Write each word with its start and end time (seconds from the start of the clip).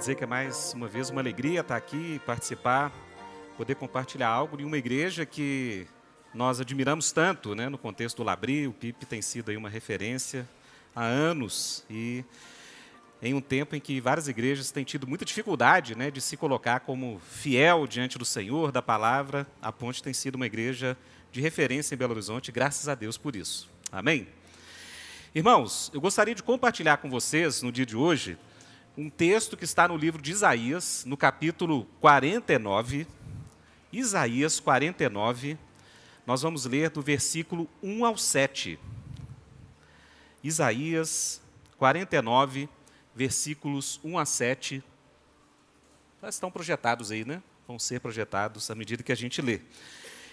dizer 0.00 0.14
que 0.14 0.24
é 0.24 0.26
mais 0.26 0.72
uma 0.72 0.88
vez 0.88 1.10
uma 1.10 1.20
alegria 1.20 1.60
estar 1.60 1.76
aqui, 1.76 2.18
participar, 2.24 2.90
poder 3.54 3.74
compartilhar 3.74 4.28
algo 4.28 4.58
em 4.58 4.64
uma 4.64 4.78
igreja 4.78 5.26
que 5.26 5.86
nós 6.32 6.58
admiramos 6.58 7.12
tanto, 7.12 7.54
né, 7.54 7.68
no 7.68 7.76
contexto 7.76 8.16
do 8.16 8.22
Labri, 8.22 8.66
o 8.66 8.72
PIP 8.72 9.04
tem 9.04 9.20
sido 9.20 9.50
aí 9.50 9.58
uma 9.58 9.68
referência 9.68 10.48
há 10.96 11.04
anos 11.04 11.84
e 11.90 12.24
em 13.20 13.34
um 13.34 13.42
tempo 13.42 13.76
em 13.76 13.80
que 13.80 14.00
várias 14.00 14.26
igrejas 14.26 14.70
têm 14.70 14.84
tido 14.84 15.06
muita 15.06 15.26
dificuldade 15.26 15.94
né, 15.94 16.10
de 16.10 16.22
se 16.22 16.34
colocar 16.34 16.80
como 16.80 17.20
fiel 17.30 17.86
diante 17.86 18.16
do 18.16 18.24
Senhor, 18.24 18.72
da 18.72 18.80
palavra, 18.80 19.46
a 19.60 19.70
Ponte 19.70 20.02
tem 20.02 20.14
sido 20.14 20.36
uma 20.36 20.46
igreja 20.46 20.96
de 21.30 21.42
referência 21.42 21.94
em 21.94 21.98
Belo 21.98 22.14
Horizonte, 22.14 22.50
graças 22.50 22.88
a 22.88 22.94
Deus 22.94 23.18
por 23.18 23.36
isso. 23.36 23.68
Amém? 23.92 24.26
Irmãos, 25.34 25.90
eu 25.92 26.00
gostaria 26.00 26.34
de 26.34 26.42
compartilhar 26.42 26.96
com 26.96 27.10
vocês, 27.10 27.60
no 27.60 27.70
dia 27.70 27.84
de 27.84 27.98
hoje, 27.98 28.38
um 29.00 29.08
texto 29.08 29.56
que 29.56 29.64
está 29.64 29.88
no 29.88 29.96
livro 29.96 30.20
de 30.20 30.30
Isaías, 30.30 31.06
no 31.06 31.16
capítulo 31.16 31.86
49. 32.02 33.06
Isaías 33.90 34.60
49, 34.60 35.56
nós 36.26 36.42
vamos 36.42 36.66
ler 36.66 36.90
do 36.90 37.00
versículo 37.00 37.66
1 37.82 38.04
ao 38.04 38.18
7. 38.18 38.78
Isaías 40.44 41.40
49, 41.78 42.68
versículos 43.14 43.98
1 44.04 44.18
a 44.18 44.26
7. 44.26 44.84
Já 46.20 46.28
estão 46.28 46.50
projetados 46.50 47.10
aí, 47.10 47.24
né? 47.24 47.42
Vão 47.66 47.78
ser 47.78 48.00
projetados 48.00 48.70
à 48.70 48.74
medida 48.74 49.02
que 49.02 49.12
a 49.12 49.16
gente 49.16 49.40
lê. 49.40 49.62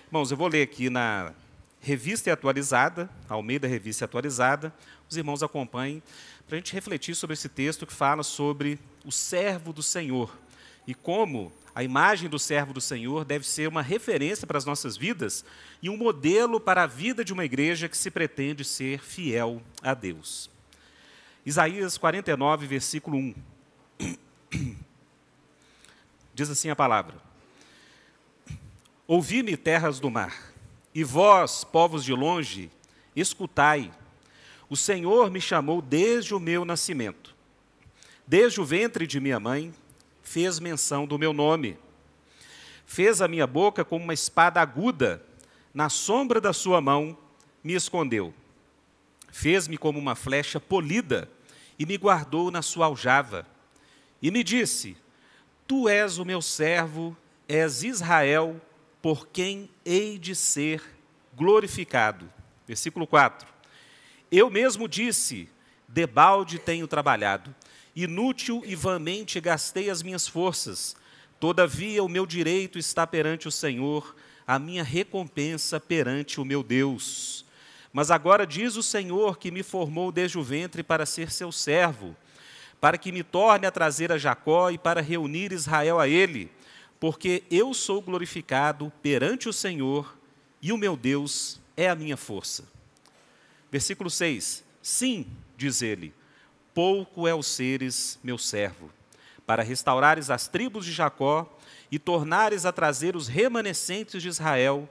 Irmãos, 0.08 0.30
eu 0.30 0.36
vou 0.36 0.50
ler 0.50 0.64
aqui 0.64 0.90
na 0.90 1.34
Revista 1.80 2.34
Atualizada, 2.34 3.10
Almeida 3.30 3.66
Revista 3.66 4.04
Atualizada. 4.04 4.74
Os 5.10 5.16
irmãos 5.16 5.42
acompanhem 5.42 6.04
para 6.48 6.56
a 6.56 6.60
gente 6.60 6.74
refletir 6.74 7.14
sobre 7.14 7.34
esse 7.34 7.50
texto 7.50 7.86
que 7.86 7.94
fala 7.94 8.24
sobre 8.24 8.80
o 9.04 9.12
servo 9.12 9.74
do 9.74 9.84
Senhor 9.84 10.34
e 10.88 10.94
como 10.94 11.52
a 11.76 11.84
imagem 11.84 12.30
do 12.30 12.40
servo 12.40 12.74
do 12.74 12.80
Senhor 12.80 13.26
deve 13.26 13.46
ser 13.46 13.68
uma 13.68 13.82
referência 13.82 14.48
para 14.48 14.58
as 14.58 14.64
nossas 14.64 14.96
vidas 14.96 15.44
e 15.82 15.90
um 15.90 15.98
modelo 15.98 16.60
para 16.60 16.84
a 16.84 16.88
vida 16.88 17.24
de 17.24 17.34
uma 17.34 17.44
igreja 17.44 17.90
que 17.90 17.98
se 17.98 18.10
pretende 18.10 18.64
ser 18.64 19.00
fiel 19.00 19.62
a 19.84 19.94
Deus. 19.94 20.50
Isaías 21.46 21.98
49, 21.98 22.66
versículo 22.66 23.18
1. 23.18 23.36
Diz 26.34 26.50
assim 26.50 26.70
a 26.70 26.76
palavra: 26.76 27.16
Ouvi-me, 29.06 29.58
terras 29.58 30.00
do 30.00 30.10
mar, 30.10 30.54
e 30.96 31.04
vós, 31.04 31.64
povos 31.64 32.04
de 32.04 32.14
longe, 32.14 32.72
escutai 33.16 33.92
o 34.70 34.76
Senhor 34.76 35.32
me 35.32 35.40
chamou 35.40 35.82
desde 35.82 36.34
o 36.34 36.40
meu 36.40 36.66
nascimento. 36.66 37.36
Desde 38.26 38.60
o 38.60 38.66
ventre 38.66 39.08
de 39.08 39.20
minha 39.20 39.40
mãe, 39.40 39.74
fez 40.22 40.60
menção 40.60 41.06
do 41.06 41.18
meu 41.18 41.32
nome. 41.32 41.78
Fez 42.86 43.22
a 43.22 43.28
minha 43.28 43.48
boca 43.48 43.86
como 43.86 44.04
uma 44.04 44.14
espada 44.14 44.62
aguda, 44.62 45.24
na 45.74 45.90
sombra 45.90 46.42
da 46.42 46.52
sua 46.52 46.82
mão 46.82 47.18
me 47.64 47.74
escondeu. 47.74 48.34
Fez-me 49.30 49.78
como 49.78 50.00
uma 50.00 50.16
flecha 50.16 50.60
polida 50.60 51.30
e 51.78 51.86
me 51.86 51.98
guardou 51.98 52.52
na 52.52 52.62
sua 52.62 52.88
aljava. 52.88 53.46
E 54.22 54.32
me 54.32 54.44
disse: 54.44 54.98
Tu 55.68 55.88
és 55.88 56.18
o 56.18 56.26
meu 56.26 56.42
servo, 56.42 57.16
és 57.48 57.84
Israel, 57.84 58.60
por 59.02 59.28
quem 59.28 59.70
hei 59.86 60.18
de 60.18 60.36
ser 60.36 60.82
glorificado. 61.36 62.30
Versículo 62.66 63.06
4. 63.06 63.57
Eu 64.32 64.50
mesmo 64.50 64.88
disse: 64.88 65.50
debalde 65.88 66.60
tenho 66.60 66.88
trabalhado, 66.88 67.56
inútil 67.96 68.62
e 68.66 68.76
vãmente 68.76 69.40
gastei 69.40 69.90
as 69.90 70.04
minhas 70.04 70.28
forças. 70.28 70.96
Todavia, 71.40 72.04
o 72.04 72.10
meu 72.10 72.26
direito 72.26 72.78
está 72.78 73.08
perante 73.08 73.48
o 73.48 73.52
Senhor, 73.52 74.16
a 74.46 74.60
minha 74.60 74.84
recompensa 74.84 75.80
perante 75.80 76.42
o 76.42 76.46
meu 76.46 76.62
Deus. 76.62 77.46
Mas 77.94 78.12
agora 78.12 78.46
diz 78.46 78.76
o 78.76 78.84
Senhor 78.84 79.38
que 79.38 79.50
me 79.50 79.64
formou 79.64 80.12
desde 80.12 80.38
o 80.38 80.44
ventre 80.44 80.84
para 80.84 81.06
ser 81.06 81.32
seu 81.32 81.52
servo, 81.52 82.16
para 82.82 82.98
que 82.98 83.12
me 83.12 83.24
torne 83.24 83.66
a 83.66 83.72
trazer 83.72 84.12
a 84.12 84.18
Jacó 84.18 84.70
e 84.70 84.78
para 84.78 85.02
reunir 85.02 85.52
Israel 85.52 86.00
a 86.00 86.08
ele, 86.08 86.52
porque 87.00 87.44
eu 87.50 87.74
sou 87.74 88.02
glorificado 88.02 88.92
perante 89.02 89.48
o 89.48 89.54
Senhor 89.54 90.18
e 90.62 90.72
o 90.72 90.78
meu 90.78 90.98
Deus 90.98 91.62
é 91.76 91.90
a 91.90 91.96
minha 91.96 92.18
força. 92.18 92.77
Versículo 93.72 94.10
6: 94.10 94.64
Sim, 94.82 95.28
diz 95.58 95.82
ele, 95.82 96.14
pouco 96.74 97.28
é 97.28 97.34
o 97.34 97.44
seres 97.44 98.20
meu 98.24 98.38
servo, 98.38 98.92
para 99.46 99.64
restaurares 99.64 100.30
as 100.30 100.48
tribos 100.48 100.86
de 100.86 100.92
Jacó 100.92 101.58
e 101.92 102.00
tornares 102.00 102.66
a 102.66 102.72
trazer 102.72 103.16
os 103.16 103.28
remanescentes 103.28 104.22
de 104.22 104.28
Israel, 104.28 104.88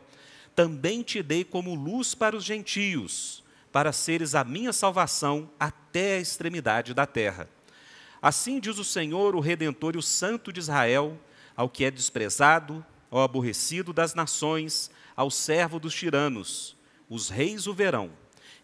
também 0.55 1.03
te 1.03 1.23
dei 1.23 1.45
como 1.45 1.75
luz 1.75 2.15
para 2.15 2.37
os 2.37 2.45
gentios, 2.45 3.45
para 3.71 3.93
seres 3.93 4.35
a 4.35 4.43
minha 4.45 4.73
salvação 4.73 5.51
até 5.61 6.17
a 6.17 6.21
extremidade 6.21 6.95
da 6.95 7.07
terra. 7.07 7.49
Assim 8.21 8.59
diz 8.59 8.79
o 8.79 8.85
Senhor, 8.85 9.37
o 9.37 9.41
Redentor 9.41 9.95
e 9.95 9.99
o 9.99 10.03
Santo 10.03 10.53
de 10.53 10.61
Israel, 10.61 11.19
ao 11.55 11.69
que 11.69 11.85
é 11.85 11.91
desprezado, 11.91 12.85
ao 13.11 13.23
aborrecido 13.23 13.93
das 13.93 14.15
nações, 14.15 14.91
ao 15.15 15.31
servo 15.31 15.79
dos 15.79 15.95
tiranos: 15.95 16.77
os 17.09 17.29
reis 17.29 17.67
o 17.67 17.75
verão 17.75 18.11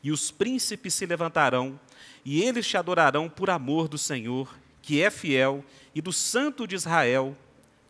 e 0.03 0.11
os 0.11 0.31
príncipes 0.31 0.95
se 0.95 1.07
levantarão, 1.07 1.79
e 2.25 2.43
eles 2.43 2.67
te 2.67 2.77
adorarão 2.77 3.29
por 3.29 3.51
amor 3.51 3.89
do 3.89 3.97
Senhor, 3.97 4.53
que 4.81 5.01
é 5.01 5.11
fiel, 5.11 5.65
e 5.95 6.01
do 6.01 6.13
Santo 6.13 6.67
de 6.67 6.75
Israel, 6.75 7.37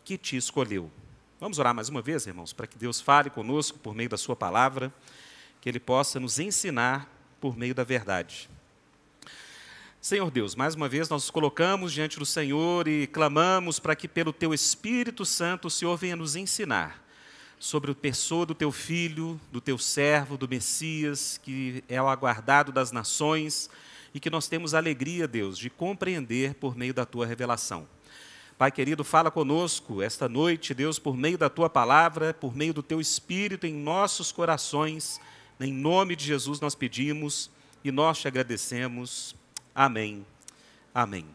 que 0.05 0.17
te 0.17 0.37
escolheu. 0.37 0.91
Vamos 1.39 1.59
orar 1.59 1.73
mais 1.73 1.89
uma 1.89 2.01
vez, 2.01 2.27
irmãos, 2.27 2.53
para 2.53 2.67
que 2.67 2.77
Deus 2.77 3.01
fale 3.01 3.29
conosco 3.29 3.79
por 3.79 3.95
meio 3.95 4.09
da 4.09 4.17
Sua 4.17 4.35
palavra, 4.35 4.93
que 5.59 5.67
Ele 5.67 5.79
possa 5.79 6.19
nos 6.19 6.39
ensinar 6.39 7.09
por 7.41 7.57
meio 7.57 7.73
da 7.73 7.83
verdade. 7.83 8.49
Senhor 9.99 10.29
Deus, 10.29 10.53
mais 10.55 10.75
uma 10.75 10.89
vez 10.89 11.09
nós 11.09 11.23
nos 11.23 11.31
colocamos 11.31 11.93
diante 11.93 12.19
do 12.19 12.25
Senhor 12.25 12.87
e 12.87 13.07
clamamos 13.07 13.79
para 13.79 13.95
que, 13.95 14.07
pelo 14.07 14.33
Teu 14.33 14.53
Espírito 14.53 15.25
Santo, 15.25 15.67
o 15.67 15.71
Senhor 15.71 15.97
venha 15.97 16.15
nos 16.15 16.35
ensinar 16.35 17.02
sobre 17.63 17.91
a 17.91 17.95
pessoa 17.95 18.45
do 18.45 18.53
teu 18.53 18.73
filho, 18.73 19.39
do 19.49 19.61
teu 19.61 19.77
servo, 19.77 20.35
do 20.35 20.49
Messias, 20.49 21.39
que 21.41 21.81
é 21.87 22.01
o 22.01 22.09
aguardado 22.09 22.73
das 22.73 22.91
nações 22.91 23.69
e 24.13 24.19
que 24.19 24.29
nós 24.29 24.49
temos 24.49 24.73
alegria, 24.73 25.29
Deus, 25.29 25.57
de 25.57 25.69
compreender 25.69 26.55
por 26.55 26.75
meio 26.75 26.93
da 26.93 27.05
tua 27.05 27.25
revelação. 27.25 27.87
Pai 28.57 28.69
querido, 28.69 29.01
fala 29.01 29.31
conosco 29.31 30.01
esta 30.01 30.27
noite, 30.27 30.73
Deus, 30.73 30.99
por 30.99 31.15
meio 31.15 31.37
da 31.37 31.49
tua 31.49 31.69
palavra, 31.69 32.33
por 32.33 32.53
meio 32.53 32.73
do 32.73 32.83
teu 32.83 32.99
espírito 32.99 33.65
em 33.65 33.73
nossos 33.73 34.29
corações. 34.29 35.21
Em 35.57 35.71
nome 35.71 36.17
de 36.17 36.25
Jesus 36.25 36.59
nós 36.59 36.75
pedimos 36.75 37.49
e 37.81 37.93
nós 37.93 38.19
te 38.19 38.27
agradecemos. 38.27 39.37
Amém. 39.73 40.25
Amém. 40.93 41.25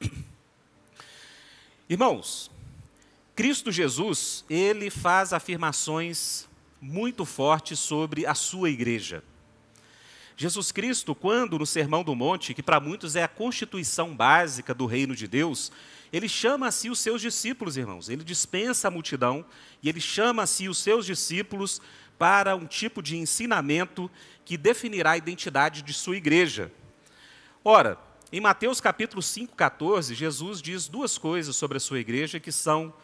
Irmãos, 1.90 2.48
Cristo 3.34 3.72
Jesus, 3.72 4.44
ele 4.48 4.90
faz 4.90 5.32
afirmações 5.32 6.46
muito 6.80 7.24
fortes 7.24 7.80
sobre 7.80 8.24
a 8.24 8.34
sua 8.34 8.70
igreja. 8.70 9.24
Jesus 10.36 10.70
Cristo, 10.70 11.16
quando 11.16 11.58
no 11.58 11.66
Sermão 11.66 12.04
do 12.04 12.14
Monte, 12.14 12.54
que 12.54 12.62
para 12.62 12.78
muitos 12.78 13.16
é 13.16 13.24
a 13.24 13.28
constituição 13.28 14.14
básica 14.14 14.72
do 14.72 14.86
reino 14.86 15.16
de 15.16 15.26
Deus, 15.26 15.72
ele 16.12 16.28
chama 16.28 16.68
a 16.68 16.70
si 16.70 16.88
os 16.88 17.00
seus 17.00 17.20
discípulos, 17.20 17.76
irmãos. 17.76 18.08
Ele 18.08 18.22
dispensa 18.22 18.86
a 18.86 18.90
multidão 18.90 19.44
e 19.82 19.88
ele 19.88 20.00
chama 20.00 20.44
a 20.44 20.46
si 20.46 20.68
os 20.68 20.78
seus 20.78 21.04
discípulos 21.04 21.80
para 22.16 22.54
um 22.54 22.66
tipo 22.66 23.02
de 23.02 23.16
ensinamento 23.16 24.08
que 24.44 24.56
definirá 24.56 25.12
a 25.12 25.16
identidade 25.16 25.82
de 25.82 25.92
sua 25.92 26.16
igreja. 26.16 26.70
Ora, 27.64 27.98
em 28.32 28.40
Mateus 28.40 28.80
capítulo 28.80 29.22
5, 29.22 29.56
14, 29.56 30.14
Jesus 30.14 30.62
diz 30.62 30.86
duas 30.86 31.18
coisas 31.18 31.56
sobre 31.56 31.78
a 31.78 31.80
sua 31.80 31.98
igreja 31.98 32.38
que 32.38 32.52
são 32.52 32.94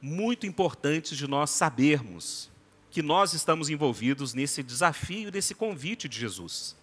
muito 0.00 0.46
importantes 0.46 1.16
de 1.16 1.26
nós 1.26 1.50
sabermos 1.50 2.50
que 2.90 3.02
nós 3.02 3.32
estamos 3.34 3.68
envolvidos 3.68 4.34
nesse 4.34 4.62
desafio, 4.62 5.30
nesse 5.30 5.54
convite 5.54 6.08
de 6.08 6.18
Jesus. 6.18 6.74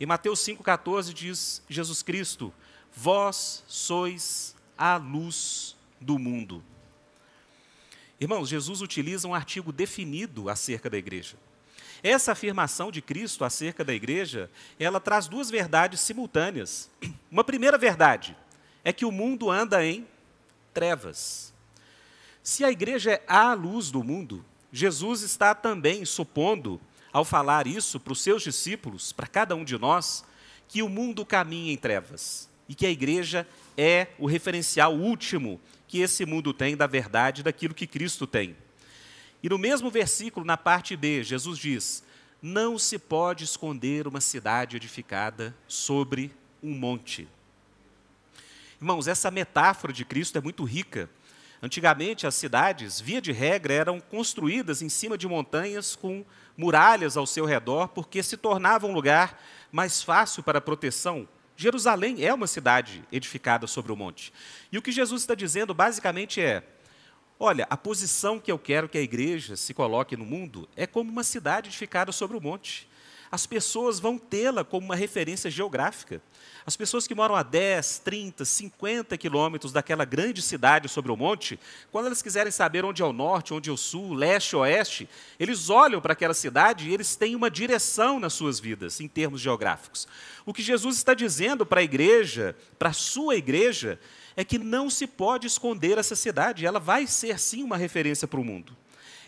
Em 0.00 0.06
Mateus 0.06 0.40
5,14 0.40 1.12
diz 1.12 1.62
Jesus 1.68 2.02
Cristo: 2.02 2.52
Vós 2.94 3.62
sois 3.68 4.54
a 4.76 4.96
luz 4.96 5.76
do 6.00 6.18
mundo. 6.18 6.62
Irmãos, 8.20 8.48
Jesus 8.48 8.80
utiliza 8.80 9.26
um 9.26 9.34
artigo 9.34 9.72
definido 9.72 10.48
acerca 10.48 10.88
da 10.88 10.96
igreja. 10.96 11.36
Essa 12.02 12.32
afirmação 12.32 12.90
de 12.90 13.00
Cristo 13.00 13.44
acerca 13.44 13.84
da 13.84 13.92
igreja, 13.92 14.50
ela 14.78 14.98
traz 14.98 15.28
duas 15.28 15.50
verdades 15.50 16.00
simultâneas. 16.00 16.90
Uma 17.30 17.44
primeira 17.44 17.78
verdade 17.78 18.36
é 18.82 18.92
que 18.92 19.04
o 19.04 19.12
mundo 19.12 19.50
anda 19.50 19.84
em 19.84 20.06
trevas. 20.74 21.51
Se 22.42 22.64
a 22.64 22.70
igreja 22.70 23.12
é 23.12 23.22
a 23.26 23.54
luz 23.54 23.90
do 23.90 24.02
mundo, 24.02 24.44
Jesus 24.72 25.22
está 25.22 25.54
também 25.54 26.04
supondo, 26.04 26.80
ao 27.12 27.24
falar 27.24 27.66
isso 27.66 28.00
para 28.00 28.12
os 28.12 28.22
seus 28.22 28.42
discípulos, 28.42 29.12
para 29.12 29.26
cada 29.26 29.54
um 29.54 29.64
de 29.64 29.78
nós, 29.78 30.24
que 30.66 30.82
o 30.82 30.88
mundo 30.88 31.26
caminha 31.26 31.72
em 31.72 31.76
trevas. 31.76 32.50
e 32.68 32.74
que 32.74 32.86
a 32.86 32.90
igreja 32.90 33.46
é 33.76 34.06
o 34.18 34.24
referencial 34.24 34.94
último 34.94 35.60
que 35.86 35.98
esse 35.98 36.24
mundo 36.24 36.54
tem 36.54 36.74
da 36.74 36.86
verdade, 36.86 37.42
daquilo 37.42 37.74
que 37.74 37.86
Cristo 37.86 38.26
tem. 38.26 38.56
E 39.42 39.48
no 39.48 39.58
mesmo 39.58 39.90
versículo, 39.90 40.46
na 40.46 40.56
parte 40.56 40.96
B, 40.96 41.22
Jesus 41.22 41.58
diz: 41.58 42.02
Não 42.40 42.78
se 42.78 42.98
pode 42.98 43.44
esconder 43.44 44.06
uma 44.06 44.20
cidade 44.22 44.76
edificada 44.76 45.54
sobre 45.68 46.32
um 46.62 46.72
monte. 46.72 47.28
Irmãos, 48.80 49.06
essa 49.06 49.30
metáfora 49.30 49.92
de 49.92 50.04
Cristo 50.04 50.38
é 50.38 50.40
muito 50.40 50.64
rica. 50.64 51.10
Antigamente, 51.62 52.26
as 52.26 52.34
cidades, 52.34 53.00
via 53.00 53.22
de 53.22 53.30
regra, 53.30 53.72
eram 53.72 54.00
construídas 54.00 54.82
em 54.82 54.88
cima 54.88 55.16
de 55.16 55.28
montanhas 55.28 55.94
com 55.94 56.24
muralhas 56.56 57.16
ao 57.16 57.24
seu 57.24 57.44
redor, 57.44 57.86
porque 57.88 58.20
se 58.20 58.36
tornava 58.36 58.84
um 58.84 58.92
lugar 58.92 59.40
mais 59.70 60.02
fácil 60.02 60.42
para 60.42 60.58
a 60.58 60.60
proteção. 60.60 61.28
Jerusalém 61.56 62.24
é 62.24 62.34
uma 62.34 62.48
cidade 62.48 63.04
edificada 63.12 63.68
sobre 63.68 63.92
o 63.92 63.96
monte. 63.96 64.32
E 64.72 64.78
o 64.78 64.82
que 64.82 64.90
Jesus 64.90 65.22
está 65.22 65.36
dizendo 65.36 65.72
basicamente 65.72 66.40
é: 66.40 66.64
olha, 67.38 67.64
a 67.70 67.76
posição 67.76 68.40
que 68.40 68.50
eu 68.50 68.58
quero 68.58 68.88
que 68.88 68.98
a 68.98 69.02
igreja 69.02 69.54
se 69.54 69.72
coloque 69.72 70.16
no 70.16 70.24
mundo 70.24 70.68
é 70.74 70.84
como 70.84 71.12
uma 71.12 71.22
cidade 71.22 71.68
edificada 71.68 72.10
sobre 72.10 72.36
o 72.36 72.40
monte 72.40 72.90
as 73.32 73.46
pessoas 73.46 73.98
vão 73.98 74.18
tê-la 74.18 74.62
como 74.62 74.84
uma 74.84 74.94
referência 74.94 75.50
geográfica. 75.50 76.20
As 76.66 76.76
pessoas 76.76 77.06
que 77.06 77.14
moram 77.14 77.34
a 77.34 77.42
10, 77.42 78.00
30, 78.00 78.44
50 78.44 79.16
quilômetros 79.16 79.72
daquela 79.72 80.04
grande 80.04 80.42
cidade 80.42 80.86
sobre 80.86 81.10
o 81.10 81.16
monte, 81.16 81.58
quando 81.90 82.06
elas 82.06 82.20
quiserem 82.20 82.52
saber 82.52 82.84
onde 82.84 83.00
é 83.00 83.04
o 83.06 83.12
norte, 83.12 83.54
onde 83.54 83.70
é 83.70 83.72
o 83.72 83.76
sul, 83.76 84.12
leste, 84.12 84.54
oeste, 84.54 85.08
eles 85.40 85.70
olham 85.70 85.98
para 85.98 86.12
aquela 86.12 86.34
cidade 86.34 86.90
e 86.90 86.92
eles 86.92 87.16
têm 87.16 87.34
uma 87.34 87.50
direção 87.50 88.20
nas 88.20 88.34
suas 88.34 88.60
vidas, 88.60 89.00
em 89.00 89.08
termos 89.08 89.40
geográficos. 89.40 90.06
O 90.44 90.52
que 90.52 90.62
Jesus 90.62 90.98
está 90.98 91.14
dizendo 91.14 91.64
para 91.64 91.80
a 91.80 91.84
igreja, 91.84 92.54
para 92.78 92.90
a 92.90 92.92
sua 92.92 93.34
igreja, 93.34 93.98
é 94.36 94.44
que 94.44 94.58
não 94.58 94.90
se 94.90 95.06
pode 95.06 95.46
esconder 95.46 95.96
essa 95.96 96.14
cidade, 96.14 96.66
ela 96.66 96.78
vai 96.78 97.06
ser 97.06 97.38
sim 97.38 97.62
uma 97.62 97.78
referência 97.78 98.28
para 98.28 98.40
o 98.40 98.44
mundo. 98.44 98.76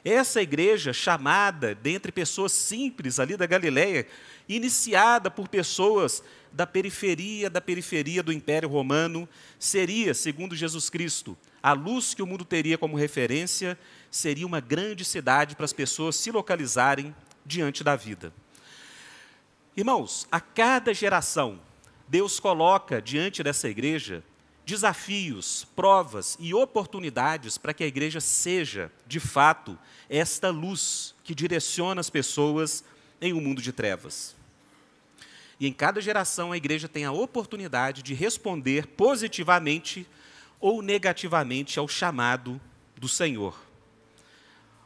Essa 0.04 0.42
igreja, 0.42 0.92
chamada 0.92 1.74
dentre 1.74 2.12
pessoas 2.12 2.52
simples 2.52 3.18
ali 3.18 3.38
da 3.38 3.46
Galileia, 3.46 4.06
iniciada 4.46 5.30
por 5.30 5.48
pessoas 5.48 6.22
da 6.52 6.66
periferia 6.66 7.48
da 7.48 7.60
periferia 7.60 8.22
do 8.22 8.32
Império 8.32 8.68
Romano, 8.68 9.26
seria, 9.58 10.12
segundo 10.12 10.54
Jesus 10.54 10.90
Cristo, 10.90 11.36
a 11.62 11.72
luz 11.72 12.12
que 12.12 12.22
o 12.22 12.26
mundo 12.26 12.44
teria 12.44 12.76
como 12.76 12.96
referência, 12.96 13.78
seria 14.10 14.46
uma 14.46 14.60
grande 14.60 15.04
cidade 15.04 15.56
para 15.56 15.64
as 15.64 15.72
pessoas 15.72 16.16
se 16.16 16.30
localizarem 16.30 17.14
diante 17.44 17.82
da 17.82 17.96
vida. 17.96 18.32
Irmãos, 19.74 20.28
a 20.30 20.38
cada 20.38 20.92
geração, 20.92 21.58
Deus 22.06 22.38
coloca 22.38 23.00
diante 23.00 23.42
dessa 23.42 23.68
igreja 23.68 24.22
desafios, 24.64 25.66
provas 25.76 26.37
e 26.40 26.55
oportunidades 26.55 27.58
para 27.58 27.75
que 27.75 27.84
a 27.84 27.87
igreja 27.87 28.20
seja, 28.20 28.90
de 29.06 29.20
fato, 29.20 29.78
esta 30.08 30.50
luz 30.50 31.14
que 31.22 31.34
direciona 31.34 32.00
as 32.00 32.08
pessoas 32.08 32.82
em 33.20 33.32
um 33.32 33.40
mundo 33.40 33.61
de 33.61 33.72
trevas. 33.72 34.34
E 35.61 35.66
em 35.66 35.72
cada 35.72 36.00
geração 36.00 36.52
a 36.52 36.56
igreja 36.56 36.88
tem 36.88 37.05
a 37.05 37.12
oportunidade 37.12 38.02
de 38.02 38.14
responder 38.14 38.87
positivamente 38.88 40.06
ou 40.61 40.82
negativamente 40.82 41.78
ao 41.78 41.87
chamado 41.87 42.60
do 42.96 43.08
Senhor. 43.08 43.58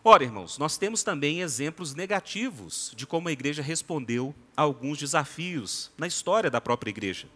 Ora, 0.04 0.24
irmãos, 0.24 0.58
nós 0.58 0.78
temos 0.78 1.02
também 1.02 1.40
exemplos 1.40 1.94
negativos 1.94 2.92
de 2.96 3.06
como 3.06 3.28
a 3.28 3.32
igreja 3.32 3.62
respondeu 3.62 4.34
a 4.56 4.62
alguns 4.62 4.98
desafios 4.98 5.90
na 5.98 6.06
história 6.06 6.50
da 6.50 6.60
própria 6.60 6.90
igreja. 6.90 7.28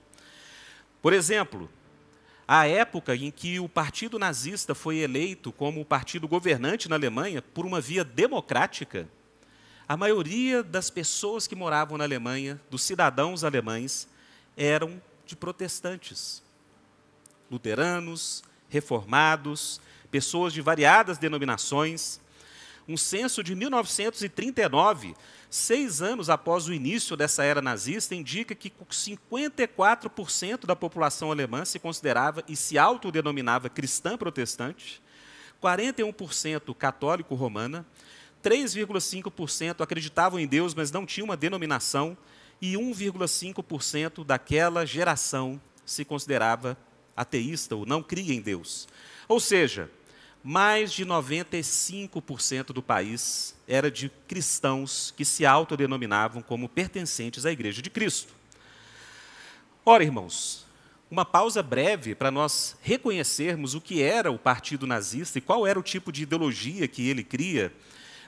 Por 1.01 1.13
exemplo, 1.13 1.69
a 2.47 2.67
época 2.67 3.15
em 3.15 3.31
que 3.31 3.61
o 3.61 3.69
partido 3.69 4.19
nazista 4.19 4.75
foi 4.75 4.99
eleito 4.99 5.53
como 5.53 5.81
o 5.81 5.85
partido 5.85 6.27
governante 6.27 6.89
na 6.89 6.97
Alemanha 6.97 7.41
por 7.41 7.65
uma 7.65 7.81
via 7.81 8.05
democrática, 8.05 9.09
a 9.93 9.97
maioria 9.97 10.63
das 10.63 10.89
pessoas 10.89 11.47
que 11.47 11.55
moravam 11.55 11.99
na 11.99 12.05
Alemanha, 12.05 12.59
dos 12.71 12.83
cidadãos 12.83 13.45
alemães, 13.45 14.09
eram 14.57 15.03
de 15.27 15.37
protestantes, 15.37 16.43
luteranos, 17.51 18.43
reformados, 18.71 19.83
pessoas 20.11 20.55
de 20.55 20.63
variadas 20.63 21.19
denominações. 21.19 22.22
Um 22.89 22.97
censo 22.97 23.43
de 23.43 23.55
1939 23.55 25.15
seis 25.49 26.01
anos 26.01 26.31
após 26.31 26.67
o 26.67 26.73
início 26.73 27.15
dessa 27.17 27.45
era 27.45 27.61
nazista, 27.61 28.15
indica 28.15 28.55
que 28.55 28.71
54% 28.71 30.65
da 30.65 30.75
população 30.75 31.31
alemã 31.31 31.65
se 31.65 31.79
considerava 31.79 32.43
e 32.49 32.57
se 32.57 32.79
autodenominava 32.79 33.69
cristã 33.69 34.17
protestante, 34.17 35.03
41% 35.63 36.75
católico 36.75 37.35
romana, 37.35 37.87
3,5% 38.43 39.83
acreditavam 39.83 40.41
em 40.41 40.47
Deus, 40.47 40.75
mas 40.75 40.91
não 40.91 41.05
tinham 41.05 41.27
uma 41.27 41.37
denominação, 41.37 42.17
e 42.61 42.73
1,5% 42.75 44.25
daquela 44.25 44.87
geração 44.87 45.61
se 45.85 46.05
considerava 46.05 46.79
ateísta 47.17 47.77
ou 47.77 47.85
não 47.85 48.03
cria 48.03 48.33
em 48.33 48.41
Deus. 48.41 48.89
Ou 49.29 49.39
seja, 49.39 49.91
mais 50.43 50.93
de 50.93 51.07
95% 51.07 52.67
do 52.67 52.83
país 52.83 53.55
era 53.67 53.91
de 53.91 54.11
cristãos 54.27 55.13
que 55.17 55.25
se 55.25 55.47
autodenominavam 55.47 56.43
como 56.43 56.69
pertencentes 56.69 57.47
à 57.47 57.53
Igreja 57.53 57.81
de 57.81 57.91
Cristo. 57.91 58.35
Ora, 59.85 60.03
irmãos, 60.03 60.67
uma 61.11 61.25
pausa 61.25 61.63
breve 61.63 62.15
para 62.15 62.31
nós 62.31 62.77
reconhecermos 62.83 63.75
o 63.75 63.81
que 63.81 64.03
era 64.03 64.31
o 64.31 64.39
partido 64.39 64.87
nazista 64.87 65.39
e 65.39 65.43
qual 65.43 65.67
era 65.67 65.79
o 65.79 65.83
tipo 65.83 66.11
de 66.11 66.23
ideologia 66.23 66.89
que 66.89 67.09
ele 67.09 67.23
cria, 67.23 67.73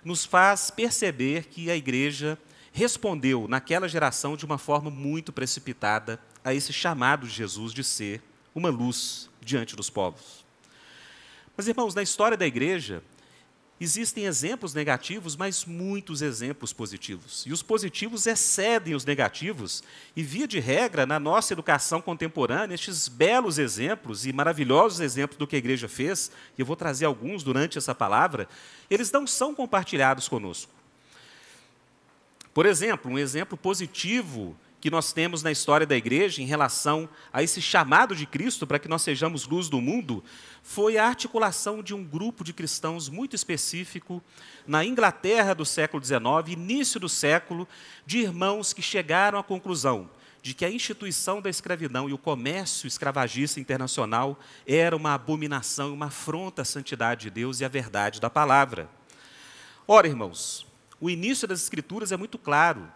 nos 0.05 0.25
faz 0.25 0.71
perceber 0.71 1.47
que 1.47 1.71
a 1.71 1.77
igreja 1.77 2.39
respondeu 2.73 3.49
naquela 3.49 3.89
geração 3.89 4.37
de 4.37 4.45
uma 4.45 4.59
forma 4.59 4.91
muito 4.91 5.33
precipitada 5.33 6.21
a 6.45 6.53
esse 6.53 6.73
chamado 6.73 7.27
de 7.27 7.33
Jesus 7.33 7.73
de 7.73 7.83
ser 7.83 8.23
uma 8.55 8.69
luz 8.69 9.31
diante 9.41 9.75
dos 9.75 9.89
povos. 9.89 10.44
Mas, 11.57 11.69
irmãos, 11.69 11.95
na 11.95 12.03
história 12.03 12.37
da 12.37 12.47
igreja, 12.47 13.03
existem 13.81 14.25
exemplos 14.25 14.75
negativos, 14.75 15.37
mas 15.37 15.65
muitos 15.65 16.23
exemplos 16.23 16.73
positivos. 16.73 17.45
E 17.47 17.53
os 17.53 17.63
positivos 17.63 18.27
excedem 18.27 18.95
os 18.95 19.05
negativos, 19.05 19.83
e, 20.17 20.23
via 20.23 20.47
de 20.47 20.61
regra, 20.61 21.05
na 21.07 21.19
nossa 21.19 21.53
educação 21.53 22.01
contemporânea, 22.01 22.75
estes 22.75 23.09
belos 23.09 23.59
exemplos 23.59 24.27
e 24.27 24.33
maravilhosos 24.33 25.01
exemplos 25.01 25.39
do 25.39 25.47
que 25.47 25.57
a 25.57 25.59
igreja 25.59 25.89
fez, 25.89 26.31
e 26.57 26.61
eu 26.61 26.67
vou 26.67 26.77
trazer 26.77 27.05
alguns 27.05 27.43
durante 27.43 27.79
essa 27.79 27.95
palavra, 27.95 28.49
eles 28.89 29.11
não 29.11 29.27
são 29.27 29.55
compartilhados 29.55 30.29
conosco. 30.29 30.73
Por 32.53 32.67
exemplo, 32.67 33.11
um 33.11 33.19
exemplo 33.19 33.59
positivo 33.59 34.57
que 34.85 34.91
nós 34.91 35.15
temos 35.15 35.43
na 35.43 35.51
história 35.51 35.87
da 35.87 35.97
igreja 35.97 36.43
em 36.43 36.45
relação 36.45 37.09
a 37.33 37.43
esse 37.43 37.63
chamado 37.63 38.15
de 38.15 38.27
Cristo 38.27 38.67
para 38.67 38.79
que 38.79 38.87
nós 38.87 39.01
sejamos 39.01 39.47
luz 39.47 39.71
do 39.71 39.81
mundo 39.81 40.23
foi 40.63 40.99
a 40.99 41.07
articulação 41.07 41.83
de 41.83 41.95
um 41.95 42.05
grupo 42.05 42.45
de 42.45 42.53
cristãos 42.53 43.09
muito 43.09 43.35
específico 43.35 44.23
na 44.67 44.85
Inglaterra 44.85 45.55
do 45.55 45.65
século 45.65 46.05
XIX, 46.05 46.23
início 46.49 47.01
do 47.01 47.09
século, 47.09 47.67
de 48.05 48.19
irmãos 48.19 48.75
que 48.75 48.83
chegaram 48.83 49.39
à 49.39 49.43
conclusão 49.43 50.11
de 50.43 50.53
que 50.53 50.67
a 50.67 50.71
instituição 50.71 51.41
da 51.41 51.49
escravidão 51.49 52.07
e 52.07 52.13
o 52.13 52.19
comércio 52.19 52.87
escravagista 52.87 53.59
internacional 53.59 54.39
era 54.67 54.95
uma 54.95 55.15
abominação, 55.15 55.95
uma 55.95 56.09
afronta 56.09 56.61
à 56.61 56.65
santidade 56.67 57.23
de 57.23 57.31
Deus 57.31 57.59
e 57.59 57.65
à 57.65 57.69
verdade 57.69 58.21
da 58.21 58.29
palavra. 58.29 58.91
Ora, 59.89 60.07
irmãos, 60.07 60.67
o 61.01 61.09
início 61.09 61.49
das 61.49 61.63
Escrituras 61.63 62.13
é 62.13 62.19
muito 62.19 62.37
claro. 62.37 62.87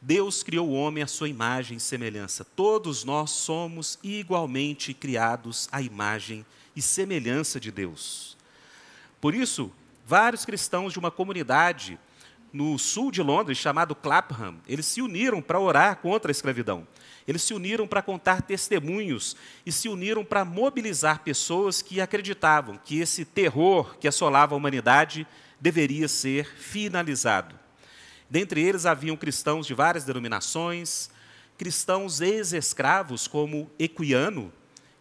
Deus 0.00 0.42
criou 0.42 0.68
o 0.68 0.74
homem 0.74 1.02
à 1.02 1.06
sua 1.06 1.28
imagem 1.28 1.76
e 1.76 1.80
semelhança. 1.80 2.44
Todos 2.44 3.02
nós 3.02 3.30
somos 3.30 3.98
igualmente 4.02 4.94
criados 4.94 5.68
à 5.72 5.82
imagem 5.82 6.46
e 6.76 6.80
semelhança 6.80 7.58
de 7.58 7.72
Deus. 7.72 8.36
Por 9.20 9.34
isso, 9.34 9.72
vários 10.06 10.44
cristãos 10.44 10.92
de 10.92 10.98
uma 10.98 11.10
comunidade 11.10 11.98
no 12.52 12.78
sul 12.78 13.10
de 13.10 13.22
Londres, 13.22 13.58
chamado 13.58 13.94
Clapham, 13.94 14.56
eles 14.66 14.86
se 14.86 15.02
uniram 15.02 15.42
para 15.42 15.60
orar 15.60 15.96
contra 15.96 16.30
a 16.30 16.32
escravidão. 16.32 16.86
Eles 17.26 17.42
se 17.42 17.52
uniram 17.52 17.86
para 17.86 18.00
contar 18.00 18.40
testemunhos 18.40 19.36
e 19.66 19.72
se 19.72 19.88
uniram 19.88 20.24
para 20.24 20.44
mobilizar 20.44 21.20
pessoas 21.20 21.82
que 21.82 22.00
acreditavam 22.00 22.80
que 22.82 23.00
esse 23.00 23.24
terror 23.24 23.98
que 23.98 24.08
assolava 24.08 24.54
a 24.54 24.56
humanidade 24.56 25.26
deveria 25.60 26.08
ser 26.08 26.46
finalizado. 26.56 27.57
Dentre 28.30 28.62
eles 28.62 28.84
haviam 28.84 29.16
cristãos 29.16 29.66
de 29.66 29.74
várias 29.74 30.04
denominações, 30.04 31.10
cristãos 31.56 32.20
ex-escravos, 32.20 33.26
como 33.26 33.70
Equiano, 33.78 34.52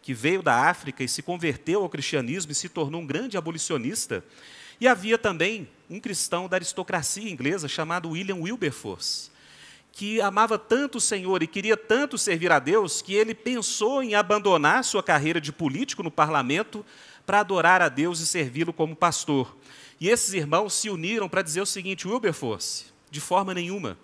que 0.01 0.13
veio 0.13 0.41
da 0.41 0.69
África 0.69 1.03
e 1.03 1.07
se 1.07 1.21
converteu 1.21 1.83
ao 1.83 1.89
cristianismo 1.89 2.51
e 2.51 2.55
se 2.55 2.69
tornou 2.69 3.01
um 3.01 3.05
grande 3.05 3.37
abolicionista. 3.37 4.23
E 4.79 4.87
havia 4.87 5.17
também 5.17 5.67
um 5.89 5.99
cristão 5.99 6.47
da 6.47 6.55
aristocracia 6.55 7.29
inglesa 7.29 7.67
chamado 7.67 8.11
William 8.11 8.37
Wilberforce, 8.37 9.29
que 9.91 10.21
amava 10.21 10.57
tanto 10.57 10.99
o 10.99 11.01
Senhor 11.01 11.43
e 11.43 11.47
queria 11.47 11.75
tanto 11.75 12.17
servir 12.17 12.51
a 12.51 12.59
Deus, 12.59 13.01
que 13.01 13.13
ele 13.13 13.35
pensou 13.35 14.01
em 14.01 14.15
abandonar 14.15 14.83
sua 14.83 15.03
carreira 15.03 15.41
de 15.41 15.51
político 15.51 16.03
no 16.03 16.11
parlamento 16.11 16.85
para 17.25 17.41
adorar 17.41 17.81
a 17.81 17.89
Deus 17.89 18.21
e 18.21 18.25
servi-lo 18.25 18.71
como 18.71 18.95
pastor. 18.95 19.57
E 19.99 20.07
esses 20.07 20.33
irmãos 20.33 20.73
se 20.73 20.89
uniram 20.89 21.27
para 21.27 21.41
dizer 21.41 21.59
o 21.59 21.65
seguinte: 21.65 22.07
Wilberforce, 22.07 22.85
de 23.09 23.19
forma 23.19 23.53
nenhuma. 23.53 23.97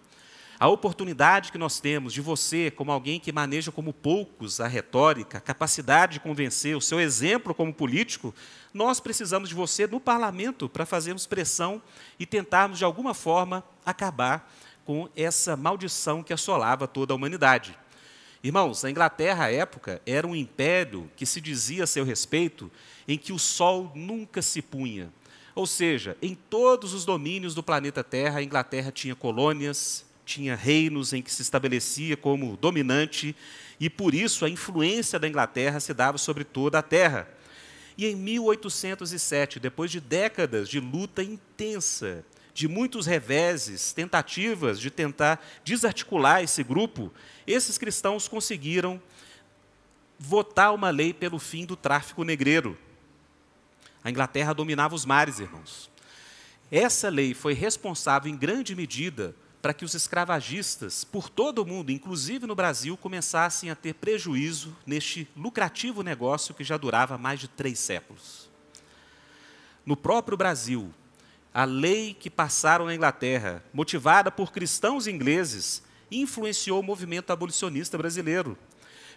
A 0.59 0.67
oportunidade 0.67 1.51
que 1.51 1.57
nós 1.57 1.79
temos 1.79 2.13
de 2.13 2.21
você, 2.21 2.71
como 2.71 2.91
alguém 2.91 3.19
que 3.19 3.31
maneja 3.31 3.71
como 3.71 3.91
poucos 3.91 4.61
a 4.61 4.67
retórica, 4.67 5.39
a 5.39 5.41
capacidade 5.41 6.13
de 6.13 6.19
convencer, 6.19 6.77
o 6.77 6.81
seu 6.81 7.01
exemplo 7.01 7.53
como 7.53 7.73
político, 7.73 8.33
nós 8.73 8.99
precisamos 8.99 9.49
de 9.49 9.55
você 9.55 9.87
no 9.87 9.99
parlamento 9.99 10.69
para 10.69 10.85
fazermos 10.85 11.25
pressão 11.25 11.81
e 12.17 12.25
tentarmos, 12.25 12.77
de 12.77 12.85
alguma 12.85 13.13
forma, 13.13 13.63
acabar 13.85 14.49
com 14.85 15.09
essa 15.15 15.57
maldição 15.57 16.23
que 16.23 16.33
assolava 16.33 16.87
toda 16.87 17.13
a 17.13 17.15
humanidade. 17.15 17.77
Irmãos, 18.43 18.83
a 18.83 18.89
Inglaterra, 18.89 19.45
à 19.45 19.51
época, 19.51 20.01
era 20.05 20.27
um 20.27 20.35
império 20.35 21.09
que 21.15 21.25
se 21.25 21.39
dizia 21.39 21.85
a 21.85 21.87
seu 21.87 22.03
respeito 22.03 22.69
em 23.07 23.17
que 23.17 23.33
o 23.33 23.39
sol 23.39 23.91
nunca 23.95 24.41
se 24.41 24.61
punha. 24.61 25.11
Ou 25.55 25.67
seja, 25.67 26.17
em 26.21 26.33
todos 26.33 26.93
os 26.93 27.05
domínios 27.05 27.53
do 27.53 27.61
planeta 27.61 28.03
Terra, 28.03 28.39
a 28.39 28.43
Inglaterra 28.43 28.91
tinha 28.91 29.15
colônias, 29.15 30.03
tinha 30.25 30.55
reinos 30.55 31.13
em 31.13 31.21
que 31.21 31.31
se 31.31 31.41
estabelecia 31.41 32.17
como 32.17 32.57
dominante, 32.57 33.35
e 33.79 33.89
por 33.89 34.15
isso 34.15 34.45
a 34.45 34.49
influência 34.49 35.19
da 35.19 35.27
Inglaterra 35.27 35.79
se 35.79 35.93
dava 35.93 36.17
sobre 36.17 36.43
toda 36.43 36.79
a 36.79 36.83
terra. 36.83 37.27
E 37.97 38.07
em 38.07 38.15
1807, 38.15 39.59
depois 39.59 39.91
de 39.91 39.99
décadas 39.99 40.67
de 40.67 40.79
luta 40.79 41.21
intensa, 41.21 42.25
de 42.53 42.67
muitos 42.67 43.05
reveses, 43.05 43.93
tentativas 43.93 44.79
de 44.79 44.89
tentar 44.89 45.43
desarticular 45.63 46.43
esse 46.43 46.63
grupo, 46.63 47.11
esses 47.45 47.77
cristãos 47.77 48.27
conseguiram 48.27 49.01
votar 50.17 50.73
uma 50.73 50.89
lei 50.89 51.13
pelo 51.13 51.39
fim 51.39 51.65
do 51.65 51.75
tráfico 51.75 52.23
negreiro. 52.23 52.77
A 54.03 54.09
Inglaterra 54.09 54.53
dominava 54.53 54.93
os 54.93 55.05
mares, 55.05 55.39
irmãos. 55.39 55.89
Essa 56.69 57.09
lei 57.09 57.33
foi 57.33 57.53
responsável, 57.53 58.31
em 58.31 58.35
grande 58.35 58.75
medida, 58.75 59.35
para 59.61 59.73
que 59.73 59.85
os 59.85 59.93
escravagistas, 59.93 61.05
por 61.05 61.29
todo 61.29 61.59
o 61.59 61.65
mundo, 61.65 61.89
inclusive 61.89 62.45
no 62.45 62.55
Brasil, 62.55 62.97
começassem 62.97 63.69
a 63.69 63.75
ter 63.75 63.93
prejuízo 63.93 64.75
neste 64.85 65.25
lucrativo 65.37 66.03
negócio 66.03 66.53
que 66.53 66.65
já 66.65 66.75
durava 66.75 67.17
mais 67.17 67.39
de 67.39 67.47
três 67.47 67.79
séculos. 67.79 68.49
No 69.85 69.95
próprio 69.95 70.35
Brasil, 70.35 70.93
a 71.53 71.63
lei 71.63 72.13
que 72.13 72.29
passaram 72.29 72.87
na 72.87 72.95
Inglaterra, 72.95 73.63
motivada 73.73 74.29
por 74.29 74.51
cristãos 74.51 75.07
ingleses, 75.07 75.81
influenciou 76.11 76.81
o 76.81 76.83
movimento 76.83 77.31
abolicionista 77.31 77.97
brasileiro. 77.97 78.57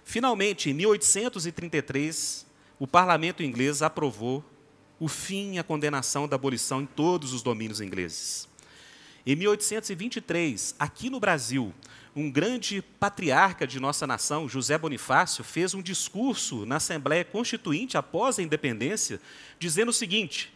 Finalmente, 0.05 0.71
em 0.71 0.75
1833, 0.75 2.47
o 2.79 2.87
parlamento 2.87 3.43
inglês 3.43 3.83
aprovou 3.83 4.45
o 4.99 5.09
fim 5.09 5.55
e 5.55 5.59
a 5.59 5.65
condenação 5.65 6.27
da 6.27 6.37
abolição 6.37 6.81
em 6.81 6.87
todos 6.87 7.33
os 7.33 7.43
domínios 7.43 7.81
ingleses. 7.81 8.49
Em 9.25 9.35
1823, 9.35 10.75
aqui 10.79 11.11
no 11.11 11.19
Brasil, 11.19 11.75
um 12.15 12.31
grande 12.31 12.81
patriarca 12.81 13.67
de 13.67 13.79
nossa 13.79 14.07
nação, 14.07 14.49
José 14.49 14.79
Bonifácio, 14.79 15.45
fez 15.45 15.75
um 15.75 15.83
discurso 15.83 16.65
na 16.65 16.77
Assembleia 16.77 17.25
Constituinte 17.25 17.99
após 17.99 18.39
a 18.39 18.43
independência, 18.43 19.21
dizendo 19.59 19.91
o 19.91 19.93
seguinte: 19.93 20.51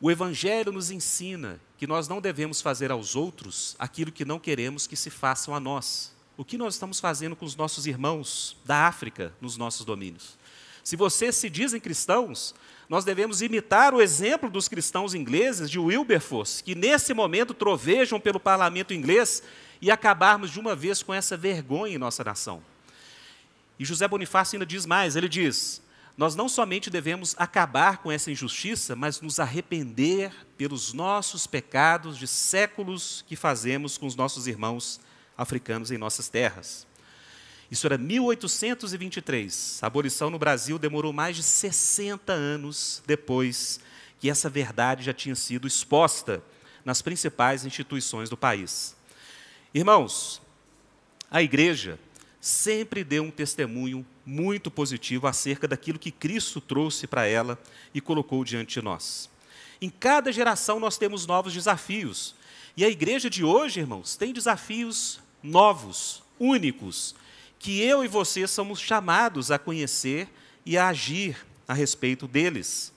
o 0.00 0.10
Evangelho 0.10 0.72
nos 0.72 0.90
ensina 0.90 1.60
que 1.76 1.86
nós 1.86 2.08
não 2.08 2.20
devemos 2.20 2.60
fazer 2.60 2.90
aos 2.90 3.14
outros 3.14 3.76
aquilo 3.78 4.10
que 4.10 4.24
não 4.24 4.38
queremos 4.38 4.86
que 4.86 4.96
se 4.96 5.10
façam 5.10 5.54
a 5.54 5.60
nós. 5.60 6.12
O 6.36 6.44
que 6.44 6.56
nós 6.56 6.74
estamos 6.74 6.98
fazendo 6.98 7.36
com 7.36 7.44
os 7.44 7.54
nossos 7.54 7.86
irmãos 7.86 8.56
da 8.64 8.86
África 8.86 9.34
nos 9.42 9.58
nossos 9.58 9.84
domínios? 9.84 10.38
Se 10.82 10.96
vocês 10.96 11.36
se 11.36 11.50
dizem 11.50 11.78
cristãos, 11.78 12.54
nós 12.90 13.04
devemos 13.04 13.40
imitar 13.40 13.94
o 13.94 14.02
exemplo 14.02 14.50
dos 14.50 14.66
cristãos 14.68 15.14
ingleses 15.14 15.70
de 15.70 15.78
Wilberforce, 15.78 16.60
que 16.60 16.74
nesse 16.74 17.14
momento 17.14 17.54
trovejam 17.54 18.18
pelo 18.18 18.40
parlamento 18.40 18.92
inglês 18.92 19.44
e 19.80 19.92
acabarmos 19.92 20.50
de 20.50 20.58
uma 20.58 20.74
vez 20.74 21.00
com 21.00 21.14
essa 21.14 21.36
vergonha 21.36 21.94
em 21.94 21.98
nossa 21.98 22.24
nação. 22.24 22.60
E 23.78 23.84
José 23.84 24.08
Bonifácio 24.08 24.56
ainda 24.56 24.66
diz 24.66 24.86
mais: 24.86 25.14
ele 25.14 25.28
diz, 25.28 25.80
nós 26.16 26.34
não 26.34 26.48
somente 26.48 26.90
devemos 26.90 27.36
acabar 27.38 27.98
com 27.98 28.10
essa 28.10 28.28
injustiça, 28.28 28.96
mas 28.96 29.20
nos 29.20 29.38
arrepender 29.38 30.32
pelos 30.58 30.92
nossos 30.92 31.46
pecados 31.46 32.18
de 32.18 32.26
séculos 32.26 33.24
que 33.28 33.36
fazemos 33.36 33.96
com 33.96 34.06
os 34.06 34.16
nossos 34.16 34.48
irmãos 34.48 35.00
africanos 35.38 35.92
em 35.92 35.96
nossas 35.96 36.28
terras. 36.28 36.89
Isso 37.70 37.86
era 37.86 37.96
1823. 37.96 39.78
A 39.82 39.86
abolição 39.86 40.28
no 40.28 40.38
Brasil 40.38 40.78
demorou 40.78 41.12
mais 41.12 41.36
de 41.36 41.42
60 41.42 42.32
anos 42.32 43.02
depois 43.06 43.78
que 44.18 44.28
essa 44.28 44.50
verdade 44.50 45.04
já 45.04 45.12
tinha 45.12 45.34
sido 45.34 45.68
exposta 45.68 46.42
nas 46.84 47.00
principais 47.00 47.64
instituições 47.64 48.28
do 48.28 48.36
país. 48.36 48.96
Irmãos, 49.72 50.42
a 51.30 51.42
igreja 51.42 51.98
sempre 52.40 53.04
deu 53.04 53.22
um 53.22 53.30
testemunho 53.30 54.04
muito 54.26 54.70
positivo 54.70 55.26
acerca 55.26 55.68
daquilo 55.68 55.98
que 55.98 56.10
Cristo 56.10 56.60
trouxe 56.60 57.06
para 57.06 57.26
ela 57.26 57.58
e 57.94 58.00
colocou 58.00 58.44
diante 58.44 58.74
de 58.74 58.82
nós. 58.82 59.30
Em 59.80 59.88
cada 59.88 60.32
geração 60.32 60.80
nós 60.80 60.98
temos 60.98 61.26
novos 61.26 61.52
desafios. 61.52 62.34
E 62.76 62.84
a 62.84 62.88
igreja 62.88 63.30
de 63.30 63.44
hoje, 63.44 63.80
irmãos, 63.80 64.16
tem 64.16 64.32
desafios 64.32 65.20
novos, 65.42 66.22
únicos, 66.38 67.14
que 67.60 67.82
eu 67.82 68.02
e 68.02 68.08
você 68.08 68.46
somos 68.46 68.80
chamados 68.80 69.50
a 69.50 69.58
conhecer 69.58 70.26
e 70.64 70.78
a 70.78 70.88
agir 70.88 71.36
a 71.68 71.74
respeito 71.74 72.26
deles. 72.26 72.90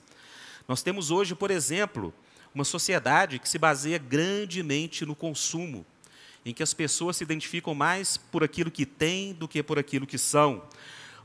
Nós 0.66 0.82
temos 0.82 1.10
hoje, 1.10 1.34
por 1.34 1.50
exemplo, 1.50 2.14
uma 2.54 2.64
sociedade 2.64 3.38
que 3.38 3.46
se 3.46 3.58
baseia 3.58 3.98
grandemente 3.98 5.04
no 5.04 5.14
consumo, 5.14 5.84
em 6.46 6.54
que 6.54 6.62
as 6.62 6.72
pessoas 6.72 7.18
se 7.18 7.24
identificam 7.24 7.74
mais 7.74 8.16
por 8.16 8.42
aquilo 8.42 8.70
que 8.70 8.86
têm 8.86 9.34
do 9.34 9.46
que 9.46 9.62
por 9.62 9.78
aquilo 9.78 10.06
que 10.06 10.16
são. 10.16 10.62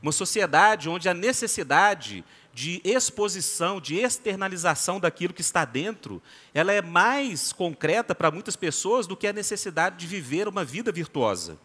Uma 0.02 0.12
sociedade 0.12 0.90
onde 0.90 1.08
a 1.08 1.14
necessidade 1.14 2.22
de 2.52 2.82
exposição, 2.84 3.80
de 3.80 3.96
externalização 3.96 5.00
daquilo 5.00 5.32
que 5.32 5.40
está 5.40 5.64
dentro, 5.64 6.22
ela 6.52 6.72
é 6.72 6.82
mais 6.82 7.54
concreta 7.54 8.14
para 8.14 8.30
muitas 8.30 8.54
pessoas 8.54 9.06
do 9.06 9.16
que 9.16 9.26
a 9.26 9.32
necessidade 9.32 9.96
de 9.96 10.06
viver 10.06 10.46
uma 10.46 10.62
vida 10.62 10.92
virtuosa. 10.92 11.56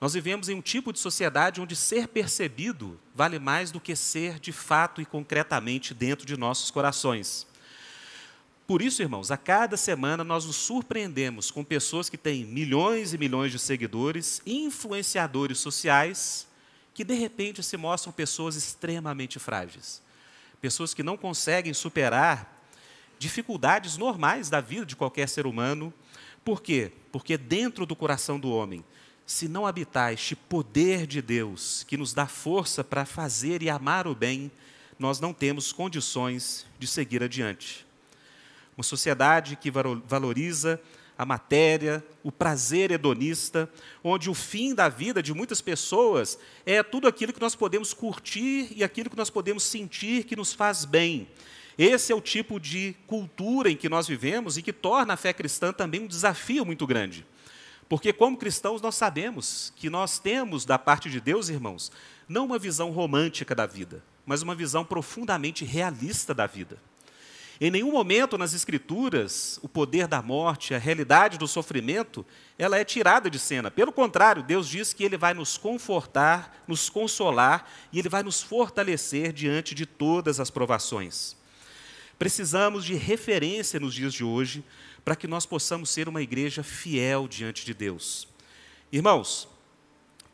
Nós 0.00 0.12
vivemos 0.12 0.48
em 0.48 0.54
um 0.54 0.60
tipo 0.60 0.92
de 0.92 0.98
sociedade 0.98 1.60
onde 1.60 1.74
ser 1.74 2.08
percebido 2.08 3.00
vale 3.14 3.38
mais 3.38 3.70
do 3.70 3.80
que 3.80 3.96
ser 3.96 4.38
de 4.38 4.52
fato 4.52 5.00
e 5.00 5.06
concretamente 5.06 5.94
dentro 5.94 6.26
de 6.26 6.36
nossos 6.36 6.70
corações. 6.70 7.46
Por 8.66 8.82
isso, 8.82 9.00
irmãos, 9.00 9.30
a 9.30 9.36
cada 9.36 9.76
semana 9.76 10.24
nós 10.24 10.44
nos 10.44 10.56
surpreendemos 10.56 11.50
com 11.50 11.64
pessoas 11.64 12.10
que 12.10 12.18
têm 12.18 12.44
milhões 12.44 13.14
e 13.14 13.18
milhões 13.18 13.52
de 13.52 13.58
seguidores, 13.58 14.42
influenciadores 14.44 15.58
sociais, 15.58 16.46
que 16.92 17.04
de 17.04 17.14
repente 17.14 17.62
se 17.62 17.76
mostram 17.76 18.12
pessoas 18.12 18.56
extremamente 18.56 19.38
frágeis. 19.38 20.02
Pessoas 20.60 20.92
que 20.92 21.02
não 21.02 21.16
conseguem 21.16 21.72
superar 21.72 22.60
dificuldades 23.18 23.96
normais 23.96 24.50
da 24.50 24.60
vida 24.60 24.84
de 24.84 24.96
qualquer 24.96 25.28
ser 25.28 25.46
humano. 25.46 25.94
Por 26.44 26.60
quê? 26.60 26.92
Porque 27.12 27.38
dentro 27.38 27.86
do 27.86 27.96
coração 27.96 28.38
do 28.38 28.50
homem 28.50 28.84
se 29.26 29.48
não 29.48 29.66
habitar 29.66 30.12
este 30.12 30.36
poder 30.36 31.04
de 31.04 31.20
Deus 31.20 31.84
que 31.84 31.96
nos 31.96 32.14
dá 32.14 32.28
força 32.28 32.84
para 32.84 33.04
fazer 33.04 33.60
e 33.60 33.68
amar 33.68 34.06
o 34.06 34.14
bem, 34.14 34.50
nós 34.96 35.18
não 35.18 35.34
temos 35.34 35.72
condições 35.72 36.64
de 36.78 36.86
seguir 36.86 37.22
adiante. 37.22 37.84
Uma 38.76 38.84
sociedade 38.84 39.56
que 39.56 39.70
valoriza 39.70 40.80
a 41.18 41.24
matéria, 41.24 42.04
o 42.22 42.30
prazer 42.30 42.90
hedonista, 42.90 43.68
onde 44.04 44.30
o 44.30 44.34
fim 44.34 44.74
da 44.74 44.88
vida 44.88 45.22
de 45.22 45.34
muitas 45.34 45.60
pessoas 45.60 46.38
é 46.64 46.82
tudo 46.82 47.08
aquilo 47.08 47.32
que 47.32 47.40
nós 47.40 47.56
podemos 47.56 47.92
curtir 47.92 48.68
e 48.76 48.84
aquilo 48.84 49.10
que 49.10 49.16
nós 49.16 49.30
podemos 49.30 49.64
sentir 49.64 50.24
que 50.24 50.36
nos 50.36 50.52
faz 50.52 50.84
bem. 50.84 51.26
Esse 51.76 52.12
é 52.12 52.14
o 52.14 52.20
tipo 52.20 52.60
de 52.60 52.94
cultura 53.06 53.70
em 53.70 53.76
que 53.76 53.88
nós 53.88 54.06
vivemos 54.06 54.56
e 54.56 54.62
que 54.62 54.72
torna 54.72 55.14
a 55.14 55.16
fé 55.16 55.32
cristã 55.32 55.72
também 55.72 56.02
um 56.02 56.06
desafio 56.06 56.64
muito 56.64 56.86
grande. 56.86 57.26
Porque, 57.88 58.12
como 58.12 58.36
cristãos, 58.36 58.82
nós 58.82 58.96
sabemos 58.96 59.72
que 59.76 59.88
nós 59.88 60.18
temos 60.18 60.64
da 60.64 60.78
parte 60.78 61.08
de 61.08 61.20
Deus, 61.20 61.48
irmãos, 61.48 61.92
não 62.28 62.46
uma 62.46 62.58
visão 62.58 62.90
romântica 62.90 63.54
da 63.54 63.66
vida, 63.66 64.02
mas 64.24 64.42
uma 64.42 64.54
visão 64.54 64.84
profundamente 64.84 65.64
realista 65.64 66.34
da 66.34 66.46
vida. 66.46 66.78
Em 67.58 67.70
nenhum 67.70 67.90
momento 67.90 68.36
nas 68.36 68.52
Escrituras 68.52 69.58
o 69.62 69.68
poder 69.68 70.06
da 70.06 70.20
morte, 70.20 70.74
a 70.74 70.78
realidade 70.78 71.38
do 71.38 71.48
sofrimento, 71.48 72.26
ela 72.58 72.76
é 72.76 72.84
tirada 72.84 73.30
de 73.30 73.38
cena. 73.38 73.70
Pelo 73.70 73.92
contrário, 73.92 74.42
Deus 74.42 74.68
diz 74.68 74.92
que 74.92 75.04
Ele 75.04 75.16
vai 75.16 75.32
nos 75.32 75.56
confortar, 75.56 76.64
nos 76.68 76.90
consolar 76.90 77.66
e 77.90 77.98
Ele 77.98 78.10
vai 78.10 78.22
nos 78.22 78.42
fortalecer 78.42 79.32
diante 79.32 79.74
de 79.74 79.86
todas 79.86 80.38
as 80.38 80.50
provações. 80.50 81.34
Precisamos 82.18 82.84
de 82.84 82.94
referência 82.94 83.80
nos 83.80 83.94
dias 83.94 84.12
de 84.12 84.24
hoje 84.24 84.62
para 85.06 85.14
que 85.14 85.28
nós 85.28 85.46
possamos 85.46 85.88
ser 85.88 86.08
uma 86.08 86.20
igreja 86.20 86.64
fiel 86.64 87.28
diante 87.28 87.64
de 87.64 87.72
Deus. 87.72 88.26
Irmãos, 88.90 89.48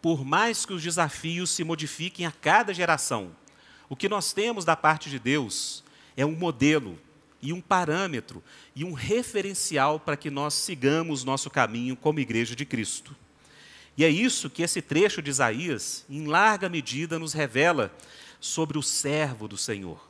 por 0.01 0.25
mais 0.25 0.65
que 0.65 0.73
os 0.73 0.83
desafios 0.83 1.51
se 1.51 1.63
modifiquem 1.63 2.25
a 2.25 2.33
cada 2.33 2.73
geração, 2.73 3.37
o 3.87 3.95
que 3.95 4.09
nós 4.09 4.33
temos 4.33 4.65
da 4.65 4.75
parte 4.75 5.11
de 5.11 5.19
Deus 5.19 5.85
é 6.17 6.25
um 6.25 6.33
modelo 6.35 6.99
e 7.43 7.53
um 7.53 7.61
parâmetro 7.61 8.43
e 8.75 8.83
um 8.83 8.95
referencial 8.95 10.01
para 10.01 10.17
que 10.17 10.31
nós 10.31 10.55
sigamos 10.55 11.23
nosso 11.23 11.51
caminho 11.51 11.95
como 11.95 12.21
igreja 12.21 12.57
de 12.57 12.65
Cristo. 12.65 13.15
E 13.95 14.07
é 14.07 14.09
isso 14.09 14.49
que 14.49 14.63
esse 14.63 14.81
trecho 14.81 15.21
de 15.21 15.29
Isaías, 15.29 16.07
em 16.09 16.27
larga 16.27 16.71
medida, 16.71 17.19
nos 17.19 17.35
revela 17.35 17.95
sobre 18.41 18.79
o 18.79 18.83
servo 18.83 19.47
do 19.47 19.59
Senhor. 19.59 20.03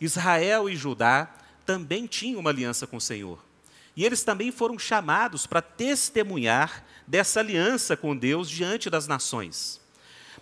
Israel 0.00 0.66
e 0.66 0.74
Judá 0.74 1.43
também 1.64 2.06
tinham 2.06 2.40
uma 2.40 2.50
aliança 2.50 2.86
com 2.86 2.96
o 2.96 3.00
Senhor. 3.00 3.38
E 3.96 4.04
eles 4.04 4.24
também 4.24 4.50
foram 4.50 4.78
chamados 4.78 5.46
para 5.46 5.62
testemunhar 5.62 6.84
dessa 7.06 7.40
aliança 7.40 7.96
com 7.96 8.16
Deus 8.16 8.50
diante 8.50 8.90
das 8.90 9.06
nações. 9.06 9.80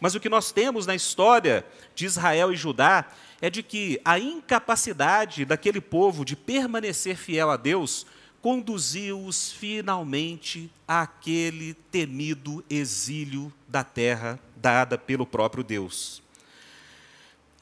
Mas 0.01 0.15
o 0.15 0.21
que 0.21 0.29
nós 0.29 0.51
temos 0.51 0.87
na 0.87 0.95
história 0.95 1.65
de 1.95 2.07
Israel 2.07 2.53
e 2.53 2.57
Judá 2.57 3.07
é 3.41 3.51
de 3.51 3.63
que 3.63 4.01
a 4.05 4.19
incapacidade 4.19 5.45
daquele 5.45 5.81
povo 5.81 6.25
de 6.25 6.35
permanecer 6.35 7.17
fiel 7.17 7.51
a 7.51 7.57
Deus 7.57 8.07
conduziu-os 8.41 9.53
finalmente 9.53 10.71
àquele 10.89 11.75
temido 11.75 12.65
exílio 12.69 13.53
da 13.69 13.85
terra 13.85 14.41
dada 14.57 14.99
pelo 14.99 15.25
próprio 15.25 15.63
Deus. 15.63 16.23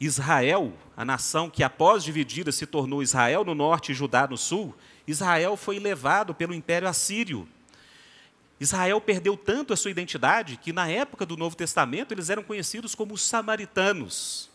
Israel, 0.01 0.73
a 0.97 1.05
nação 1.05 1.51
que 1.51 1.63
após 1.63 2.03
dividida 2.03 2.51
se 2.51 2.65
tornou 2.67 3.03
Israel 3.03 3.45
no 3.45 3.55
norte 3.55 3.93
e 3.93 3.95
Judá 3.95 4.27
no 4.27 4.39
sul, 4.39 4.75
Israel 5.07 5.57
foi 5.57 5.79
levado 5.79 6.35
pelo 6.35 6.55
Império 6.55 6.89
Assírio. 6.89 7.47
Israel 8.59 9.01
perdeu 9.01 9.37
tanto 9.37 9.73
a 9.73 9.77
sua 9.77 9.91
identidade 9.91 10.57
que 10.57 10.73
na 10.73 10.89
época 10.89 11.27
do 11.27 11.37
Novo 11.37 11.55
Testamento 11.55 12.13
eles 12.13 12.31
eram 12.31 12.43
conhecidos 12.43 12.95
como 12.95 13.15
os 13.15 13.23
samaritanos, 13.23 14.51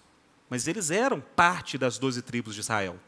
mas 0.49 0.67
eles 0.67 0.89
eram 0.89 1.21
parte 1.35 1.77
das 1.77 1.97
doze 1.97 2.21
tribos 2.21 2.55
de 2.55 2.61
Israel 2.61 2.99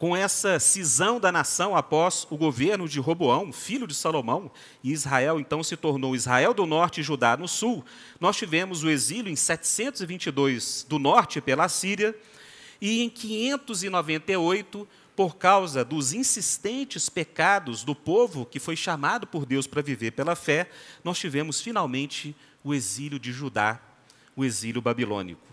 com 0.00 0.16
essa 0.16 0.58
cisão 0.58 1.20
da 1.20 1.30
nação 1.30 1.76
após 1.76 2.26
o 2.30 2.36
governo 2.38 2.88
de 2.88 2.98
Roboão, 2.98 3.52
filho 3.52 3.86
de 3.86 3.94
Salomão, 3.94 4.50
e 4.82 4.92
Israel 4.92 5.38
então 5.38 5.62
se 5.62 5.76
tornou 5.76 6.16
Israel 6.16 6.54
do 6.54 6.64
norte 6.64 7.00
e 7.00 7.04
Judá 7.04 7.36
no 7.36 7.46
sul, 7.46 7.84
nós 8.18 8.34
tivemos 8.34 8.82
o 8.82 8.88
exílio 8.88 9.30
em 9.30 9.36
722 9.36 10.86
do 10.88 10.98
norte 10.98 11.38
pela 11.42 11.68
Síria, 11.68 12.18
e 12.80 13.02
em 13.02 13.10
598, 13.10 14.88
por 15.14 15.36
causa 15.36 15.84
dos 15.84 16.14
insistentes 16.14 17.10
pecados 17.10 17.84
do 17.84 17.94
povo 17.94 18.46
que 18.46 18.58
foi 18.58 18.76
chamado 18.76 19.26
por 19.26 19.44
Deus 19.44 19.66
para 19.66 19.82
viver 19.82 20.12
pela 20.12 20.34
fé, 20.34 20.70
nós 21.04 21.18
tivemos 21.18 21.60
finalmente 21.60 22.34
o 22.64 22.72
exílio 22.72 23.18
de 23.18 23.32
Judá, 23.32 23.78
o 24.34 24.46
exílio 24.46 24.80
babilônico. 24.80 25.49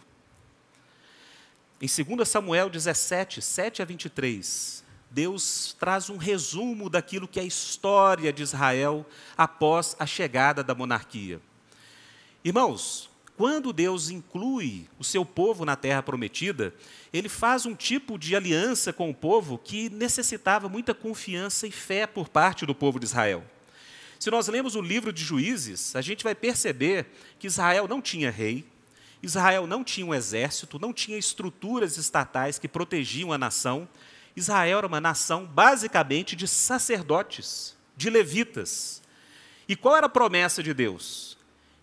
Em 1.80 1.86
2 1.86 2.28
Samuel 2.28 2.72
17, 2.72 3.40
7 3.40 3.84
a 3.84 3.86
23, 3.86 4.84
Deus 5.12 5.76
traz 5.80 6.10
um 6.10 6.18
resumo 6.18 6.90
daquilo 6.90 7.28
que 7.28 7.40
é 7.40 7.44
a 7.44 7.46
história 7.46 8.34
de 8.34 8.42
Israel 8.42 9.06
após 9.38 9.96
a 10.00 10.06
chegada 10.08 10.64
da 10.64 10.74
monarquia. 10.74 11.40
Irmãos, 12.44 13.12
quando 13.38 13.72
Deus 13.72 14.10
inclui 14.10 14.90
o 14.98 15.04
seu 15.04 15.24
povo 15.24 15.66
na 15.66 15.76
terra 15.76 16.02
prometida, 16.02 16.74
ele 17.14 17.30
faz 17.30 17.68
um 17.68 17.76
tipo 17.76 18.18
de 18.18 18.36
aliança 18.36 18.92
com 18.92 19.12
o 19.12 19.14
povo 19.14 19.60
que 19.60 19.88
necessitava 19.92 20.68
muita 20.68 20.96
confiança 20.96 21.68
e 21.68 21.72
fé 21.72 22.08
por 22.08 22.28
parte 22.28 22.66
do 22.66 22.74
povo 22.74 23.00
de 23.00 23.06
Israel. 23.06 23.44
Se 24.18 24.32
nós 24.32 24.48
lemos 24.48 24.76
o 24.76 24.82
livro 24.82 25.14
de 25.14 25.24
Juízes, 25.24 25.96
a 25.96 26.02
gente 26.02 26.24
vai 26.24 26.34
perceber 26.34 27.06
que 27.38 27.46
Israel 27.46 27.88
não 27.88 28.02
tinha 28.02 28.32
rei, 28.32 28.66
Israel 29.22 29.66
não 29.66 29.84
tinha 29.84 30.06
um 30.06 30.14
exército, 30.14 30.80
não 30.80 30.94
tinha 30.94 31.18
estruturas 31.18 31.98
estatais 31.98 32.60
que 32.60 32.68
protegiam 32.68 33.34
a 33.34 33.38
nação. 33.38 33.88
Israel 34.36 34.80
era 34.80 34.88
uma 34.88 35.02
nação 35.02 35.46
basicamente 35.46 36.36
de 36.36 36.48
sacerdotes, 36.48 37.76
de 37.96 38.10
levitas. 38.10 39.02
E 39.68 39.76
qual 39.76 39.96
era 39.96 40.06
a 40.06 40.10
promessa 40.10 40.62
de 40.62 40.74
Deus? 40.74 41.38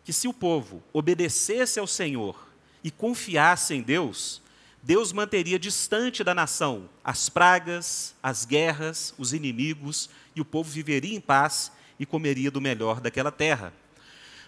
Que 0.05 0.13
se 0.13 0.29
o 0.29 0.33
povo 0.33 0.83
obedecesse 0.93 1.79
ao 1.79 1.87
Senhor 1.87 2.49
e 2.83 2.91
confiasse 2.91 3.75
em 3.75 3.83
Deus, 3.83 4.41
Deus 4.83 5.13
manteria 5.13 5.59
distante 5.59 6.23
da 6.23 6.35
nação 6.35 6.89
as 7.03 7.29
pragas, 7.29 8.15
as 8.23 8.45
guerras, 8.45 9.15
os 9.19 9.33
inimigos, 9.33 10.11
e 10.37 10.41
o 10.41 10.45
povo 10.45 10.71
viveria 10.71 11.17
em 11.17 11.21
paz 11.21 11.73
e 11.99 12.05
comeria 12.05 12.51
do 12.51 12.61
melhor 12.61 13.01
daquela 13.01 13.33
terra. 13.33 13.73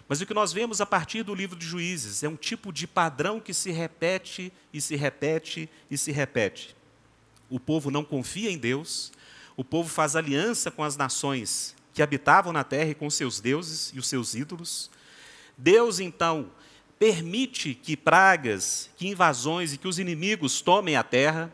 Mas 0.07 0.21
o 0.21 0.25
que 0.25 0.33
nós 0.33 0.53
vemos 0.53 0.79
a 0.79 0.85
partir 0.85 1.23
do 1.23 1.35
livro 1.35 1.57
de 1.57 1.65
Juízes 1.65 2.23
é 2.23 2.29
um 2.29 2.35
tipo 2.35 2.71
de 2.71 2.87
padrão 2.87 3.39
que 3.39 3.53
se 3.53 3.71
repete 3.71 4.53
e 4.71 4.79
se 4.79 4.95
repete 4.95 5.69
e 5.91 5.97
se 5.97 6.11
repete. 6.11 6.75
O 7.49 7.59
povo 7.59 7.91
não 7.91 8.03
confia 8.03 8.49
em 8.49 8.57
Deus, 8.57 9.11
o 9.55 9.63
povo 9.63 9.89
faz 9.89 10.15
aliança 10.15 10.71
com 10.71 10.83
as 10.83 10.95
nações 10.95 11.75
que 11.93 12.01
habitavam 12.01 12.53
na 12.53 12.63
terra 12.63 12.91
e 12.91 12.95
com 12.95 13.09
seus 13.09 13.39
deuses 13.39 13.91
e 13.93 13.99
os 13.99 14.07
seus 14.07 14.35
ídolos. 14.35 14.89
Deus, 15.57 15.99
então, 15.99 16.51
permite 16.99 17.73
que 17.73 17.97
pragas, 17.97 18.89
que 18.95 19.07
invasões 19.07 19.73
e 19.73 19.77
que 19.77 19.87
os 19.87 19.99
inimigos 19.99 20.61
tomem 20.61 20.95
a 20.95 21.03
terra. 21.03 21.53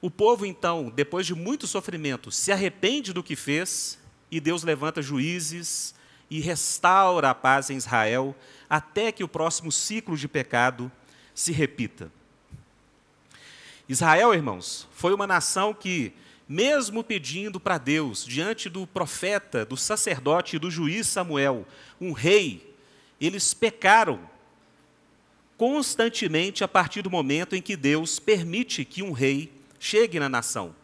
O 0.00 0.10
povo, 0.10 0.44
então, 0.44 0.92
depois 0.94 1.26
de 1.26 1.34
muito 1.34 1.66
sofrimento, 1.66 2.30
se 2.30 2.52
arrepende 2.52 3.12
do 3.12 3.22
que 3.22 3.34
fez 3.34 3.98
e 4.30 4.40
Deus 4.40 4.62
levanta 4.62 5.00
juízes 5.00 5.94
e 6.32 6.40
restaura 6.40 7.28
a 7.28 7.34
paz 7.34 7.68
em 7.68 7.76
Israel 7.76 8.34
até 8.68 9.12
que 9.12 9.22
o 9.22 9.28
próximo 9.28 9.70
ciclo 9.70 10.16
de 10.16 10.26
pecado 10.26 10.90
se 11.34 11.52
repita. 11.52 12.10
Israel, 13.86 14.32
irmãos, 14.32 14.88
foi 14.92 15.12
uma 15.12 15.26
nação 15.26 15.74
que, 15.74 16.14
mesmo 16.48 17.04
pedindo 17.04 17.60
para 17.60 17.76
Deus, 17.76 18.24
diante 18.24 18.70
do 18.70 18.86
profeta, 18.86 19.66
do 19.66 19.76
sacerdote 19.76 20.56
e 20.56 20.58
do 20.58 20.70
juiz 20.70 21.06
Samuel, 21.06 21.66
um 22.00 22.12
rei, 22.12 22.74
eles 23.20 23.52
pecaram 23.52 24.18
constantemente 25.58 26.64
a 26.64 26.68
partir 26.68 27.02
do 27.02 27.10
momento 27.10 27.54
em 27.54 27.60
que 27.60 27.76
Deus 27.76 28.18
permite 28.18 28.86
que 28.86 29.02
um 29.02 29.12
rei 29.12 29.52
chegue 29.78 30.18
na 30.18 30.30
nação. 30.30 30.74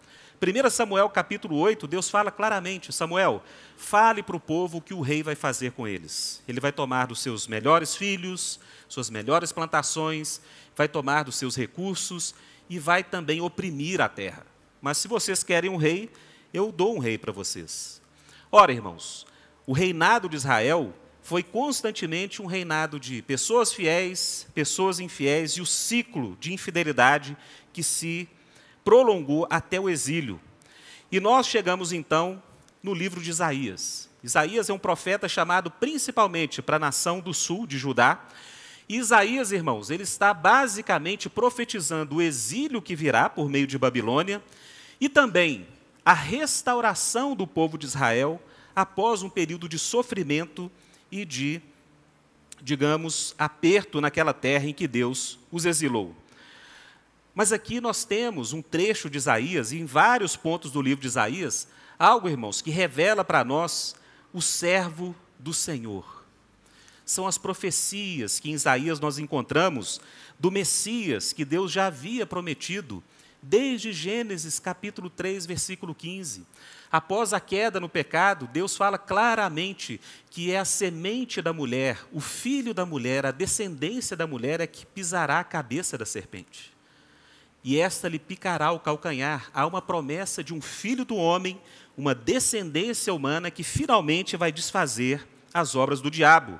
1 0.40 0.70
Samuel 0.70 1.10
capítulo 1.10 1.56
8, 1.56 1.88
Deus 1.88 2.08
fala 2.08 2.30
claramente: 2.30 2.92
Samuel, 2.92 3.42
fale 3.76 4.22
para 4.22 4.36
o 4.36 4.40
povo 4.40 4.78
o 4.78 4.80
que 4.80 4.94
o 4.94 5.00
rei 5.00 5.20
vai 5.20 5.34
fazer 5.34 5.72
com 5.72 5.86
eles. 5.86 6.42
Ele 6.46 6.60
vai 6.60 6.70
tomar 6.70 7.08
dos 7.08 7.20
seus 7.20 7.48
melhores 7.48 7.96
filhos, 7.96 8.60
suas 8.88 9.10
melhores 9.10 9.50
plantações, 9.50 10.40
vai 10.76 10.86
tomar 10.86 11.24
dos 11.24 11.34
seus 11.34 11.56
recursos 11.56 12.34
e 12.70 12.78
vai 12.78 13.02
também 13.02 13.40
oprimir 13.40 14.00
a 14.00 14.08
terra. 14.08 14.46
Mas 14.80 14.98
se 14.98 15.08
vocês 15.08 15.42
querem 15.42 15.70
um 15.70 15.76
rei, 15.76 16.08
eu 16.54 16.70
dou 16.70 16.94
um 16.94 17.00
rei 17.00 17.18
para 17.18 17.32
vocês. 17.32 18.00
Ora, 18.50 18.72
irmãos, 18.72 19.26
o 19.66 19.72
reinado 19.72 20.28
de 20.28 20.36
Israel 20.36 20.94
foi 21.20 21.42
constantemente 21.42 22.40
um 22.40 22.46
reinado 22.46 23.00
de 23.00 23.20
pessoas 23.22 23.72
fiéis, 23.72 24.46
pessoas 24.54 25.00
infiéis 25.00 25.52
e 25.52 25.60
o 25.60 25.66
ciclo 25.66 26.36
de 26.40 26.52
infidelidade 26.54 27.36
que 27.72 27.82
se 27.82 28.28
prolongou 28.88 29.46
até 29.50 29.78
o 29.78 29.86
exílio. 29.86 30.40
E 31.12 31.20
nós 31.20 31.46
chegamos 31.46 31.92
então 31.92 32.42
no 32.82 32.94
livro 32.94 33.20
de 33.20 33.28
Isaías. 33.28 34.08
Isaías 34.24 34.70
é 34.70 34.72
um 34.72 34.78
profeta 34.78 35.28
chamado 35.28 35.70
principalmente 35.70 36.62
para 36.62 36.76
a 36.76 36.78
nação 36.78 37.20
do 37.20 37.34
sul 37.34 37.66
de 37.66 37.76
Judá. 37.76 38.18
E 38.88 38.96
Isaías, 38.96 39.52
irmãos, 39.52 39.90
ele 39.90 40.04
está 40.04 40.32
basicamente 40.32 41.28
profetizando 41.28 42.16
o 42.16 42.22
exílio 42.22 42.80
que 42.80 42.96
virá 42.96 43.28
por 43.28 43.50
meio 43.50 43.66
de 43.66 43.76
Babilônia 43.76 44.42
e 44.98 45.06
também 45.06 45.66
a 46.02 46.14
restauração 46.14 47.36
do 47.36 47.46
povo 47.46 47.76
de 47.76 47.84
Israel 47.84 48.40
após 48.74 49.22
um 49.22 49.28
período 49.28 49.68
de 49.68 49.78
sofrimento 49.78 50.72
e 51.12 51.26
de, 51.26 51.60
digamos, 52.62 53.34
aperto 53.38 54.00
naquela 54.00 54.32
terra 54.32 54.64
em 54.64 54.72
que 54.72 54.88
Deus 54.88 55.38
os 55.52 55.66
exilou. 55.66 56.16
Mas 57.38 57.52
aqui 57.52 57.80
nós 57.80 58.04
temos 58.04 58.52
um 58.52 58.60
trecho 58.60 59.08
de 59.08 59.16
Isaías, 59.16 59.70
e 59.70 59.78
em 59.78 59.84
vários 59.84 60.34
pontos 60.34 60.72
do 60.72 60.82
livro 60.82 61.02
de 61.02 61.06
Isaías, 61.06 61.68
algo, 61.96 62.28
irmãos, 62.28 62.60
que 62.60 62.68
revela 62.68 63.24
para 63.24 63.44
nós 63.44 63.94
o 64.32 64.42
servo 64.42 65.14
do 65.38 65.54
Senhor. 65.54 66.24
São 67.06 67.28
as 67.28 67.38
profecias 67.38 68.40
que 68.40 68.50
em 68.50 68.54
Isaías 68.54 68.98
nós 68.98 69.20
encontramos 69.20 70.00
do 70.36 70.50
Messias 70.50 71.32
que 71.32 71.44
Deus 71.44 71.70
já 71.70 71.86
havia 71.86 72.26
prometido 72.26 73.04
desde 73.40 73.92
Gênesis 73.92 74.58
capítulo 74.58 75.08
3, 75.08 75.46
versículo 75.46 75.94
15. 75.94 76.44
Após 76.90 77.32
a 77.32 77.38
queda 77.38 77.78
no 77.78 77.88
pecado, 77.88 78.48
Deus 78.52 78.76
fala 78.76 78.98
claramente 78.98 80.00
que 80.28 80.50
é 80.50 80.58
a 80.58 80.64
semente 80.64 81.40
da 81.40 81.52
mulher, 81.52 82.04
o 82.10 82.20
filho 82.20 82.74
da 82.74 82.84
mulher, 82.84 83.24
a 83.24 83.30
descendência 83.30 84.16
da 84.16 84.26
mulher 84.26 84.60
é 84.60 84.66
que 84.66 84.84
pisará 84.84 85.38
a 85.38 85.44
cabeça 85.44 85.96
da 85.96 86.04
serpente. 86.04 86.76
E 87.62 87.78
esta 87.78 88.08
lhe 88.08 88.18
picará 88.18 88.72
o 88.72 88.80
calcanhar. 88.80 89.50
Há 89.52 89.66
uma 89.66 89.82
promessa 89.82 90.42
de 90.42 90.54
um 90.54 90.60
filho 90.60 91.04
do 91.04 91.16
homem, 91.16 91.60
uma 91.96 92.14
descendência 92.14 93.12
humana 93.12 93.50
que 93.50 93.62
finalmente 93.62 94.36
vai 94.36 94.52
desfazer 94.52 95.26
as 95.52 95.74
obras 95.74 96.00
do 96.00 96.10
diabo. 96.10 96.58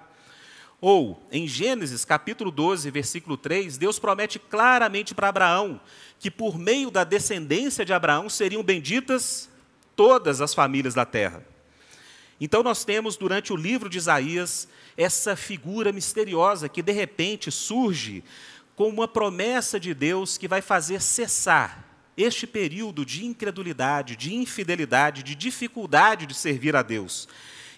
Ou, 0.80 1.20
em 1.32 1.46
Gênesis 1.46 2.04
capítulo 2.04 2.50
12, 2.50 2.90
versículo 2.90 3.36
3, 3.36 3.78
Deus 3.78 3.98
promete 3.98 4.38
claramente 4.38 5.14
para 5.14 5.28
Abraão 5.28 5.80
que 6.18 6.30
por 6.30 6.58
meio 6.58 6.90
da 6.90 7.04
descendência 7.04 7.84
de 7.84 7.92
Abraão 7.92 8.28
seriam 8.28 8.62
benditas 8.62 9.48
todas 9.96 10.40
as 10.40 10.54
famílias 10.54 10.94
da 10.94 11.04
terra. 11.04 11.44
Então 12.40 12.62
nós 12.62 12.84
temos 12.84 13.16
durante 13.16 13.52
o 13.52 13.56
livro 13.56 13.88
de 13.88 13.98
Isaías 13.98 14.68
essa 14.96 15.34
figura 15.34 15.92
misteriosa 15.92 16.68
que 16.68 16.82
de 16.82 16.92
repente 16.92 17.50
surge 17.50 18.22
como 18.78 18.90
uma 18.90 19.08
promessa 19.08 19.80
de 19.80 19.92
Deus 19.92 20.38
que 20.38 20.46
vai 20.46 20.62
fazer 20.62 21.02
cessar 21.02 21.84
este 22.16 22.46
período 22.46 23.04
de 23.04 23.26
incredulidade, 23.26 24.14
de 24.14 24.32
infidelidade, 24.32 25.24
de 25.24 25.34
dificuldade 25.34 26.26
de 26.26 26.34
servir 26.34 26.76
a 26.76 26.82
Deus. 26.82 27.28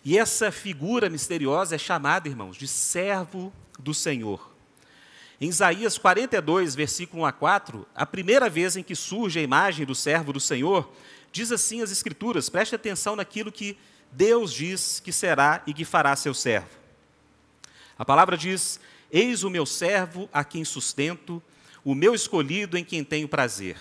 E 0.05 0.19
essa 0.19 0.53
figura 0.53 1.09
misteriosa 1.09 1.75
é 1.75 1.79
chamada, 1.79 2.29
irmãos, 2.29 2.55
de 2.55 2.69
servo 2.69 3.51
do 3.79 3.95
Senhor. 3.95 4.55
Em 5.41 5.49
Isaías 5.49 5.97
42, 5.97 6.75
versículo 6.75 7.23
1 7.23 7.27
a 7.27 7.33
4, 7.33 7.87
a 7.95 8.05
primeira 8.05 8.51
vez 8.51 8.77
em 8.77 8.83
que 8.83 8.95
surge 8.95 9.39
a 9.39 9.43
imagem 9.43 9.87
do 9.87 9.95
servo 9.95 10.35
do 10.35 10.41
Senhor, 10.41 10.93
diz 11.33 11.51
assim 11.51 11.81
as 11.81 11.91
Escrituras, 11.91 12.51
preste 12.51 12.75
atenção 12.75 13.17
naquilo 13.17 13.51
que 13.51 13.75
Deus 14.13 14.53
diz 14.53 15.01
que 15.01 15.13
será 15.13 15.63
e 15.67 15.73
que 15.73 15.87
fará 15.87 16.15
seu 16.15 16.35
servo. 16.35 16.79
A 17.99 18.05
palavra 18.05 18.37
diz: 18.37 18.79
Eis 19.13 19.43
o 19.43 19.51
meu 19.51 19.67
servo 19.67 20.29
a 20.33 20.45
quem 20.45 20.65
sustento, 20.65 21.43
o 21.85 21.95
meu 21.95 22.15
escolhido 22.15 22.79
em 22.79 22.85
quem 22.85 23.03
tenho 23.03 23.29
prazer. 23.29 23.77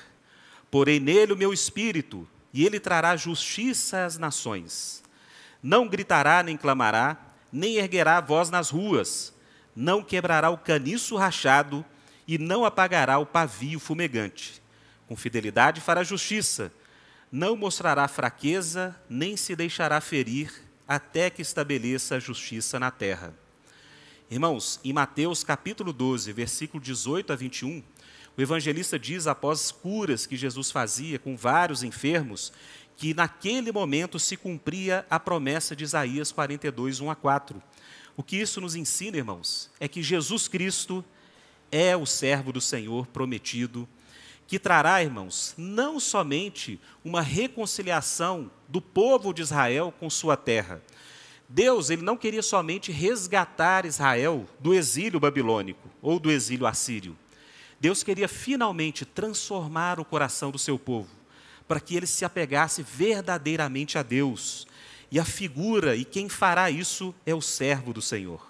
Porém 0.72 1.00
nele 1.00 1.34
o 1.34 1.38
meu 1.38 1.54
espírito, 1.54 2.28
e 2.54 2.66
ele 2.66 2.80
trará 2.80 3.16
justiça 3.16 4.06
às 4.06 4.18
nações. 4.18 5.04
Não 5.62 5.88
gritará 5.88 6.42
nem 6.42 6.58
clamará, 6.58 7.18
nem 7.52 7.76
erguerá 7.76 8.20
voz 8.22 8.50
nas 8.50 8.70
ruas, 8.70 9.34
não 9.76 10.04
quebrará 10.04 10.50
o 10.50 10.58
caniço 10.58 11.16
rachado 11.16 11.86
e 12.28 12.38
não 12.38 12.66
apagará 12.66 13.18
o 13.18 13.26
pavio 13.26 13.80
fumegante. 13.80 14.62
Com 15.08 15.16
fidelidade 15.16 15.82
fará 15.82 16.04
justiça, 16.04 16.72
não 17.32 17.56
mostrará 17.56 18.08
fraqueza, 18.08 18.96
nem 19.10 19.38
se 19.38 19.56
deixará 19.56 20.00
ferir, 20.02 20.52
até 20.88 21.30
que 21.30 21.42
estabeleça 21.42 22.16
a 22.16 22.20
justiça 22.20 22.80
na 22.80 22.90
terra. 22.90 23.34
Irmãos, 24.32 24.80
em 24.84 24.94
Mateus 24.94 25.44
capítulo 25.44 25.92
12, 25.92 26.32
versículo 26.34 26.84
18 26.84 27.34
a 27.34 27.36
21, 27.36 27.82
o 28.38 28.40
evangelista 28.40 29.00
diz, 29.00 29.26
após 29.26 29.72
curas 29.72 30.28
que 30.28 30.38
Jesus 30.38 30.70
fazia 30.70 31.18
com 31.18 31.36
vários 31.36 31.82
enfermos, 31.82 32.54
que 32.96 33.12
naquele 33.16 33.72
momento 33.72 34.20
se 34.20 34.38
cumpria 34.38 35.04
a 35.10 35.20
promessa 35.20 35.76
de 35.76 35.84
Isaías 35.84 36.32
42, 36.32 37.00
1 37.00 37.10
a 37.10 37.16
4. 37.16 37.60
O 38.16 38.22
que 38.22 38.38
isso 38.38 38.62
nos 38.62 38.76
ensina, 38.76 39.18
irmãos, 39.18 39.72
é 39.80 39.88
que 39.88 40.04
Jesus 40.04 40.48
Cristo 40.48 41.04
é 41.72 41.98
o 41.98 42.06
servo 42.06 42.54
do 42.54 42.62
Senhor 42.62 43.08
prometido, 43.08 43.90
que 44.46 44.60
trará, 44.60 45.02
irmãos, 45.02 45.56
não 45.58 46.00
somente 46.00 46.80
uma 47.04 47.22
reconciliação 47.22 48.52
do 48.68 48.80
povo 48.80 49.34
de 49.34 49.42
Israel 49.42 49.92
com 50.00 50.08
sua 50.08 50.38
terra. 50.38 50.84
Deus, 51.52 51.90
ele 51.90 52.04
não 52.04 52.16
queria 52.16 52.44
somente 52.44 52.92
resgatar 52.92 53.84
Israel 53.84 54.48
do 54.60 54.72
exílio 54.72 55.20
babilônico 55.20 55.90
ou 56.00 56.20
do 56.20 56.30
exílio 56.30 56.68
assírio. 56.68 57.18
Deus 57.80 58.04
queria 58.04 58.28
finalmente 58.28 59.04
transformar 59.04 60.00
o 60.00 60.06
coração 60.06 60.52
do 60.52 60.60
seu 60.60 60.78
povo 60.78 61.10
para 61.68 61.80
que 61.80 61.96
ele 61.96 62.06
se 62.06 62.24
apegasse 62.24 62.84
verdadeiramente 62.84 63.98
a 63.98 64.04
Deus. 64.04 64.68
E 65.12 65.20
a 65.20 65.26
figura 65.26 65.96
e 65.96 66.06
quem 66.06 66.30
fará 66.30 66.70
isso 66.70 67.16
é 67.26 67.34
o 67.34 67.42
servo 67.42 67.94
do 67.94 68.02
Senhor. 68.02 68.46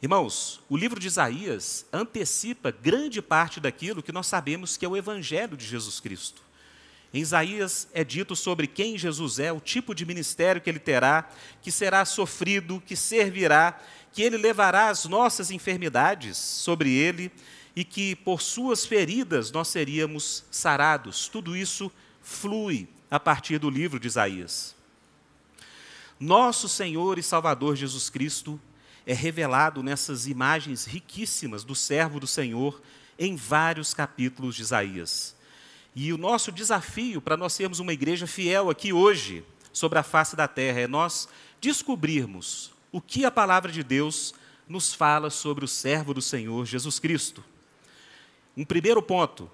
Irmãos, 0.00 0.60
o 0.68 0.76
livro 0.76 1.00
de 1.00 1.08
Isaías 1.08 1.84
antecipa 1.92 2.70
grande 2.70 3.20
parte 3.20 3.58
daquilo 3.58 4.02
que 4.02 4.12
nós 4.12 4.28
sabemos 4.28 4.76
que 4.76 4.84
é 4.84 4.88
o 4.88 4.96
evangelho 4.96 5.56
de 5.56 5.66
Jesus 5.66 5.98
Cristo. 5.98 6.43
Em 7.14 7.20
Isaías 7.20 7.86
é 7.94 8.02
dito 8.02 8.34
sobre 8.34 8.66
quem 8.66 8.98
Jesus 8.98 9.38
é, 9.38 9.52
o 9.52 9.60
tipo 9.60 9.94
de 9.94 10.04
ministério 10.04 10.60
que 10.60 10.68
ele 10.68 10.80
terá, 10.80 11.30
que 11.62 11.70
será 11.70 12.04
sofrido, 12.04 12.82
que 12.84 12.96
servirá, 12.96 13.80
que 14.12 14.20
ele 14.20 14.36
levará 14.36 14.88
as 14.88 15.04
nossas 15.04 15.52
enfermidades 15.52 16.36
sobre 16.36 16.92
ele 16.92 17.30
e 17.76 17.84
que 17.84 18.16
por 18.16 18.42
suas 18.42 18.84
feridas 18.84 19.52
nós 19.52 19.68
seríamos 19.68 20.44
sarados. 20.50 21.28
Tudo 21.28 21.56
isso 21.56 21.88
flui 22.20 22.88
a 23.08 23.20
partir 23.20 23.58
do 23.58 23.70
livro 23.70 24.00
de 24.00 24.08
Isaías. 24.08 24.74
Nosso 26.18 26.68
Senhor 26.68 27.16
e 27.16 27.22
Salvador 27.22 27.76
Jesus 27.76 28.10
Cristo 28.10 28.60
é 29.06 29.14
revelado 29.14 29.84
nessas 29.84 30.26
imagens 30.26 30.84
riquíssimas 30.84 31.62
do 31.62 31.76
servo 31.76 32.18
do 32.18 32.26
Senhor 32.26 32.82
em 33.16 33.36
vários 33.36 33.94
capítulos 33.94 34.56
de 34.56 34.62
Isaías. 34.62 35.33
E 35.94 36.12
o 36.12 36.18
nosso 36.18 36.50
desafio 36.50 37.20
para 37.20 37.36
nós 37.36 37.52
sermos 37.52 37.78
uma 37.78 37.92
igreja 37.92 38.26
fiel 38.26 38.68
aqui 38.68 38.92
hoje, 38.92 39.44
sobre 39.72 39.98
a 39.98 40.02
face 40.02 40.36
da 40.36 40.48
terra, 40.48 40.80
é 40.80 40.86
nós 40.86 41.28
descobrirmos 41.60 42.72
o 42.90 43.00
que 43.00 43.24
a 43.24 43.30
palavra 43.30 43.70
de 43.70 43.82
Deus 43.82 44.34
nos 44.68 44.94
fala 44.94 45.30
sobre 45.30 45.64
o 45.64 45.68
servo 45.68 46.14
do 46.14 46.22
Senhor 46.22 46.64
Jesus 46.64 46.98
Cristo. 46.98 47.44
Um 48.56 48.64
primeiro 48.64 49.02
ponto: 49.02 49.50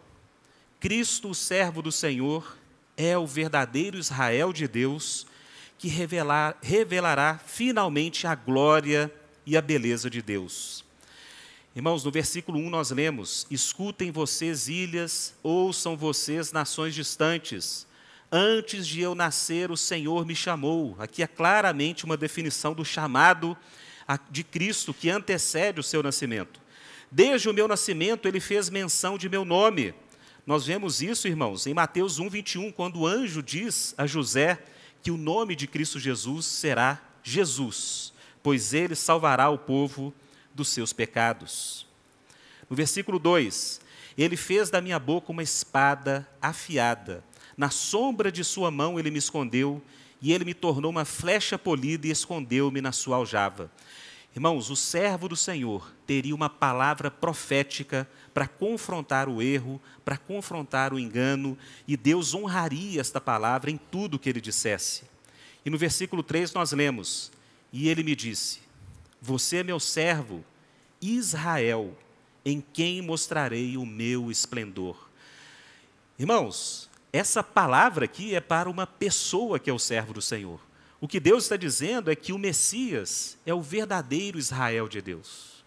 Cristo, 0.78 1.30
o 1.30 1.34
servo 1.34 1.82
do 1.82 1.90
Senhor, 1.90 2.56
é 2.96 3.16
o 3.16 3.26
verdadeiro 3.26 3.98
Israel 3.98 4.52
de 4.52 4.68
Deus 4.68 5.26
que 5.78 5.88
revelar, 5.88 6.58
revelará 6.62 7.38
finalmente 7.38 8.26
a 8.26 8.34
glória 8.34 9.10
e 9.46 9.56
a 9.56 9.62
beleza 9.62 10.10
de 10.10 10.20
Deus. 10.20 10.84
Irmãos, 11.74 12.02
no 12.02 12.10
versículo 12.10 12.58
1 12.58 12.68
nós 12.68 12.90
lemos: 12.90 13.46
Escutem 13.48 14.10
vocês, 14.10 14.66
ilhas, 14.66 15.34
ouçam 15.40 15.96
vocês, 15.96 16.50
nações 16.50 16.96
distantes. 16.96 17.86
Antes 18.32 18.86
de 18.86 19.00
eu 19.00 19.14
nascer, 19.14 19.70
o 19.70 19.76
Senhor 19.76 20.26
me 20.26 20.34
chamou. 20.34 20.96
Aqui 20.98 21.22
é 21.22 21.28
claramente 21.28 22.04
uma 22.04 22.16
definição 22.16 22.74
do 22.74 22.84
chamado 22.84 23.56
de 24.30 24.42
Cristo 24.42 24.92
que 24.92 25.08
antecede 25.08 25.78
o 25.78 25.82
seu 25.82 26.02
nascimento. 26.02 26.60
Desde 27.08 27.48
o 27.48 27.54
meu 27.54 27.68
nascimento, 27.68 28.26
ele 28.26 28.40
fez 28.40 28.68
menção 28.68 29.16
de 29.16 29.28
meu 29.28 29.44
nome. 29.44 29.94
Nós 30.44 30.66
vemos 30.66 31.00
isso, 31.00 31.28
irmãos, 31.28 31.68
em 31.68 31.74
Mateus 31.74 32.18
1, 32.18 32.28
21, 32.28 32.72
quando 32.72 33.00
o 33.00 33.06
anjo 33.06 33.40
diz 33.42 33.94
a 33.96 34.08
José 34.08 34.60
que 35.04 35.12
o 35.12 35.16
nome 35.16 35.54
de 35.54 35.68
Cristo 35.68 36.00
Jesus 36.00 36.46
será 36.46 37.00
Jesus, 37.22 38.12
pois 38.42 38.74
ele 38.74 38.96
salvará 38.96 39.48
o 39.50 39.58
povo 39.58 40.12
dos 40.54 40.68
seus 40.68 40.92
pecados. 40.92 41.86
No 42.68 42.76
versículo 42.76 43.18
2: 43.18 43.80
Ele 44.16 44.36
fez 44.36 44.70
da 44.70 44.80
minha 44.80 44.98
boca 44.98 45.32
uma 45.32 45.42
espada 45.42 46.28
afiada, 46.40 47.24
na 47.56 47.68
sombra 47.70 48.32
de 48.32 48.42
sua 48.42 48.70
mão 48.70 48.98
ele 48.98 49.10
me 49.10 49.18
escondeu, 49.18 49.82
e 50.22 50.32
ele 50.32 50.44
me 50.44 50.54
tornou 50.54 50.90
uma 50.90 51.04
flecha 51.04 51.58
polida 51.58 52.06
e 52.06 52.10
escondeu-me 52.10 52.80
na 52.80 52.92
sua 52.92 53.16
aljava. 53.16 53.70
Irmãos, 54.34 54.70
o 54.70 54.76
servo 54.76 55.28
do 55.28 55.34
Senhor 55.34 55.92
teria 56.06 56.34
uma 56.34 56.48
palavra 56.48 57.10
profética 57.10 58.08
para 58.32 58.46
confrontar 58.46 59.28
o 59.28 59.42
erro, 59.42 59.80
para 60.04 60.16
confrontar 60.16 60.94
o 60.94 60.98
engano, 60.98 61.58
e 61.86 61.96
Deus 61.96 62.32
honraria 62.32 63.00
esta 63.00 63.20
palavra 63.20 63.70
em 63.70 63.76
tudo 63.76 64.18
que 64.18 64.28
ele 64.28 64.40
dissesse. 64.40 65.02
E 65.64 65.70
no 65.70 65.76
versículo 65.76 66.22
3 66.22 66.52
nós 66.52 66.72
lemos: 66.72 67.32
E 67.72 67.88
ele 67.88 68.02
me 68.04 68.14
disse: 68.14 68.60
Você 69.20 69.58
é 69.58 69.62
meu 69.62 69.78
servo, 69.78 70.44
Israel, 71.00 71.96
em 72.44 72.60
quem 72.60 73.02
mostrarei 73.02 73.76
o 73.76 73.84
meu 73.84 74.30
esplendor. 74.30 75.10
Irmãos, 76.18 76.88
essa 77.12 77.42
palavra 77.42 78.04
aqui 78.04 78.34
é 78.34 78.40
para 78.40 78.70
uma 78.70 78.86
pessoa 78.86 79.58
que 79.58 79.68
é 79.68 79.72
o 79.72 79.78
servo 79.78 80.12
do 80.12 80.22
Senhor. 80.22 80.60
O 81.00 81.08
que 81.08 81.18
Deus 81.18 81.44
está 81.44 81.56
dizendo 81.56 82.10
é 82.10 82.14
que 82.14 82.32
o 82.32 82.38
Messias 82.38 83.36
é 83.44 83.52
o 83.52 83.62
verdadeiro 83.62 84.38
Israel 84.38 84.88
de 84.88 85.00
Deus. 85.00 85.64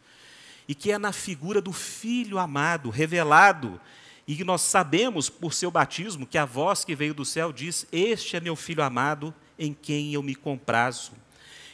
E 0.67 0.73
que 0.73 0.91
é 0.91 0.97
na 0.97 1.11
figura 1.11 1.61
do 1.61 1.73
Filho 1.73 2.37
amado, 2.37 2.89
revelado, 2.89 3.81
e 4.27 4.35
que 4.35 4.43
nós 4.43 4.61
sabemos 4.61 5.29
por 5.29 5.53
seu 5.53 5.69
batismo 5.69 6.25
que 6.25 6.37
a 6.37 6.45
voz 6.45 6.85
que 6.85 6.95
veio 6.95 7.13
do 7.13 7.25
céu 7.25 7.51
diz: 7.51 7.85
Este 7.91 8.37
é 8.37 8.39
meu 8.39 8.55
filho 8.55 8.81
amado, 8.81 9.33
em 9.59 9.73
quem 9.73 10.13
eu 10.13 10.23
me 10.23 10.33
comprazo. 10.33 11.11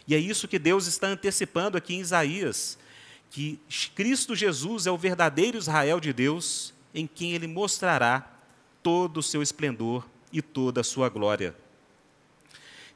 E 0.09 0.15
é 0.15 0.17
isso 0.17 0.47
que 0.47 0.57
Deus 0.57 0.87
está 0.87 1.05
antecipando 1.05 1.77
aqui 1.77 1.93
em 1.93 1.99
Isaías, 1.99 2.79
que 3.29 3.59
Cristo 3.93 4.35
Jesus 4.35 4.87
é 4.87 4.91
o 4.91 4.97
verdadeiro 4.97 5.55
Israel 5.55 5.99
de 5.99 6.11
Deus, 6.11 6.73
em 6.95 7.05
quem 7.05 7.33
ele 7.33 7.45
mostrará 7.45 8.27
todo 8.81 9.17
o 9.17 9.23
seu 9.23 9.43
esplendor 9.43 10.09
e 10.33 10.41
toda 10.41 10.81
a 10.81 10.83
sua 10.83 11.09
glória. 11.09 11.55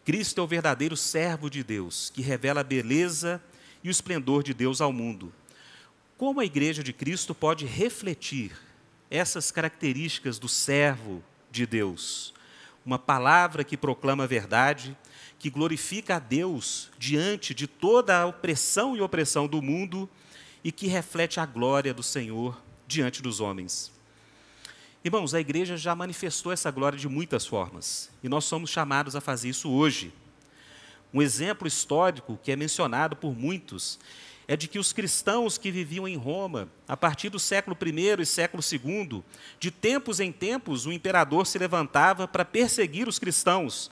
Cristo 0.03 0.41
é 0.41 0.43
o 0.43 0.47
verdadeiro 0.47 0.97
servo 0.97 1.51
de 1.51 1.63
Deus, 1.63 2.09
que 2.09 2.23
revela 2.23 2.61
a 2.61 2.63
beleza 2.63 3.39
e 3.83 3.89
o 3.89 3.91
esplendor 3.91 4.41
de 4.41 4.55
Deus 4.55 4.81
ao 4.81 4.91
mundo. 4.91 5.31
Como 6.17 6.39
a 6.39 6.45
igreja 6.45 6.81
de 6.81 6.93
Cristo 6.93 7.35
pode 7.35 7.67
refletir 7.67 8.59
essas 9.11 9.51
características 9.51 10.39
do 10.39 10.49
servo 10.49 11.23
de 11.51 11.67
Deus. 11.67 12.33
Uma 12.83 12.97
palavra 12.97 13.63
que 13.63 13.77
proclama 13.77 14.23
a 14.23 14.27
verdade, 14.27 14.97
que 15.43 15.49
glorifica 15.49 16.15
a 16.15 16.19
Deus 16.19 16.89
diante 16.97 17.53
de 17.53 17.67
toda 17.67 18.17
a 18.17 18.25
opressão 18.25 18.95
e 18.95 19.01
opressão 19.01 19.45
do 19.45 19.61
mundo 19.61 20.09
e 20.63 20.71
que 20.71 20.87
reflete 20.87 21.37
a 21.37 21.45
glória 21.45 21.93
do 21.93 22.01
Senhor 22.01 22.63
diante 22.87 23.21
dos 23.21 23.41
homens. 23.41 23.91
Irmãos, 25.03 25.33
a 25.33 25.41
igreja 25.41 25.75
já 25.75 25.93
manifestou 25.93 26.53
essa 26.53 26.71
glória 26.71 26.97
de 26.97 27.09
muitas 27.09 27.45
formas 27.45 28.09
e 28.23 28.29
nós 28.29 28.45
somos 28.45 28.69
chamados 28.69 29.17
a 29.17 29.19
fazer 29.19 29.49
isso 29.49 29.69
hoje. 29.69 30.13
Um 31.13 31.21
exemplo 31.21 31.67
histórico 31.67 32.39
que 32.41 32.49
é 32.49 32.55
mencionado 32.55 33.13
por 33.13 33.37
muitos 33.37 33.99
é 34.47 34.55
de 34.55 34.69
que 34.69 34.79
os 34.79 34.93
cristãos 34.93 35.57
que 35.57 35.71
viviam 35.71 36.07
em 36.07 36.15
Roma, 36.15 36.69
a 36.87 36.95
partir 36.95 37.27
do 37.27 37.37
século 37.37 37.75
I 37.85 38.21
e 38.21 38.25
século 38.25 38.63
II, 38.63 39.21
de 39.59 39.71
tempos 39.71 40.21
em 40.21 40.31
tempos, 40.31 40.85
o 40.85 40.91
imperador 40.93 41.45
se 41.45 41.59
levantava 41.59 42.29
para 42.29 42.45
perseguir 42.45 43.09
os 43.09 43.19
cristãos. 43.19 43.91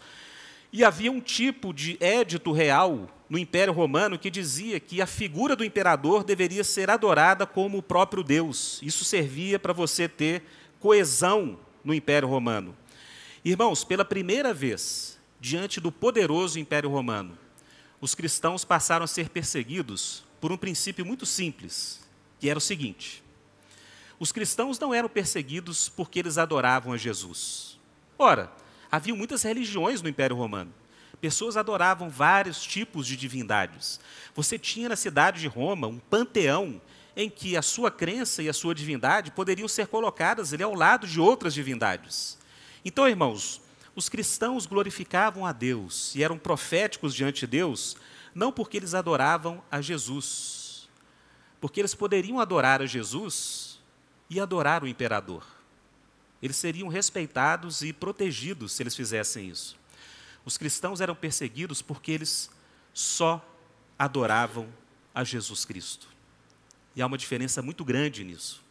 E 0.74 0.84
havia 0.84 1.12
um 1.12 1.20
tipo 1.20 1.74
de 1.74 1.98
édito 2.00 2.52
real 2.52 3.10
no 3.30 3.38
Império 3.38 3.74
Romano 3.74 4.18
que 4.18 4.30
dizia 4.30 4.80
que 4.80 5.02
a 5.02 5.06
figura 5.06 5.56
do 5.56 5.66
imperador 5.66 6.24
deveria 6.24 6.64
ser 6.64 6.90
adorada 6.90 7.46
como 7.46 7.78
o 7.78 7.84
próprio 7.84 8.24
Deus. 8.24 8.80
Isso 8.82 9.04
servia 9.04 9.60
para 9.60 9.74
você 9.74 10.08
ter 10.08 10.44
coesão 10.80 11.60
no 11.84 11.94
Império 11.94 12.28
Romano. 12.28 12.76
Irmãos, 13.44 13.84
pela 13.84 14.06
primeira 14.06 14.54
vez, 14.54 15.20
diante 15.40 15.80
do 15.80 15.92
poderoso 15.92 16.60
Império 16.60 16.90
Romano, 16.90 17.38
os 18.00 18.16
cristãos 18.16 18.64
passaram 18.64 19.04
a 19.04 19.08
ser 19.08 19.30
perseguidos 19.30 20.24
por 20.40 20.52
um 20.52 20.58
princípio 20.58 21.06
muito 21.06 21.26
simples, 21.26 22.02
que 22.40 22.50
era 22.50 22.58
o 22.58 22.62
seguinte: 22.62 23.24
os 24.20 24.32
cristãos 24.32 24.80
não 24.80 24.94
eram 24.94 25.10
perseguidos 25.10 25.90
porque 25.90 26.20
eles 26.20 26.38
adoravam 26.38 26.94
a 26.94 26.98
Jesus. 26.98 27.80
Ora, 28.18 28.52
havia 28.92 29.16
muitas 29.16 29.44
religiões 29.44 30.02
no 30.02 30.10
Império 30.10 30.36
Romano. 30.36 30.74
Pessoas 31.22 31.56
adoravam 31.56 32.10
vários 32.10 32.62
tipos 32.62 33.06
de 33.06 33.16
divindades. 33.16 34.00
Você 34.36 34.58
tinha 34.58 34.90
na 34.90 34.96
cidade 34.96 35.40
de 35.40 35.48
Roma 35.48 35.88
um 35.88 36.00
panteão 36.00 36.82
em 37.16 37.30
que 37.30 37.56
a 37.56 37.62
sua 37.62 37.92
crença 37.92 38.42
e 38.42 38.50
a 38.50 38.54
sua 38.54 38.74
divindade 38.74 39.32
poderiam 39.32 39.68
ser 39.68 39.88
colocadas 39.88 40.54
ali 40.54 40.64
ao 40.64 40.74
lado 40.74 41.06
de 41.06 41.20
outras 41.20 41.54
divindades. 41.54 42.38
Então, 42.84 43.08
irmãos, 43.08 43.62
os 43.96 44.10
cristãos 44.10 44.66
glorificavam 44.66 45.46
a 45.46 45.52
Deus 45.52 46.16
e 46.16 46.24
eram 46.24 46.38
proféticos 46.38 47.14
diante 47.14 47.42
de 47.42 47.48
Deus 47.48 47.96
não 48.34 48.52
porque 48.52 48.78
eles 48.78 48.94
adoravam 48.94 49.62
a 49.70 49.82
Jesus, 49.82 50.90
porque 51.60 51.82
eles 51.82 51.94
poderiam 51.94 52.40
adorar 52.40 52.82
a 52.82 52.86
Jesus 52.86 53.80
e 54.30 54.40
adorar 54.40 54.84
o 54.84 54.88
imperador. 54.88 55.44
Eles 56.42 56.56
seriam 56.56 56.88
respeitados 56.88 57.82
e 57.82 57.94
protegidos 57.94 58.72
se 58.72 58.84
eles 58.84 58.96
fizessem 58.96 59.50
isso. 59.50 59.78
Os 60.44 60.58
cristãos 60.58 61.02
eram 61.02 61.16
perseguidos 61.16 61.82
porque 61.82 62.12
eles 62.12 62.50
só 62.94 63.46
adoravam 63.98 64.68
a 65.14 65.24
Jesus 65.24 65.66
Cristo. 65.66 66.08
E 66.96 67.02
há 67.02 67.06
uma 67.06 67.18
diferença 67.18 67.62
muito 67.62 67.86
grande 67.86 68.24
nisso. 68.24 68.64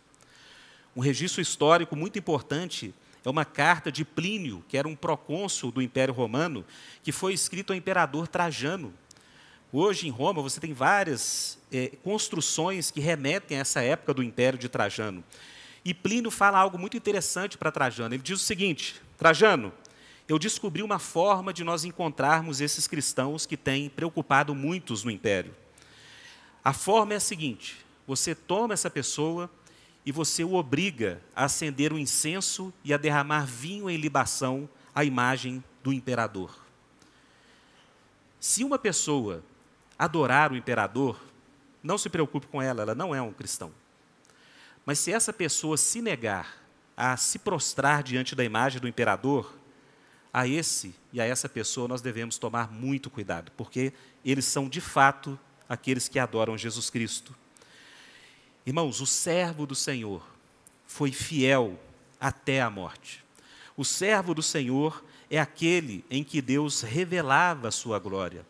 Um 0.97 1.01
registro 1.01 1.41
histórico 1.41 1.95
muito 1.95 2.19
importante 2.19 2.93
é 3.25 3.31
uma 3.31 3.45
carta 3.45 3.93
de 3.93 4.05
Plínio, 4.05 4.65
que 4.69 4.77
era 4.77 4.89
um 4.89 4.97
procônsul 4.97 5.71
do 5.71 5.81
Império 5.81 6.13
Romano, 6.13 6.65
que 7.03 7.13
foi 7.13 7.33
escrito 7.33 7.73
ao 7.73 7.77
imperador 7.77 8.27
Trajano, 8.27 8.93
Hoje 9.73 10.09
em 10.09 10.11
Roma 10.11 10.43
você 10.43 10.59
tem 10.59 10.73
várias 10.73 11.57
é, 11.71 11.93
construções 12.03 12.91
que 12.91 12.99
remetem 12.99 13.57
a 13.57 13.61
essa 13.61 13.81
época 13.81 14.13
do 14.13 14.21
Império 14.21 14.59
de 14.59 14.69
Trajano. 14.69 15.23
E 15.85 15.95
Plínio 15.95 16.31
fala 16.31 16.59
algo 16.59 16.79
muito 16.79 16.97
interessante 16.97 17.57
para 17.57 17.73
Trajano. 17.73 18.14
Ele 18.14 18.23
diz 18.23 18.40
o 18.40 18.45
seguinte: 18.45 19.01
Trajano, 19.16 19.73
eu 20.29 20.38
descobri 20.38 20.83
uma 20.83 20.99
forma 20.99 21.53
de 21.53 21.64
nós 21.64 21.85
encontrarmos 21.85 22.61
esses 22.61 22.87
cristãos 22.87 23.47
que 23.47 23.57
têm 23.57 23.88
preocupado 23.88 24.55
muitos 24.55 25.03
no 25.03 25.11
Império. 25.11 25.55
A 26.62 26.73
forma 26.73 27.14
é 27.14 27.16
a 27.16 27.21
seguinte: 27.21 27.85
você 28.07 28.35
toma 28.35 28.75
essa 28.75 28.90
pessoa 28.90 29.51
e 30.05 30.12
você 30.12 30.45
o 30.45 30.55
obriga 30.55 31.21
a 31.35 31.45
acender 31.45 31.93
o 31.93 31.97
um 31.97 31.99
incenso 31.99 32.73
e 32.85 32.93
a 32.93 32.97
derramar 32.97 33.47
vinho 33.47 33.88
em 33.88 33.97
libação 33.97 34.69
à 34.95 35.05
imagem 35.05 35.62
do 35.83 35.93
imperador. 35.93 36.55
Se 38.38 38.64
uma 38.64 38.79
pessoa 38.79 39.43
adorar 39.99 40.53
o 40.53 40.57
imperador, 40.57 41.21
não 41.83 41.99
se 41.99 42.09
preocupe 42.09 42.47
com 42.47 42.61
ela, 42.61 42.83
ela 42.83 42.95
não 42.95 43.14
é 43.14 43.21
um 43.21 43.33
cristão. 43.33 43.73
Mas 44.85 44.99
se 44.99 45.12
essa 45.12 45.33
pessoa 45.33 45.77
se 45.77 46.01
negar 46.01 46.61
a 46.97 47.16
se 47.16 47.38
prostrar 47.38 48.03
diante 48.03 48.35
da 48.35 48.45
imagem 48.45 48.81
do 48.81 48.88
imperador, 48.88 49.55
a 50.33 50.47
esse 50.47 50.95
e 51.12 51.21
a 51.21 51.25
essa 51.25 51.49
pessoa 51.49 51.88
nós 51.88 52.01
devemos 52.01 52.38
tomar 52.38 52.71
muito 52.71 53.11
cuidado, 53.11 53.51
porque 53.57 53.93
eles 54.25 54.45
são 54.45 54.69
de 54.69 54.81
fato 54.81 55.38
aqueles 55.69 56.09
que 56.09 56.19
adoram 56.19 56.57
Jesus 56.57 56.90
Cristo. 56.90 57.35
Irmãos, 58.64 59.01
o 59.01 59.07
servo 59.07 59.66
do 59.66 59.75
Senhor 59.75 60.25
foi 60.87 61.12
fiel 61.12 61.79
até 62.21 62.61
a 62.61 62.71
morte. 62.71 63.25
O 63.77 63.85
servo 63.85 64.35
do 64.35 64.43
Senhor 64.43 65.05
é 65.31 65.38
aquele 65.38 66.05
em 66.11 66.23
que 66.23 66.43
Deus 66.43 66.83
revelava 66.83 67.69
a 67.69 67.73
sua 67.73 67.99
glória. 67.99 68.45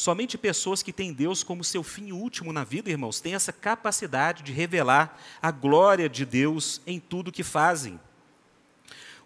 Somente 0.00 0.38
pessoas 0.38 0.82
que 0.82 0.94
têm 0.94 1.12
Deus 1.12 1.42
como 1.42 1.62
seu 1.62 1.82
fim 1.82 2.10
último 2.10 2.54
na 2.54 2.64
vida, 2.64 2.88
irmãos, 2.88 3.20
têm 3.20 3.34
essa 3.34 3.52
capacidade 3.52 4.42
de 4.42 4.50
revelar 4.50 5.20
a 5.42 5.50
glória 5.50 6.08
de 6.08 6.24
Deus 6.24 6.80
em 6.86 6.98
tudo 6.98 7.30
que 7.30 7.42
fazem. 7.42 8.00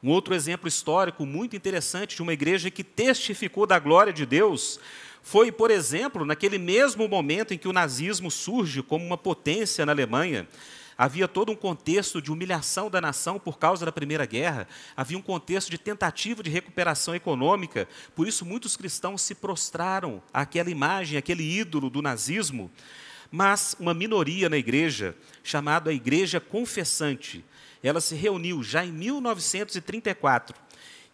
Um 0.02 0.10
outro 0.10 0.34
exemplo 0.34 0.66
histórico 0.66 1.24
muito 1.24 1.54
interessante 1.54 2.16
de 2.16 2.22
uma 2.22 2.32
igreja 2.32 2.72
que 2.72 2.82
testificou 2.82 3.68
da 3.68 3.78
glória 3.78 4.12
de 4.12 4.26
Deus 4.26 4.80
foi, 5.22 5.52
por 5.52 5.70
exemplo, 5.70 6.24
naquele 6.24 6.58
mesmo 6.58 7.06
momento 7.06 7.54
em 7.54 7.58
que 7.58 7.68
o 7.68 7.72
nazismo 7.72 8.28
surge 8.28 8.82
como 8.82 9.06
uma 9.06 9.16
potência 9.16 9.86
na 9.86 9.92
Alemanha. 9.92 10.44
Havia 10.96 11.26
todo 11.26 11.50
um 11.50 11.56
contexto 11.56 12.22
de 12.22 12.30
humilhação 12.30 12.88
da 12.88 13.00
nação 13.00 13.38
por 13.38 13.58
causa 13.58 13.84
da 13.84 13.90
Primeira 13.90 14.24
Guerra, 14.26 14.68
havia 14.96 15.18
um 15.18 15.22
contexto 15.22 15.70
de 15.70 15.78
tentativa 15.78 16.42
de 16.42 16.50
recuperação 16.50 17.14
econômica, 17.14 17.88
por 18.14 18.28
isso 18.28 18.44
muitos 18.44 18.76
cristãos 18.76 19.22
se 19.22 19.34
prostraram 19.34 20.22
àquela 20.32 20.70
imagem, 20.70 21.18
àquele 21.18 21.42
ídolo 21.42 21.90
do 21.90 22.00
nazismo. 22.00 22.70
Mas 23.30 23.74
uma 23.80 23.92
minoria 23.92 24.48
na 24.48 24.56
igreja, 24.56 25.16
chamada 25.42 25.90
a 25.90 25.94
Igreja 25.94 26.38
Confessante, 26.38 27.44
ela 27.82 28.00
se 28.00 28.14
reuniu 28.14 28.62
já 28.62 28.84
em 28.84 28.92
1934 28.92 30.56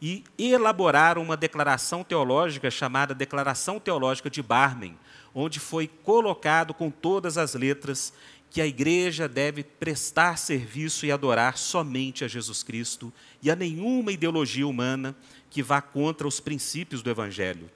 e 0.02 0.24
elaboraram 0.38 1.22
uma 1.22 1.36
declaração 1.36 2.02
teológica 2.02 2.70
chamada 2.70 3.14
Declaração 3.14 3.78
Teológica 3.78 4.30
de 4.30 4.42
Barmen, 4.42 4.98
onde 5.34 5.60
foi 5.60 5.88
colocado 5.88 6.72
com 6.72 6.90
todas 6.90 7.36
as 7.36 7.54
letras 7.54 8.12
que 8.50 8.60
a 8.60 8.66
igreja 8.66 9.28
deve 9.28 9.62
prestar 9.62 10.36
serviço 10.36 11.06
e 11.06 11.12
adorar 11.12 11.56
somente 11.56 12.24
a 12.24 12.28
Jesus 12.28 12.64
Cristo 12.64 13.12
e 13.40 13.48
a 13.48 13.54
nenhuma 13.54 14.10
ideologia 14.10 14.66
humana 14.66 15.16
que 15.48 15.62
vá 15.62 15.80
contra 15.80 16.26
os 16.26 16.40
princípios 16.40 17.00
do 17.00 17.08
Evangelho. 17.08 17.70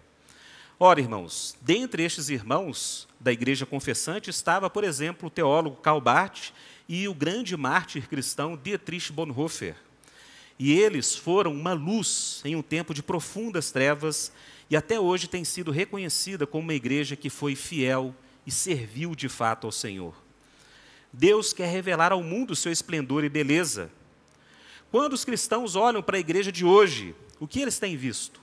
Ora, 0.78 1.00
irmãos, 1.00 1.56
dentre 1.60 2.02
estes 2.02 2.28
irmãos 2.28 3.06
da 3.20 3.32
igreja 3.32 3.64
confessante 3.64 4.28
estava, 4.28 4.68
por 4.68 4.82
exemplo, 4.82 5.28
o 5.28 5.30
teólogo 5.30 5.76
Karl 5.76 6.00
Barth 6.00 6.50
e 6.88 7.06
o 7.06 7.14
grande 7.14 7.56
mártir 7.56 8.08
cristão 8.08 8.56
Dietrich 8.56 9.12
Bonhoeffer. 9.12 9.76
E 10.58 10.72
eles 10.72 11.14
foram 11.14 11.52
uma 11.52 11.72
luz 11.72 12.40
em 12.44 12.56
um 12.56 12.62
tempo 12.62 12.92
de 12.92 13.02
profundas 13.02 13.70
trevas 13.70 14.32
e 14.68 14.76
até 14.76 14.98
hoje 14.98 15.28
tem 15.28 15.44
sido 15.44 15.70
reconhecida 15.70 16.46
como 16.46 16.64
uma 16.64 16.74
igreja 16.74 17.14
que 17.14 17.30
foi 17.30 17.54
fiel 17.54 18.12
e 18.44 18.50
serviu 18.50 19.14
de 19.14 19.28
fato 19.28 19.66
ao 19.66 19.72
Senhor. 19.72 20.23
Deus 21.16 21.53
quer 21.53 21.68
revelar 21.68 22.11
ao 22.11 22.24
mundo 22.24 22.57
seu 22.57 22.72
esplendor 22.72 23.22
e 23.22 23.29
beleza. 23.29 23.88
Quando 24.90 25.12
os 25.12 25.24
cristãos 25.24 25.77
olham 25.77 26.03
para 26.03 26.16
a 26.16 26.20
igreja 26.20 26.50
de 26.50 26.64
hoje, 26.64 27.14
o 27.38 27.46
que 27.46 27.61
eles 27.61 27.79
têm 27.79 27.96
visto? 27.96 28.40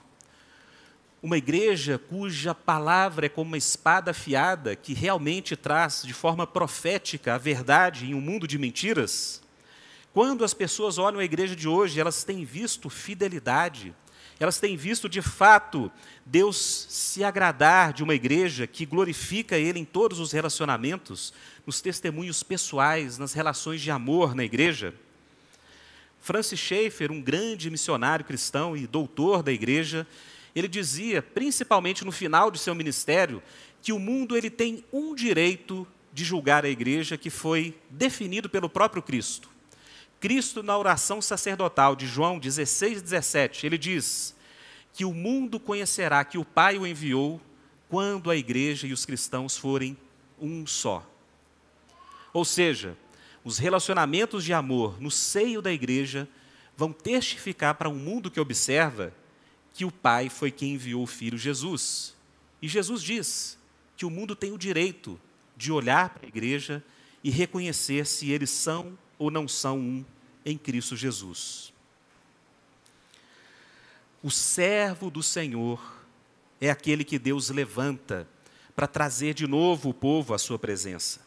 Uma 1.21 1.37
igreja 1.37 1.99
cuja 1.99 2.55
palavra 2.55 3.25
é 3.25 3.29
como 3.29 3.49
uma 3.49 3.57
espada 3.57 4.11
afiada 4.11 4.73
que 4.73 4.93
realmente 4.93 5.57
traz 5.57 6.01
de 6.01 6.13
forma 6.13 6.47
profética 6.47 7.35
a 7.35 7.37
verdade 7.37 8.05
em 8.05 8.13
um 8.13 8.21
mundo 8.21 8.47
de 8.47 8.57
mentiras? 8.57 9.41
Quando 10.13 10.45
as 10.45 10.53
pessoas 10.53 10.97
olham 10.97 11.19
a 11.19 11.25
igreja 11.25 11.57
de 11.57 11.67
hoje, 11.67 11.99
elas 11.99 12.23
têm 12.23 12.45
visto 12.45 12.89
fidelidade, 12.89 13.93
elas 14.41 14.59
têm 14.59 14.75
visto 14.75 15.07
de 15.07 15.21
fato 15.21 15.91
Deus 16.25 16.57
se 16.89 17.23
agradar 17.23 17.93
de 17.93 18.01
uma 18.01 18.15
igreja 18.15 18.65
que 18.65 18.87
glorifica 18.87 19.55
Ele 19.55 19.77
em 19.77 19.85
todos 19.85 20.19
os 20.19 20.31
relacionamentos, 20.31 21.31
nos 21.63 21.79
testemunhos 21.79 22.41
pessoais, 22.41 23.19
nas 23.19 23.33
relações 23.33 23.81
de 23.81 23.91
amor 23.91 24.33
na 24.33 24.43
igreja. 24.43 24.95
Francis 26.19 26.59
Schaeffer, 26.59 27.11
um 27.11 27.21
grande 27.21 27.69
missionário 27.69 28.25
cristão 28.25 28.75
e 28.75 28.87
doutor 28.87 29.43
da 29.43 29.51
igreja, 29.51 30.07
ele 30.55 30.67
dizia, 30.67 31.21
principalmente 31.21 32.03
no 32.03 32.11
final 32.11 32.49
de 32.49 32.57
seu 32.57 32.73
ministério, 32.73 33.43
que 33.79 33.93
o 33.93 33.99
mundo 33.99 34.35
ele 34.35 34.49
tem 34.49 34.83
um 34.91 35.13
direito 35.13 35.87
de 36.11 36.23
julgar 36.25 36.65
a 36.65 36.69
igreja 36.69 37.15
que 37.15 37.29
foi 37.29 37.77
definido 37.91 38.49
pelo 38.49 38.67
próprio 38.67 39.03
Cristo. 39.03 39.50
Cristo, 40.21 40.61
na 40.61 40.77
oração 40.77 41.19
sacerdotal 41.19 41.95
de 41.95 42.05
João 42.05 42.37
16, 42.37 43.01
17, 43.01 43.65
ele 43.65 43.75
diz 43.75 44.35
que 44.93 45.03
o 45.03 45.11
mundo 45.11 45.59
conhecerá 45.59 46.23
que 46.23 46.37
o 46.37 46.45
Pai 46.45 46.77
o 46.77 46.85
enviou 46.85 47.41
quando 47.89 48.29
a 48.29 48.35
igreja 48.35 48.85
e 48.85 48.93
os 48.93 49.03
cristãos 49.03 49.57
forem 49.57 49.97
um 50.39 50.67
só. 50.67 51.03
Ou 52.31 52.45
seja, 52.45 52.95
os 53.43 53.57
relacionamentos 53.57 54.43
de 54.45 54.53
amor 54.53 55.01
no 55.01 55.09
seio 55.09 55.59
da 55.59 55.73
igreja 55.73 56.29
vão 56.77 56.93
testificar 56.93 57.73
para 57.73 57.89
um 57.89 57.95
mundo 57.95 58.29
que 58.29 58.39
observa 58.39 59.11
que 59.73 59.85
o 59.85 59.91
Pai 59.91 60.29
foi 60.29 60.51
quem 60.51 60.75
enviou 60.75 61.01
o 61.01 61.07
Filho 61.07 61.37
Jesus. 61.37 62.15
E 62.61 62.67
Jesus 62.67 63.01
diz 63.01 63.57
que 63.97 64.05
o 64.05 64.09
mundo 64.11 64.35
tem 64.35 64.51
o 64.51 64.57
direito 64.57 65.19
de 65.57 65.71
olhar 65.71 66.09
para 66.09 66.27
a 66.27 66.29
igreja 66.29 66.83
e 67.23 67.31
reconhecer 67.31 68.05
se 68.05 68.29
eles 68.29 68.51
são 68.51 68.95
ou 69.21 69.29
não 69.29 69.47
são 69.47 69.77
um 69.77 70.05
em 70.43 70.57
Cristo 70.57 70.97
Jesus. 70.97 71.71
O 74.23 74.31
servo 74.31 75.11
do 75.11 75.21
Senhor 75.21 75.79
é 76.59 76.71
aquele 76.71 77.03
que 77.03 77.19
Deus 77.19 77.51
levanta 77.51 78.27
para 78.75 78.87
trazer 78.87 79.35
de 79.35 79.45
novo 79.45 79.89
o 79.89 79.93
povo 79.93 80.33
à 80.33 80.39
sua 80.39 80.57
presença. 80.57 81.19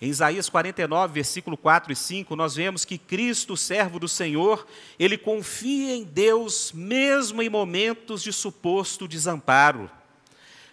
Em 0.00 0.08
Isaías 0.08 0.48
49, 0.48 1.14
versículo 1.14 1.56
4 1.56 1.92
e 1.92 1.96
5, 1.96 2.36
nós 2.36 2.54
vemos 2.54 2.84
que 2.84 2.96
Cristo, 2.96 3.56
servo 3.56 3.98
do 3.98 4.06
Senhor, 4.06 4.64
ele 4.96 5.18
confia 5.18 5.96
em 5.96 6.04
Deus 6.04 6.70
mesmo 6.70 7.42
em 7.42 7.48
momentos 7.48 8.22
de 8.22 8.32
suposto 8.32 9.08
desamparo. 9.08 9.90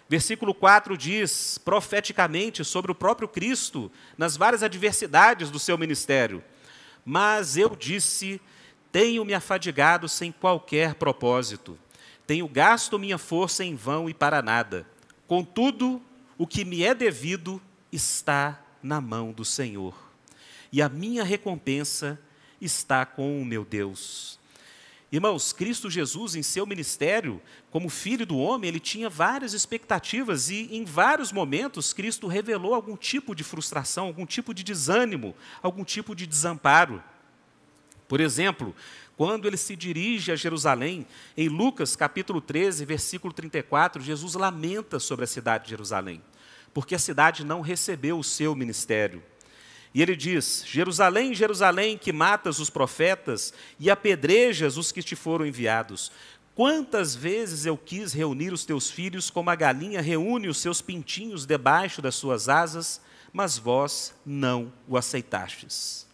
Versículo 0.08 0.54
4 0.54 0.98
diz, 0.98 1.58
profeticamente, 1.58 2.62
sobre 2.64 2.92
o 2.92 2.94
próprio 2.94 3.26
Cristo, 3.26 3.90
nas 4.18 4.36
várias 4.36 4.62
adversidades 4.62 5.50
do 5.50 5.58
seu 5.58 5.78
ministério: 5.78 6.44
Mas 7.04 7.56
eu 7.56 7.74
disse, 7.74 8.40
tenho 8.92 9.24
me 9.24 9.32
afadigado 9.32 10.08
sem 10.08 10.30
qualquer 10.30 10.94
propósito, 10.94 11.78
tenho 12.26 12.46
gasto 12.46 12.98
minha 12.98 13.18
força 13.18 13.64
em 13.64 13.74
vão 13.74 14.08
e 14.08 14.14
para 14.14 14.42
nada. 14.42 14.86
Contudo, 15.26 16.02
o 16.36 16.46
que 16.46 16.64
me 16.64 16.84
é 16.84 16.94
devido 16.94 17.60
está 17.90 18.62
na 18.82 19.00
mão 19.00 19.32
do 19.32 19.44
Senhor, 19.44 19.94
e 20.70 20.82
a 20.82 20.88
minha 20.88 21.24
recompensa 21.24 22.20
está 22.60 23.06
com 23.06 23.40
o 23.40 23.44
meu 23.44 23.64
Deus. 23.64 24.38
Irmãos, 25.12 25.52
Cristo 25.52 25.88
Jesus, 25.88 26.34
em 26.34 26.42
seu 26.42 26.66
ministério, 26.66 27.40
como 27.70 27.88
filho 27.88 28.26
do 28.26 28.36
homem, 28.36 28.68
ele 28.68 28.80
tinha 28.80 29.08
várias 29.08 29.52
expectativas 29.52 30.50
e, 30.50 30.68
em 30.74 30.84
vários 30.84 31.30
momentos, 31.30 31.92
Cristo 31.92 32.26
revelou 32.26 32.74
algum 32.74 32.96
tipo 32.96 33.34
de 33.34 33.44
frustração, 33.44 34.06
algum 34.06 34.26
tipo 34.26 34.52
de 34.52 34.64
desânimo, 34.64 35.34
algum 35.62 35.84
tipo 35.84 36.14
de 36.14 36.26
desamparo. 36.26 37.02
Por 38.08 38.20
exemplo, 38.20 38.74
quando 39.16 39.46
ele 39.46 39.56
se 39.56 39.76
dirige 39.76 40.32
a 40.32 40.36
Jerusalém, 40.36 41.06
em 41.36 41.48
Lucas 41.48 41.94
capítulo 41.94 42.40
13, 42.40 42.84
versículo 42.84 43.32
34, 43.32 44.02
Jesus 44.02 44.34
lamenta 44.34 44.98
sobre 44.98 45.24
a 45.24 45.28
cidade 45.28 45.64
de 45.64 45.70
Jerusalém 45.70 46.20
porque 46.74 46.96
a 46.96 46.98
cidade 46.98 47.44
não 47.44 47.60
recebeu 47.60 48.18
o 48.18 48.24
seu 48.24 48.54
ministério. 48.56 49.22
E 49.94 50.02
ele 50.02 50.16
diz: 50.16 50.64
Jerusalém, 50.66 51.32
Jerusalém, 51.32 51.96
que 51.96 52.12
matas 52.12 52.58
os 52.58 52.68
profetas 52.68 53.54
e 53.78 53.88
apedrejas 53.88 54.76
os 54.76 54.90
que 54.90 55.02
te 55.02 55.14
foram 55.14 55.46
enviados. 55.46 56.10
Quantas 56.54 57.14
vezes 57.14 57.64
eu 57.64 57.76
quis 57.76 58.12
reunir 58.12 58.52
os 58.52 58.64
teus 58.64 58.90
filhos 58.90 59.30
como 59.30 59.50
a 59.50 59.54
galinha 59.54 60.00
reúne 60.00 60.48
os 60.48 60.58
seus 60.58 60.80
pintinhos 60.80 61.46
debaixo 61.46 62.02
das 62.02 62.16
suas 62.16 62.48
asas, 62.48 63.00
mas 63.32 63.56
vós 63.56 64.14
não 64.26 64.72
o 64.88 64.96
aceitastes. 64.96 66.06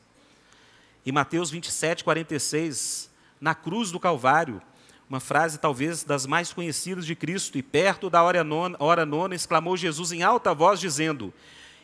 Em 1.04 1.12
Mateus 1.12 1.50
27, 1.50 2.04
46, 2.04 3.10
na 3.40 3.54
cruz 3.54 3.90
do 3.90 4.00
Calvário, 4.00 4.62
uma 5.08 5.20
frase 5.20 5.58
talvez 5.58 6.04
das 6.04 6.24
mais 6.24 6.52
conhecidas 6.52 7.04
de 7.04 7.14
Cristo, 7.14 7.58
e 7.58 7.62
perto 7.62 8.08
da 8.08 8.22
hora 8.22 8.44
nona, 8.44 8.76
hora 8.78 9.04
nona 9.04 9.34
exclamou 9.34 9.76
Jesus 9.76 10.12
em 10.12 10.22
alta 10.22 10.54
voz, 10.54 10.80
dizendo: 10.80 11.34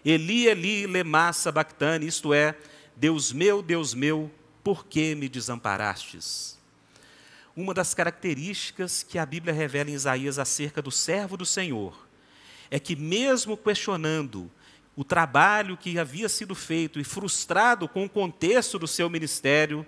Eli, 0.09 0.47
Eli, 0.47 0.87
lema 0.87 1.33
sabachthani, 1.33 2.07
isto 2.07 2.33
é, 2.33 2.57
Deus 2.95 3.33
meu, 3.33 3.61
Deus 3.61 3.93
meu, 3.93 4.31
por 4.63 4.87
que 4.87 5.17
me 5.17 5.29
desamparastes? 5.29 6.57
Uma 7.57 7.75
das 7.75 7.93
características 7.93 9.03
que 9.03 9.19
a 9.19 9.27
Bíblia 9.27 9.53
revela 9.53 9.91
em 9.91 9.95
Isaías 9.95 10.39
acerca 10.39 10.81
do 10.81 10.93
servo 10.93 11.37
do 11.37 11.45
Senhor 11.45 12.07
é 12.71 12.79
que, 12.79 12.95
mesmo 12.95 13.57
questionando 13.57 14.49
o 14.95 15.03
trabalho 15.03 15.77
que 15.77 15.99
havia 15.99 16.29
sido 16.29 16.55
feito 16.55 17.01
e 17.01 17.05
frustrado 17.05 17.89
com 17.89 18.05
o 18.05 18.09
contexto 18.09 18.79
do 18.79 18.87
seu 18.87 19.11
ministério, 19.11 19.85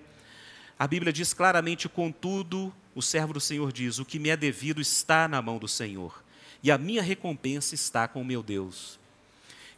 a 0.77 0.89
Bíblia 0.89 1.13
diz 1.13 1.33
claramente: 1.33 1.89
contudo, 1.89 2.75
o 2.93 3.01
servo 3.01 3.35
do 3.35 3.41
Senhor 3.41 3.71
diz: 3.71 4.01
O 4.01 4.05
que 4.05 4.19
me 4.19 4.31
é 4.31 4.37
devido 4.37 4.81
está 4.81 5.29
na 5.29 5.41
mão 5.41 5.59
do 5.59 5.69
Senhor, 5.69 6.25
e 6.61 6.73
a 6.73 6.77
minha 6.77 7.03
recompensa 7.03 7.77
está 7.77 8.09
com 8.09 8.21
o 8.21 8.25
meu 8.25 8.43
Deus. 8.43 8.98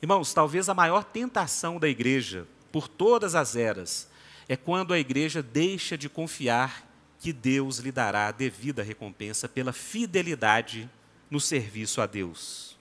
Irmãos, 0.02 0.32
talvez 0.32 0.68
a 0.68 0.74
maior 0.74 1.04
tentação 1.04 1.78
da 1.78 1.88
igreja, 1.88 2.46
por 2.72 2.88
todas 2.88 3.34
as 3.34 3.54
eras, 3.54 4.08
é 4.48 4.56
quando 4.56 4.94
a 4.94 4.98
igreja 4.98 5.42
deixa 5.42 5.96
de 5.96 6.08
confiar 6.08 6.88
que 7.18 7.34
Deus 7.34 7.78
lhe 7.78 7.92
dará 7.92 8.28
a 8.28 8.32
devida 8.32 8.82
recompensa 8.82 9.46
pela 9.46 9.74
fidelidade 9.74 10.88
no 11.30 11.38
serviço 11.38 12.00
a 12.00 12.06
Deus. 12.06 12.78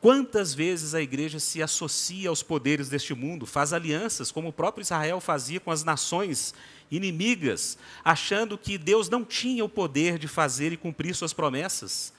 Quantas 0.00 0.54
vezes 0.54 0.94
a 0.94 1.00
igreja 1.00 1.40
se 1.40 1.62
associa 1.62 2.28
aos 2.28 2.42
poderes 2.42 2.88
deste 2.88 3.12
mundo, 3.12 3.44
faz 3.44 3.72
alianças, 3.72 4.30
como 4.30 4.50
o 4.50 4.52
próprio 4.52 4.82
Israel 4.82 5.20
fazia 5.20 5.58
com 5.58 5.70
as 5.70 5.82
nações 5.82 6.54
inimigas, 6.90 7.76
achando 8.04 8.56
que 8.56 8.78
Deus 8.78 9.08
não 9.08 9.24
tinha 9.24 9.64
o 9.64 9.68
poder 9.68 10.18
de 10.18 10.28
fazer 10.28 10.72
e 10.72 10.76
cumprir 10.76 11.14
suas 11.14 11.32
promessas. 11.32 12.12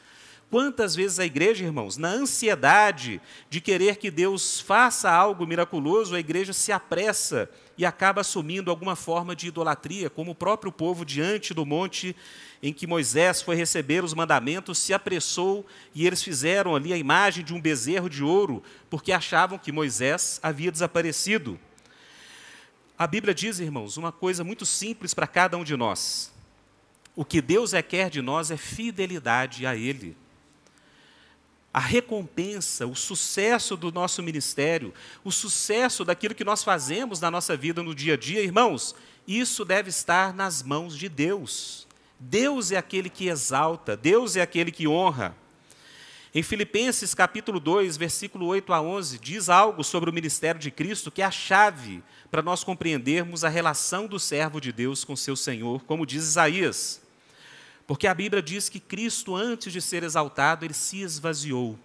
Quantas 0.49 0.95
vezes 0.95 1.19
a 1.19 1.25
igreja, 1.25 1.65
irmãos, 1.65 1.97
na 1.97 2.09
ansiedade 2.09 3.19
de 3.49 3.59
querer 3.59 3.97
que 3.97 4.11
Deus 4.11 4.59
faça 4.59 5.11
algo 5.11 5.45
miraculoso, 5.45 6.15
a 6.15 6.19
igreja 6.19 6.53
se 6.53 6.71
apressa 6.71 7.49
e 7.77 7.85
acaba 7.85 8.21
assumindo 8.21 8.69
alguma 8.69 8.95
forma 8.95 9.35
de 9.35 9.47
idolatria, 9.47 10.09
como 10.09 10.31
o 10.31 10.35
próprio 10.35 10.71
povo 10.71 11.03
diante 11.03 11.53
do 11.53 11.65
monte 11.65 12.15
em 12.61 12.71
que 12.71 12.87
Moisés 12.87 13.41
foi 13.41 13.55
receber 13.55 14.03
os 14.03 14.13
mandamentos, 14.13 14.77
se 14.77 14.93
apressou 14.93 15.65
e 15.93 16.05
eles 16.05 16.23
fizeram 16.23 16.75
ali 16.75 16.93
a 16.93 16.97
imagem 16.97 17.43
de 17.43 17.53
um 17.53 17.59
bezerro 17.59 18.09
de 18.09 18.23
ouro, 18.23 18.63
porque 18.89 19.11
achavam 19.11 19.57
que 19.57 19.71
Moisés 19.71 20.39
havia 20.41 20.71
desaparecido. 20.71 21.59
A 22.97 23.05
Bíblia 23.05 23.33
diz, 23.33 23.59
irmãos, 23.59 23.97
uma 23.97 24.11
coisa 24.11 24.43
muito 24.43 24.65
simples 24.65 25.13
para 25.13 25.27
cada 25.27 25.57
um 25.57 25.63
de 25.63 25.75
nós. 25.75 26.31
O 27.15 27.25
que 27.25 27.41
Deus 27.41 27.73
é 27.73 27.81
quer 27.81 28.09
de 28.09 28.21
nós 28.21 28.51
é 28.51 28.57
fidelidade 28.57 29.65
a 29.65 29.75
Ele. 29.75 30.15
A 31.75 31.79
recompensa, 31.79 32.87
o 32.87 32.95
sucesso 32.95 33.75
do 33.75 33.91
nosso 33.91 34.23
ministério, 34.23 34.93
o 35.25 35.29
sucesso 35.29 36.05
daquilo 36.05 36.33
que 36.33 36.45
nós 36.45 36.63
fazemos 36.63 37.19
na 37.19 37.29
nossa 37.29 37.57
vida 37.57 37.83
no 37.83 37.93
dia 37.93 38.13
a 38.13 38.17
dia, 38.17 38.41
irmãos, 38.41 38.95
isso 39.27 39.65
deve 39.65 39.89
estar 39.89 40.33
nas 40.33 40.63
mãos 40.63 40.97
de 40.97 41.09
Deus. 41.09 41.85
Deus 42.17 42.71
é 42.71 42.77
aquele 42.77 43.09
que 43.09 43.27
exalta, 43.27 43.97
Deus 43.97 44.37
é 44.37 44.41
aquele 44.41 44.71
que 44.71 44.87
honra. 44.87 45.35
Em 46.33 46.41
Filipenses 46.41 47.13
capítulo 47.13 47.59
2, 47.59 47.97
versículo 47.97 48.45
8 48.45 48.71
a 48.71 48.81
11, 48.81 49.19
diz 49.19 49.49
algo 49.49 49.83
sobre 49.83 50.09
o 50.09 50.13
ministério 50.13 50.61
de 50.61 50.71
Cristo 50.71 51.11
que 51.11 51.21
é 51.21 51.25
a 51.25 51.31
chave 51.31 52.01
para 52.31 52.41
nós 52.41 52.63
compreendermos 52.63 53.43
a 53.43 53.49
relação 53.49 54.07
do 54.07 54.17
servo 54.17 54.61
de 54.61 54.71
Deus 54.71 55.03
com 55.03 55.13
seu 55.13 55.35
Senhor, 55.35 55.83
como 55.83 56.05
diz 56.05 56.23
Isaías. 56.23 57.04
Porque 57.87 58.07
a 58.07 58.13
Bíblia 58.13 58.41
diz 58.41 58.67
que 58.67 58.79
Cristo, 58.79 59.35
antes 59.35 59.71
de 59.71 59.81
ser 59.81 60.03
exaltado, 60.03 60.65
ele 60.65 60.73
se 60.73 61.01
esvaziou. 61.01 61.77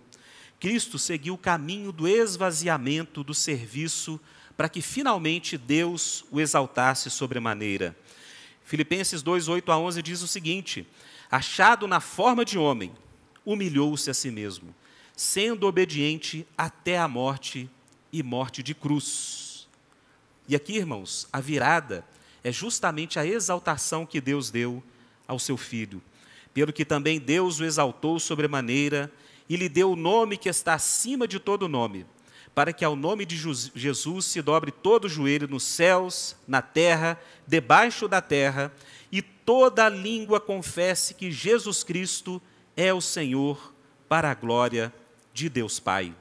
Cristo 0.58 0.98
seguiu 0.98 1.34
o 1.34 1.38
caminho 1.38 1.92
do 1.92 2.08
esvaziamento, 2.08 3.22
do 3.22 3.34
serviço, 3.34 4.20
para 4.56 4.68
que 4.68 4.82
finalmente 4.82 5.56
Deus 5.56 6.24
o 6.30 6.40
exaltasse 6.40 7.10
sobremaneira. 7.10 7.96
Filipenses 8.64 9.22
2, 9.22 9.48
8 9.48 9.72
a 9.72 9.78
11 9.78 10.02
diz 10.02 10.22
o 10.22 10.28
seguinte: 10.28 10.86
Achado 11.30 11.86
na 11.86 12.00
forma 12.00 12.44
de 12.44 12.58
homem, 12.58 12.92
humilhou-se 13.44 14.10
a 14.10 14.14
si 14.14 14.30
mesmo, 14.30 14.74
sendo 15.16 15.66
obediente 15.66 16.46
até 16.56 16.98
a 16.98 17.08
morte 17.08 17.68
e 18.12 18.22
morte 18.22 18.62
de 18.62 18.74
cruz. 18.74 19.68
E 20.48 20.56
aqui, 20.56 20.76
irmãos, 20.76 21.28
a 21.32 21.40
virada 21.40 22.04
é 22.42 22.50
justamente 22.50 23.18
a 23.18 23.26
exaltação 23.26 24.04
que 24.06 24.20
Deus 24.20 24.50
deu 24.50 24.82
ao 25.30 25.38
seu 25.38 25.56
filho, 25.56 26.02
pelo 26.52 26.72
que 26.72 26.84
também 26.84 27.20
Deus 27.20 27.60
o 27.60 27.64
exaltou 27.64 28.18
sobremaneira 28.18 29.10
e 29.48 29.56
lhe 29.56 29.68
deu 29.68 29.92
o 29.92 29.96
nome 29.96 30.36
que 30.36 30.48
está 30.48 30.74
acima 30.74 31.26
de 31.28 31.38
todo 31.38 31.68
nome, 31.68 32.04
para 32.52 32.72
que 32.72 32.84
ao 32.84 32.96
nome 32.96 33.24
de 33.24 33.36
Jesus 33.74 34.26
se 34.26 34.42
dobre 34.42 34.72
todo 34.72 35.04
o 35.04 35.08
joelho 35.08 35.46
nos 35.46 35.62
céus, 35.62 36.34
na 36.48 36.60
terra, 36.60 37.18
debaixo 37.46 38.08
da 38.08 38.20
terra, 38.20 38.72
e 39.12 39.22
toda 39.22 39.88
língua 39.88 40.40
confesse 40.40 41.14
que 41.14 41.30
Jesus 41.30 41.84
Cristo 41.84 42.42
é 42.76 42.92
o 42.92 43.00
Senhor, 43.00 43.72
para 44.08 44.32
a 44.32 44.34
glória 44.34 44.92
de 45.32 45.48
Deus 45.48 45.78
Pai. 45.78 46.12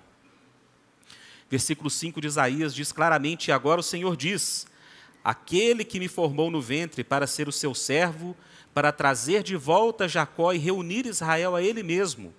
Versículo 1.50 1.90
5 1.90 2.22
de 2.22 2.28
Isaías 2.28 2.76
diz 2.76 2.92
claramente: 2.92 3.52
Agora 3.52 3.80
o 3.80 3.84
Senhor 3.84 4.16
diz: 4.16 4.68
aquele 5.24 5.84
que 5.84 6.00
me 6.00 6.08
formou 6.08 6.50
no 6.50 6.62
ventre 6.62 7.04
para 7.04 7.28
ser 7.28 7.48
o 7.48 7.52
seu 7.52 7.74
servo, 7.74 8.36
para 8.80 8.94
trazer 8.94 9.44
de 9.44 9.58
volta 9.58 10.08
Jacó 10.08 10.54
e 10.54 10.58
reunir 10.58 11.06
Israel 11.06 11.54
a 11.54 11.62
ele 11.62 11.84
mesmo, 11.84 12.34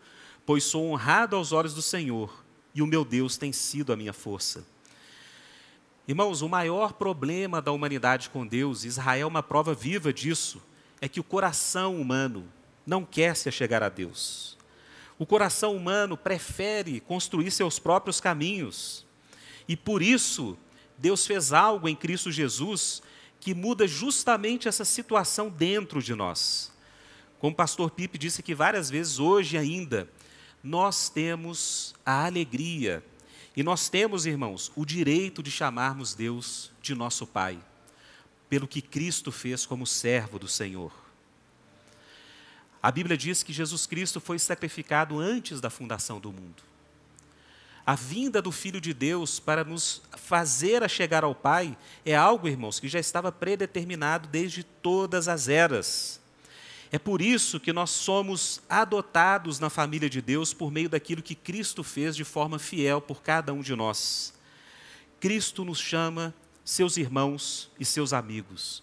pois 0.47 0.65
sou 0.65 0.91
honrado 0.91 1.37
aos 1.37 1.53
olhos 1.53 1.75
do 1.75 1.83
Senhor, 1.83 2.43
e 2.75 2.81
o 2.81 2.87
meu 2.87 3.05
Deus 3.05 3.37
tem 3.37 3.53
sido 3.53 3.93
a 3.93 3.97
minha 3.97 4.15
força. 4.15 4.65
Irmãos, 6.09 6.41
o 6.41 6.49
maior 6.49 6.95
problema 6.95 7.61
da 7.61 7.73
humanidade 7.73 8.31
com 8.31 8.47
Deus, 8.47 8.87
Israel 8.87 9.21
é 9.21 9.27
uma 9.27 9.43
prova 9.43 9.75
viva 9.75 10.15
disso, 10.15 10.63
é 10.99 11.07
que 11.11 11.21
o 11.21 11.23
coração 11.23 12.01
humano 12.01 12.51
não 12.87 13.05
quer 13.05 13.37
se 13.37 13.51
achegar 13.51 13.83
a 13.83 13.91
Deus. 13.91 14.57
O 15.19 15.27
coração 15.27 15.77
humano 15.77 16.17
prefere 16.17 17.01
construir 17.01 17.51
seus 17.51 17.79
próprios 17.79 18.19
caminhos. 18.19 19.05
E 19.69 19.77
por 19.77 20.01
isso, 20.01 20.57
Deus 20.97 21.27
fez 21.27 21.53
algo 21.53 21.87
em 21.87 21.95
Cristo 21.95 22.33
Jesus 22.33 23.03
que 23.41 23.55
muda 23.55 23.89
justamente 23.89 24.69
essa 24.69 24.85
situação 24.85 25.49
dentro 25.49 26.03
de 26.03 26.15
nós. 26.15 26.71
Como 27.39 27.55
o 27.55 27.57
pastor 27.57 27.91
Pipe 27.91 28.19
disse 28.19 28.43
que 28.43 28.55
várias 28.55 28.91
vezes 28.91 29.19
hoje 29.19 29.57
ainda, 29.57 30.09
nós 30.63 31.09
temos 31.09 31.95
a 32.05 32.27
alegria 32.27 33.03
e 33.57 33.63
nós 33.63 33.89
temos, 33.89 34.27
irmãos, 34.27 34.71
o 34.77 34.85
direito 34.85 35.43
de 35.43 35.51
chamarmos 35.51 36.15
Deus 36.15 36.71
de 36.83 36.95
nosso 36.95 37.27
Pai, 37.27 37.59
pelo 38.49 38.69
que 38.69 38.83
Cristo 38.83 39.33
fez 39.33 39.65
como 39.65 39.87
servo 39.87 40.39
do 40.39 40.47
Senhor. 40.47 40.93
A 42.83 42.91
Bíblia 42.91 43.17
diz 43.17 43.43
que 43.43 43.53
Jesus 43.53 43.87
Cristo 43.87 44.21
foi 44.21 44.39
sacrificado 44.39 45.19
antes 45.19 45.61
da 45.61 45.71
fundação 45.71 46.21
do 46.21 46.33
mundo. 46.33 46.70
A 47.87 47.95
vinda 47.95 48.43
do 48.43 48.53
Filho 48.53 48.81
de 48.81 48.93
Deus 48.93 49.41
para 49.41 49.65
nos 49.65 50.03
fazer 50.17 50.83
a 50.83 50.89
chegar 50.89 51.25
ao 51.25 51.35
Pai 51.35 51.77
é 52.05 52.15
algo, 52.15 52.49
irmãos, 52.49 52.79
que 52.79 52.89
já 52.89 53.01
estava 53.01 53.33
predeterminado 53.33 54.29
desde 54.29 54.63
todas 54.63 55.29
as 55.29 55.49
eras. 55.49 56.21
É 56.93 56.99
por 56.99 57.23
isso 57.23 57.61
que 57.61 57.73
nós 57.73 57.91
somos 57.91 58.61
adotados 58.69 59.61
na 59.61 59.71
família 59.71 60.11
de 60.11 60.21
Deus 60.21 60.53
por 60.53 60.73
meio 60.73 60.89
daquilo 60.89 61.23
que 61.23 61.35
Cristo 61.35 61.85
fez 61.85 62.17
de 62.17 62.25
forma 62.25 62.59
fiel 62.59 63.01
por 63.01 63.23
cada 63.23 63.53
um 63.53 63.61
de 63.61 63.77
nós. 63.77 64.35
Cristo 65.21 65.65
nos 65.65 65.79
chama 65.79 66.35
seus 66.65 66.97
irmãos 66.97 67.71
e 67.79 67.85
seus 67.85 68.13
amigos. 68.13 68.83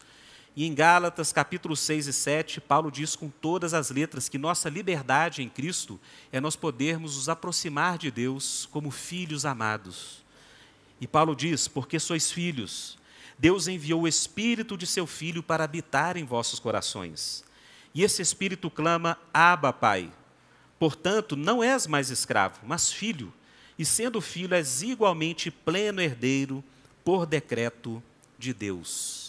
E 0.57 0.65
em 0.65 0.73
Gálatas, 0.73 1.31
capítulo 1.31 1.75
6 1.75 2.07
e 2.07 2.13
7, 2.13 2.59
Paulo 2.59 2.89
diz 2.89 3.15
com 3.15 3.29
todas 3.29 3.75
as 3.75 3.91
letras 3.91 4.27
que 4.27 4.39
nossa 4.39 4.67
liberdade 4.69 5.43
em 5.43 5.47
Cristo 5.47 5.99
é 6.31 6.41
nós 6.41 6.55
podermos 6.55 7.15
nos 7.15 7.29
aproximar 7.29 7.99
de 7.99 8.09
Deus 8.09 8.67
como 8.71 8.89
filhos 8.89 9.45
amados. 9.45 10.25
E 10.99 11.05
Paulo 11.05 11.35
diz: 11.35 11.67
Porque 11.67 11.99
sois 11.99 12.31
filhos, 12.31 12.97
Deus 13.37 13.67
enviou 13.67 14.01
o 14.01 14.07
Espírito 14.07 14.75
de 14.75 14.87
seu 14.87 15.05
Filho 15.05 15.43
para 15.43 15.63
habitar 15.63 16.17
em 16.17 16.25
vossos 16.25 16.57
corações. 16.57 17.43
E 17.93 18.01
esse 18.01 18.23
Espírito 18.23 18.71
clama: 18.71 19.15
Abba, 19.31 19.71
Pai. 19.71 20.11
Portanto, 20.79 21.35
não 21.35 21.63
és 21.63 21.85
mais 21.85 22.09
escravo, 22.09 22.61
mas 22.63 22.91
filho. 22.91 23.31
E 23.77 23.85
sendo 23.85 24.19
filho, 24.19 24.55
és 24.55 24.81
igualmente 24.81 25.51
pleno 25.51 26.01
herdeiro 26.01 26.63
por 27.05 27.27
decreto 27.27 28.01
de 28.39 28.55
Deus. 28.55 29.26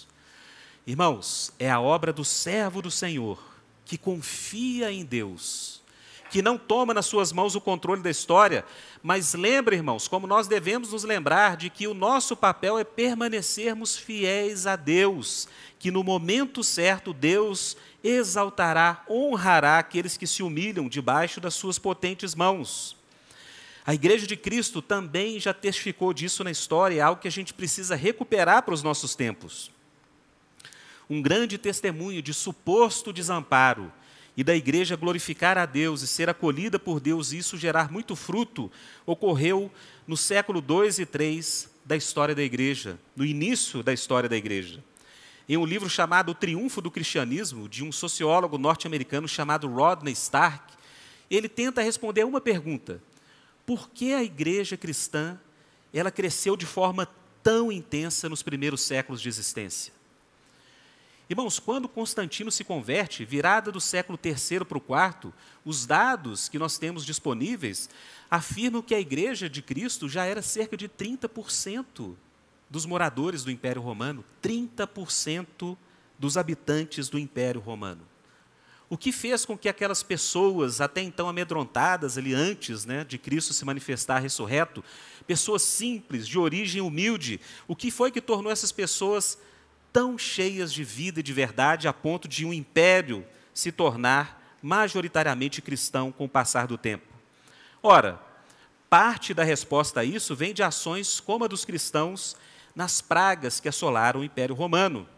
Irmãos, 0.89 1.53
é 1.59 1.70
a 1.70 1.78
obra 1.78 2.14
do 2.14 2.24
servo 2.24 2.80
do 2.80 2.91
Senhor, 2.91 3.39
que 3.84 3.99
confia 3.99 4.91
em 4.91 5.05
Deus, 5.05 5.82
que 6.30 6.41
não 6.41 6.57
toma 6.57 6.95
nas 6.95 7.05
suas 7.05 7.30
mãos 7.30 7.55
o 7.55 7.61
controle 7.61 8.01
da 8.01 8.09
história, 8.09 8.64
mas 9.03 9.34
lembra, 9.34 9.74
irmãos, 9.76 10.09
como 10.09 10.26
nós 10.26 10.49
devemos 10.49 10.91
nos 10.91 11.05
lembrar 11.05 11.59
de 11.59 11.68
que 11.68 11.86
o 11.86 11.93
nosso 11.93 12.34
papel 12.34 12.78
é 12.78 12.84
permanecermos 12.84 13.99
fiéis 13.99 14.66
a 14.66 14.76
Deus, 14.76 15.47
que 15.78 15.91
no 15.91 16.03
momento 16.03 16.64
certo 16.64 17.12
Deus 17.12 17.76
exaltará, 18.03 19.05
honrará 19.11 19.78
aqueles 19.78 20.16
que 20.16 20.26
se 20.26 20.43
humilham 20.43 20.89
debaixo 20.89 21.39
das 21.39 21.53
suas 21.53 21.78
potentes 21.78 22.34
mãos. 22.34 22.97
A 23.84 23.93
Igreja 23.93 24.26
de 24.26 24.39
Cristo 24.39 24.80
também 24.80 25.39
já 25.39 25.53
testificou 25.53 26.14
disso 26.14 26.43
na 26.43 26.51
história, 26.51 26.97
é 26.99 27.03
algo 27.03 27.20
que 27.20 27.28
a 27.28 27.30
gente 27.30 27.53
precisa 27.53 27.95
recuperar 27.95 28.62
para 28.62 28.72
os 28.72 28.82
nossos 28.82 29.14
tempos 29.14 29.70
um 31.09 31.23
grande 31.23 31.57
testemunho 31.57 32.21
de 32.21 32.35
suposto 32.35 33.13
desamparo 33.13 33.93
e 34.37 34.45
da 34.45 34.55
igreja 34.55 34.95
glorificar 34.95 35.59
a 35.59 35.67
Deus 35.67 36.03
e 36.03 36.07
ser 36.07 36.29
acolhida 36.29 36.79
por 36.79 37.01
Deus 37.01 37.33
e 37.33 37.39
isso 37.39 37.57
gerar 37.57 37.91
muito 37.91 38.15
fruto, 38.15 38.71
ocorreu 39.05 39.71
no 40.07 40.17
século 40.17 40.61
2 40.61 41.01
e 41.01 41.07
3 41.07 41.69
da 41.85 41.97
história 41.97 42.35
da 42.35 42.43
igreja, 42.43 42.99
no 43.17 43.25
início 43.25 43.83
da 43.83 43.93
história 43.93 44.29
da 44.29 44.37
igreja. 44.37 44.85
Em 45.49 45.57
um 45.57 45.65
livro 45.65 45.89
chamado 45.89 46.31
O 46.31 46.35
Triunfo 46.35 46.81
do 46.81 46.91
Cristianismo, 46.91 47.69
de 47.69 47.83
um 47.83 47.91
sociólogo 47.91 48.59
norte-americano 48.59 49.27
chamado 49.27 49.67
Rodney 49.67 50.13
Stark, 50.13 50.75
ele 51.31 51.49
tenta 51.49 51.83
responder 51.83 52.25
uma 52.25 52.41
pergunta: 52.41 53.03
por 53.67 53.89
que 53.91 54.13
a 54.13 54.23
igreja 54.23 54.77
cristã 54.77 55.37
ela 55.93 56.11
cresceu 56.11 56.57
de 56.57 56.67
forma 56.67 57.09
tão 57.43 57.73
intensa 57.73 58.29
nos 58.29 58.43
primeiros 58.43 58.83
séculos 58.83 59.21
de 59.21 59.29
existência? 59.29 59.97
Irmãos, 61.31 61.59
quando 61.59 61.91
Constantino 61.91 62.51
se 62.51 62.64
converte, 62.64 63.22
virada 63.22 63.70
do 63.70 63.81
século 63.81 64.18
III 64.22 64.64
para 64.64 64.79
o 64.79 64.83
IV, 64.83 65.33
os 65.62 65.85
dados 65.85 66.49
que 66.49 66.59
nós 66.59 66.79
temos 66.79 67.05
disponíveis 67.05 67.91
afirmam 68.31 68.81
que 68.81 68.95
a 68.95 69.01
igreja 69.01 69.49
de 69.49 69.61
Cristo 69.61 70.09
já 70.09 70.24
era 70.24 70.41
cerca 70.41 70.74
de 70.74 70.89
30% 70.89 72.14
dos 72.70 72.87
moradores 72.87 73.45
do 73.45 73.51
Império 73.51 73.83
Romano, 73.83 74.24
30% 74.43 75.76
dos 76.18 76.39
habitantes 76.39 77.11
do 77.11 77.18
Império 77.18 77.61
Romano. 77.61 78.09
O 78.89 78.97
que 78.97 79.12
fez 79.12 79.45
com 79.45 79.57
que 79.57 79.68
aquelas 79.68 80.03
pessoas, 80.03 80.81
até 80.81 81.03
então 81.03 81.29
amedrontadas 81.29 82.16
ali 82.16 82.33
antes 82.33 82.87
né, 82.87 83.05
de 83.05 83.18
Cristo 83.18 83.53
se 83.53 83.66
manifestar 83.66 84.18
ressurreto, 84.18 84.83
pessoas 85.26 85.61
simples, 85.61 86.26
de 86.26 86.39
origem 86.39 86.81
humilde, 86.81 87.39
o 87.66 87.76
que 87.76 87.91
foi 87.91 88.11
que 88.11 88.20
tornou 88.22 88.51
essas 88.51 88.72
pessoas 88.72 89.39
tão 89.93 90.18
cheias 90.18 90.72
de 90.72 90.84
vida 90.84 91.20
e 91.20 91.22
de 91.22 91.32
verdade 91.32 91.89
a 91.89 91.93
ponto 91.93 92.28
de 92.28 92.45
um 92.45 92.53
império 92.53 93.24
se 93.53 93.72
tornar 93.72 94.57
majoritariamente 94.62 95.62
cristão 95.62 96.11
com 96.12 96.24
o 96.24 96.28
passar 96.28 96.66
do 96.66 96.76
tempo. 96.76 97.07
Ora, 97.82 98.20
parte 98.91 99.32
da 99.32 99.45
resposta 99.45 100.01
a 100.01 100.05
isso 100.05 100.34
vem 100.34 100.53
de 100.53 100.62
ações 100.62 101.20
como 101.20 101.45
a 101.45 101.49
dos 101.49 101.64
cristãos 101.64 102.36
nas 102.74 103.01
pragas 103.01 103.61
que 103.61 103.68
assolaram 103.68 104.20
o 104.20 104.24
Império 104.24 104.55
Romano. 104.55 105.09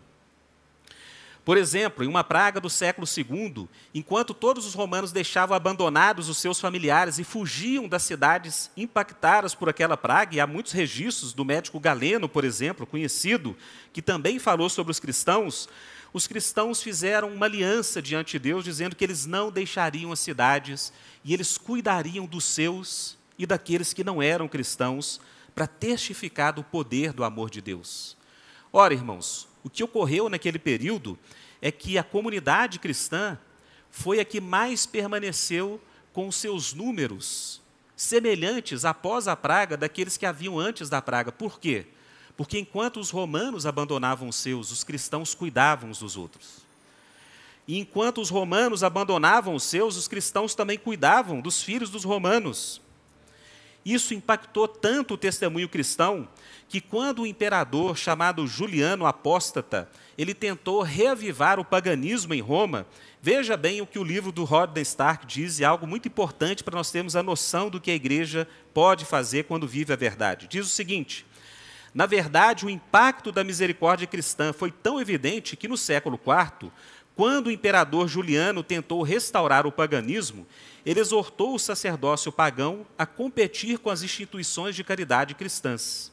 Por 1.45 1.57
exemplo, 1.57 2.05
em 2.05 2.07
uma 2.07 2.23
praga 2.23 2.61
do 2.61 2.69
século 2.69 3.07
II, 3.07 3.67
enquanto 3.95 4.35
todos 4.35 4.67
os 4.67 4.75
romanos 4.75 5.11
deixavam 5.11 5.57
abandonados 5.57 6.29
os 6.29 6.39
seus 6.39 6.61
familiares 6.61 7.19
e 7.19 7.25
fugiam 7.25 7.89
das 7.89 8.03
cidades 8.03 8.71
impactadas 8.77 9.55
por 9.55 9.69
aquela 9.69 9.97
praga, 9.97 10.37
e 10.37 10.41
há 10.41 10.47
muitos 10.47 10.73
registros 10.73 11.33
do 11.33 11.45
médico 11.45 11.81
Galeno, 11.81 12.29
por 12.29 12.45
exemplo, 12.45 12.87
conhecido, 12.87 13.57
que 13.93 14.03
também 14.03 14.39
falou 14.39 14.69
sobre 14.69 14.91
os 14.91 15.01
cristãos, 15.01 15.69
os 16.13 16.27
cristãos 16.27 16.83
fizeram 16.83 17.33
uma 17.33 17.47
aliança 17.47 18.03
diante 18.03 18.33
de 18.33 18.41
Deus, 18.41 18.65
dizendo 18.65 18.97
que 18.97 19.05
eles 19.05 19.27
não 19.27 19.51
deixariam 19.51 20.13
as 20.13 20.19
cidades 20.19 20.93
e 21.25 21.33
eles 21.33 21.57
cuidariam 21.57 22.27
dos 22.27 22.45
seus 22.45 23.17
e 23.39 23.47
daqueles 23.47 23.93
que 23.93 24.05
não 24.05 24.21
eram 24.21 24.49
cristãos, 24.49 25.21
para 25.55 25.67
testificar 25.67 26.53
do 26.53 26.63
poder 26.63 27.13
do 27.13 27.25
amor 27.25 27.51
de 27.51 27.61
Deus. 27.61 28.17
Ora, 28.73 28.95
irmãos, 28.95 29.49
o 29.63 29.71
que 29.71 29.85
ocorreu 29.85 30.29
naquele 30.29 30.59
período 30.59 31.19
é 31.61 31.71
que 31.71 31.99
a 31.99 32.03
comunidade 32.03 32.79
cristã 32.79 33.39
foi 33.91 34.21
a 34.21 34.25
que 34.25 34.41
mais 34.41 34.87
permaneceu 34.87 35.81
com 36.13 36.31
seus 36.31 36.73
números 36.73 37.61
semelhantes 37.97 38.85
após 38.85 39.29
a 39.29 39.37
praga 39.37 39.77
daqueles 39.77 40.17
que 40.17 40.25
haviam 40.25 40.59
antes 40.59 40.89
da 40.89 41.03
praga. 41.03 41.31
Por 41.31 41.61
quê? 41.61 41.87
Porque 42.37 42.59
enquanto 42.59 42.99
os 42.99 43.11
romanos 43.11 43.67
abandonavam 43.67 44.29
os 44.29 44.37
seus, 44.37 44.71
os 44.71 44.83
cristãos 44.83 45.35
cuidavam 45.35 45.91
uns 45.91 45.99
dos 45.99 46.17
outros. 46.17 46.61
E 47.69 47.79
enquanto 47.79 48.21
os 48.21 48.31
romanos 48.31 48.83
abandonavam 48.83 49.55
os 49.55 49.65
seus, 49.65 49.97
os 49.97 50.09
cristãos 50.09 50.55
também 50.55 50.79
cuidavam 50.79 51.41
dos 51.41 51.63
filhos 51.63 51.91
dos 51.91 52.03
romanos. 52.03 52.81
Isso 53.85 54.13
impactou 54.13 54.69
tanto 54.69 55.15
o 55.15 55.19
testemunho 55.19 55.69
cristão 55.69 56.29
que 56.69 56.81
quando 56.81 57.23
o 57.23 57.27
imperador 57.27 57.97
chamado 57.97 58.47
Juliano 58.47 59.07
Apóstata, 59.07 59.89
ele 60.17 60.35
tentou 60.35 60.83
reavivar 60.83 61.59
o 61.59 61.65
paganismo 61.65 62.35
em 62.35 62.41
Roma, 62.41 62.87
veja 63.21 63.57
bem 63.57 63.81
o 63.81 63.87
que 63.87 63.99
o 63.99 64.05
livro 64.05 64.31
do 64.31 64.45
Rodney 64.45 64.83
Stark 64.83 65.27
diz, 65.27 65.59
e 65.59 65.65
algo 65.65 65.87
muito 65.87 66.07
importante 66.07 66.63
para 66.63 66.77
nós 66.77 66.91
termos 66.91 67.17
a 67.17 67.23
noção 67.23 67.71
do 67.71 67.81
que 67.81 67.91
a 67.91 67.95
igreja 67.95 68.47
pode 68.73 69.05
fazer 69.05 69.45
quando 69.45 69.67
vive 69.67 69.93
a 69.93 69.97
verdade. 69.97 70.47
Diz 70.47 70.67
o 70.67 70.71
seguinte: 70.71 71.27
na 71.93 72.07
verdade, 72.07 72.65
o 72.65 72.71
impacto 72.71 73.33
da 73.33 73.43
misericórdia 73.43 74.07
cristã 74.07 74.53
foi 74.53 74.71
tão 74.71 75.01
evidente 75.01 75.57
que 75.57 75.67
no 75.67 75.77
século 75.77 76.21
IV, 76.25 76.71
quando 77.21 77.49
o 77.49 77.51
imperador 77.51 78.09
Juliano 78.09 78.63
tentou 78.63 79.03
restaurar 79.03 79.67
o 79.67 79.71
paganismo, 79.73 80.47
ele 80.87 81.01
exortou 81.01 81.55
o 81.55 81.59
sacerdócio 81.59 82.33
pagão 82.33 82.87
a 82.97 83.05
competir 83.05 83.79
com 83.79 83.91
as 83.91 84.03
instituições 84.03 84.75
de 84.75 84.83
caridade 84.83 85.35
cristãs. 85.35 86.11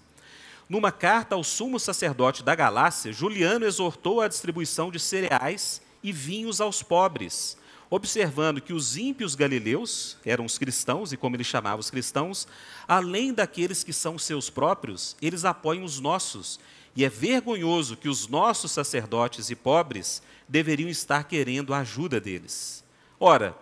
Numa 0.67 0.91
carta 0.91 1.33
ao 1.33 1.45
sumo 1.45 1.79
sacerdote 1.79 2.43
da 2.43 2.53
Galácia, 2.53 3.13
Juliano 3.13 3.65
exortou 3.65 4.19
a 4.19 4.27
distribuição 4.27 4.91
de 4.91 4.99
cereais 4.99 5.81
e 6.03 6.11
vinhos 6.11 6.59
aos 6.59 6.83
pobres, 6.83 7.57
observando 7.89 8.59
que 8.59 8.73
os 8.73 8.97
ímpios 8.97 9.33
galileus, 9.33 10.17
eram 10.25 10.43
os 10.43 10.57
cristãos, 10.57 11.13
e 11.13 11.15
como 11.15 11.37
ele 11.37 11.43
chamava 11.45 11.79
os 11.79 11.89
cristãos, 11.89 12.45
além 12.85 13.33
daqueles 13.33 13.81
que 13.81 13.93
são 13.93 14.19
seus 14.19 14.49
próprios, 14.49 15.15
eles 15.21 15.45
apoiam 15.45 15.85
os 15.85 16.01
nossos. 16.01 16.59
E 16.97 17.05
é 17.05 17.09
vergonhoso 17.09 17.95
que 17.95 18.09
os 18.09 18.27
nossos 18.27 18.71
sacerdotes 18.71 19.51
e 19.51 19.55
pobres 19.55 20.19
deveriam 20.49 20.89
estar 20.89 21.25
querendo 21.25 21.71
a 21.71 21.81
ajuda 21.81 22.19
deles. 22.19 22.83
Ora, 23.19 23.55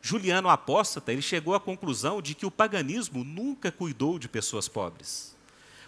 Juliano 0.00 0.48
apóstata, 0.48 1.12
ele 1.12 1.20
chegou 1.20 1.54
à 1.54 1.60
conclusão 1.60 2.22
de 2.22 2.34
que 2.34 2.46
o 2.46 2.50
paganismo 2.50 3.22
nunca 3.22 3.70
cuidou 3.70 4.18
de 4.18 4.26
pessoas 4.26 4.68
pobres. 4.68 5.36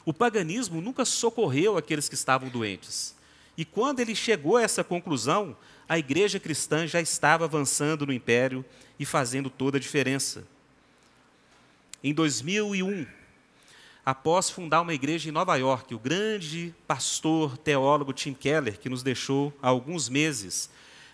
O 0.04 0.12
paganismo 0.12 0.82
nunca 0.82 1.06
socorreu 1.06 1.78
aqueles 1.78 2.06
que 2.06 2.14
estavam 2.14 2.50
doentes. 2.50 3.14
E 3.56 3.64
quando 3.64 4.00
ele 4.00 4.14
chegou 4.14 4.58
a 4.58 4.62
essa 4.62 4.84
conclusão, 4.84 5.56
a 5.88 5.98
igreja 5.98 6.38
cristã 6.38 6.86
já 6.86 7.00
estava 7.00 7.46
avançando 7.46 8.04
no 8.04 8.12
império 8.12 8.62
e 8.98 9.06
fazendo 9.06 9.48
toda 9.48 9.78
a 9.78 9.80
diferença. 9.80 10.46
Em 12.04 12.12
2001, 12.12 13.06
após 14.04 14.50
fundar 14.50 14.80
uma 14.80 14.94
igreja 14.94 15.28
em 15.28 15.32
Nova 15.32 15.56
York, 15.56 15.94
o 15.94 15.98
grande 15.98 16.74
pastor 16.86 17.56
teólogo 17.58 18.12
Tim 18.12 18.32
Keller, 18.32 18.78
que 18.78 18.88
nos 18.88 19.02
deixou 19.02 19.52
há 19.62 19.68
alguns 19.68 20.08
meses, 20.08 20.70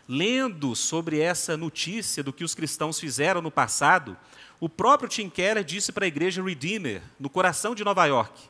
lendo 0.08 0.74
sobre 0.76 1.20
essa 1.20 1.56
notícia 1.56 2.22
do 2.22 2.32
que 2.32 2.44
os 2.44 2.54
cristãos 2.54 3.00
fizeram 3.00 3.42
no 3.42 3.50
passado, 3.50 4.16
o 4.60 4.68
próprio 4.68 5.08
Tim 5.08 5.28
Keller 5.28 5.64
disse 5.64 5.92
para 5.92 6.04
a 6.04 6.08
igreja 6.08 6.42
Redeemer, 6.42 7.02
no 7.18 7.28
coração 7.28 7.74
de 7.74 7.84
Nova 7.84 8.06
York: 8.06 8.40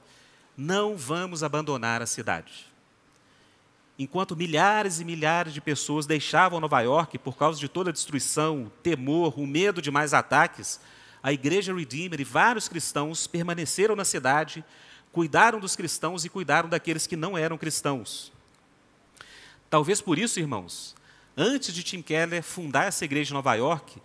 não 0.57 0.97
vamos 0.97 1.43
abandonar 1.43 2.01
a 2.01 2.07
cidade. 2.07 2.67
Enquanto 3.99 4.37
milhares 4.37 5.01
e 5.01 5.05
milhares 5.05 5.55
de 5.55 5.61
pessoas 5.61 6.07
deixavam 6.07 6.61
Nova 6.61 6.81
York 6.83 7.19
por 7.19 7.37
causa 7.37 7.59
de 7.59 7.67
toda 7.67 7.89
a 7.89 7.93
destruição, 7.93 8.65
o 8.65 8.71
temor, 8.83 9.39
o 9.41 9.47
medo 9.47 9.81
de 9.81 9.91
mais 9.91 10.13
ataques, 10.13 10.79
a 11.27 11.33
igreja 11.33 11.75
Redeemer 11.75 12.21
e 12.21 12.25
vários 12.25 12.69
cristãos 12.69 13.27
permaneceram 13.27 13.97
na 13.97 14.05
cidade, 14.05 14.65
cuidaram 15.11 15.59
dos 15.59 15.75
cristãos 15.75 16.25
e 16.25 16.29
cuidaram 16.29 16.69
daqueles 16.69 17.05
que 17.05 17.17
não 17.17 17.37
eram 17.37 17.59
cristãos. 17.59 18.33
Talvez 19.69 20.01
por 20.01 20.21
isso, 20.21 20.39
irmãos, 20.39 20.95
antes 21.37 21.75
de 21.75 21.83
Tim 21.83 22.01
Keller 22.01 22.45
fundar 22.45 22.87
essa 22.87 23.05
igreja 23.05 23.33
em 23.33 23.35
Nova 23.35 23.55
York, 23.55 24.01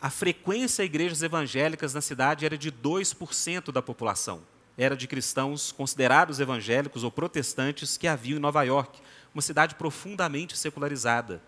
a 0.00 0.08
frequência 0.08 0.80
a 0.80 0.86
igrejas 0.86 1.22
evangélicas 1.22 1.92
na 1.92 2.00
cidade 2.00 2.46
era 2.46 2.56
de 2.56 2.72
2% 2.72 3.70
da 3.70 3.82
população 3.82 4.40
era 4.78 4.96
de 4.96 5.08
cristãos 5.08 5.72
considerados 5.72 6.38
evangélicos 6.38 7.02
ou 7.02 7.10
protestantes 7.10 7.96
que 7.96 8.06
haviam 8.06 8.36
em 8.36 8.40
Nova 8.40 8.62
York, 8.62 9.00
uma 9.34 9.42
cidade 9.42 9.74
profundamente 9.74 10.56
secularizada. 10.56 11.42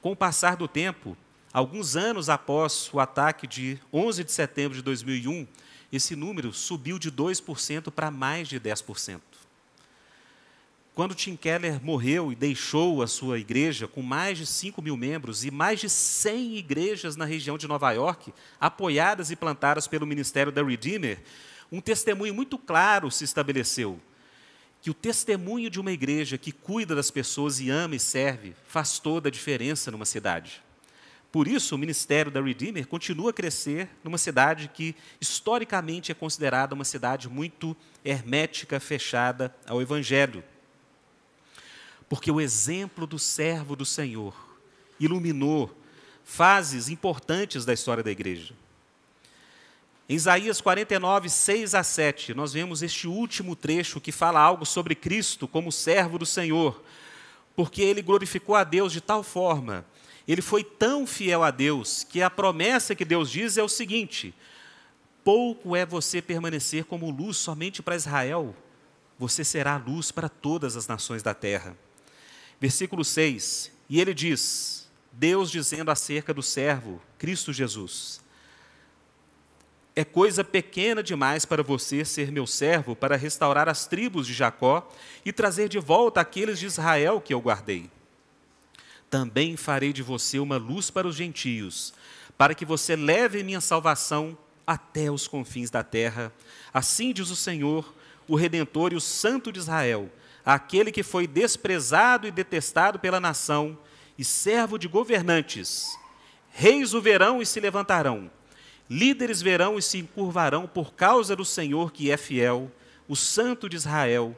Com 0.00 0.12
o 0.12 0.16
passar 0.16 0.54
do 0.54 0.68
tempo, 0.68 1.16
alguns 1.56 1.96
anos 1.96 2.28
após 2.28 2.90
o 2.92 3.00
ataque 3.00 3.46
de 3.46 3.78
11 3.90 4.24
de 4.24 4.30
setembro 4.30 4.76
de 4.76 4.82
2001, 4.82 5.46
esse 5.90 6.14
número 6.14 6.52
subiu 6.52 6.98
de 6.98 7.10
2% 7.10 7.90
para 7.90 8.10
mais 8.10 8.46
de 8.46 8.60
10%. 8.60 9.22
Quando 10.94 11.14
Tim 11.14 11.34
Keller 11.34 11.82
morreu 11.82 12.30
e 12.30 12.34
deixou 12.34 13.02
a 13.02 13.06
sua 13.06 13.38
igreja 13.38 13.88
com 13.88 14.02
mais 14.02 14.36
de 14.36 14.44
5 14.44 14.82
mil 14.82 14.98
membros 14.98 15.46
e 15.46 15.50
mais 15.50 15.80
de 15.80 15.88
100 15.88 16.58
igrejas 16.58 17.16
na 17.16 17.24
região 17.24 17.56
de 17.56 17.66
Nova 17.66 17.90
York, 17.90 18.34
apoiadas 18.60 19.30
e 19.30 19.36
plantadas 19.36 19.88
pelo 19.88 20.06
Ministério 20.06 20.52
da 20.52 20.62
Redeemer, 20.62 21.22
um 21.72 21.80
testemunho 21.80 22.34
muito 22.34 22.58
claro 22.58 23.10
se 23.10 23.24
estabeleceu. 23.24 23.98
Que 24.82 24.90
o 24.90 24.94
testemunho 24.94 25.70
de 25.70 25.80
uma 25.80 25.90
igreja 25.90 26.36
que 26.36 26.52
cuida 26.52 26.94
das 26.94 27.10
pessoas 27.10 27.60
e 27.60 27.70
ama 27.70 27.96
e 27.96 27.98
serve 27.98 28.54
faz 28.68 28.98
toda 28.98 29.30
a 29.30 29.32
diferença 29.32 29.90
numa 29.90 30.04
cidade. 30.04 30.65
Por 31.36 31.46
isso, 31.46 31.74
o 31.74 31.78
ministério 31.78 32.32
da 32.32 32.40
Redeemer 32.40 32.86
continua 32.86 33.28
a 33.28 33.32
crescer 33.34 33.90
numa 34.02 34.16
cidade 34.16 34.70
que, 34.72 34.96
historicamente, 35.20 36.10
é 36.10 36.14
considerada 36.14 36.74
uma 36.74 36.82
cidade 36.82 37.28
muito 37.28 37.76
hermética, 38.02 38.80
fechada 38.80 39.54
ao 39.66 39.82
Evangelho. 39.82 40.42
Porque 42.08 42.30
o 42.30 42.40
exemplo 42.40 43.06
do 43.06 43.18
servo 43.18 43.76
do 43.76 43.84
Senhor 43.84 44.34
iluminou 44.98 45.78
fases 46.24 46.88
importantes 46.88 47.66
da 47.66 47.74
história 47.74 48.02
da 48.02 48.10
igreja. 48.10 48.54
Em 50.08 50.14
Isaías 50.14 50.58
49, 50.62 51.28
6 51.28 51.74
a 51.74 51.82
7, 51.82 52.32
nós 52.32 52.54
vemos 52.54 52.82
este 52.82 53.06
último 53.06 53.54
trecho 53.54 54.00
que 54.00 54.10
fala 54.10 54.40
algo 54.40 54.64
sobre 54.64 54.94
Cristo 54.94 55.46
como 55.46 55.70
servo 55.70 56.18
do 56.18 56.24
Senhor, 56.24 56.82
porque 57.54 57.82
ele 57.82 58.00
glorificou 58.00 58.54
a 58.54 58.64
Deus 58.64 58.90
de 58.90 59.02
tal 59.02 59.22
forma, 59.22 59.84
ele 60.32 60.42
foi 60.42 60.64
tão 60.64 61.06
fiel 61.06 61.42
a 61.42 61.50
Deus, 61.50 62.04
que 62.04 62.20
a 62.20 62.28
promessa 62.28 62.94
que 62.94 63.04
Deus 63.04 63.30
diz 63.30 63.56
é 63.56 63.62
o 63.62 63.68
seguinte: 63.68 64.34
pouco 65.22 65.76
é 65.76 65.86
você 65.86 66.20
permanecer 66.20 66.84
como 66.84 67.10
luz 67.10 67.36
somente 67.36 67.82
para 67.82 67.96
Israel, 67.96 68.54
você 69.18 69.44
será 69.44 69.76
luz 69.76 70.10
para 70.10 70.28
todas 70.28 70.76
as 70.76 70.86
nações 70.86 71.22
da 71.22 71.34
terra. 71.34 71.76
Versículo 72.60 73.04
6, 73.04 73.70
e 73.88 74.00
ele 74.00 74.14
diz, 74.14 74.88
Deus 75.12 75.50
dizendo 75.50 75.90
acerca 75.90 76.34
do 76.34 76.42
servo, 76.42 77.00
Cristo 77.18 77.52
Jesus, 77.52 78.20
é 79.94 80.04
coisa 80.04 80.44
pequena 80.44 81.02
demais 81.02 81.46
para 81.46 81.62
você 81.62 82.04
ser 82.04 82.30
meu 82.30 82.46
servo 82.46 82.94
para 82.94 83.16
restaurar 83.16 83.66
as 83.66 83.86
tribos 83.86 84.26
de 84.26 84.34
Jacó 84.34 84.86
e 85.24 85.32
trazer 85.32 85.70
de 85.70 85.78
volta 85.78 86.20
aqueles 86.20 86.58
de 86.58 86.66
Israel 86.66 87.18
que 87.18 87.32
eu 87.32 87.40
guardei. 87.40 87.90
Também 89.16 89.56
farei 89.56 89.94
de 89.94 90.02
você 90.02 90.38
uma 90.38 90.58
luz 90.58 90.90
para 90.90 91.08
os 91.08 91.16
gentios, 91.16 91.94
para 92.36 92.54
que 92.54 92.66
você 92.66 92.94
leve 92.94 93.42
minha 93.42 93.62
salvação 93.62 94.36
até 94.66 95.10
os 95.10 95.26
confins 95.26 95.70
da 95.70 95.82
terra. 95.82 96.30
Assim 96.70 97.14
diz 97.14 97.30
o 97.30 97.34
Senhor, 97.34 97.94
o 98.28 98.36
Redentor 98.36 98.92
e 98.92 98.96
o 98.96 99.00
Santo 99.00 99.50
de 99.50 99.58
Israel, 99.58 100.12
aquele 100.44 100.92
que 100.92 101.02
foi 101.02 101.26
desprezado 101.26 102.26
e 102.26 102.30
detestado 102.30 102.98
pela 102.98 103.18
nação, 103.18 103.78
e 104.18 104.22
servo 104.22 104.76
de 104.76 104.86
governantes. 104.86 105.98
Reis 106.50 106.92
o 106.92 107.00
verão 107.00 107.40
e 107.40 107.46
se 107.46 107.58
levantarão 107.58 108.30
Líderes 108.86 109.40
verão 109.40 109.78
e 109.78 109.82
se 109.82 109.96
encurvarão 109.96 110.66
por 110.66 110.92
causa 110.92 111.34
do 111.34 111.44
Senhor 111.44 111.90
que 111.90 112.10
é 112.10 112.18
fiel, 112.18 112.70
o 113.08 113.16
Santo 113.16 113.66
de 113.66 113.76
Israel 113.76 114.36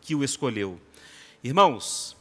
que 0.00 0.14
o 0.14 0.22
escolheu. 0.22 0.80
Irmãos, 1.42 2.16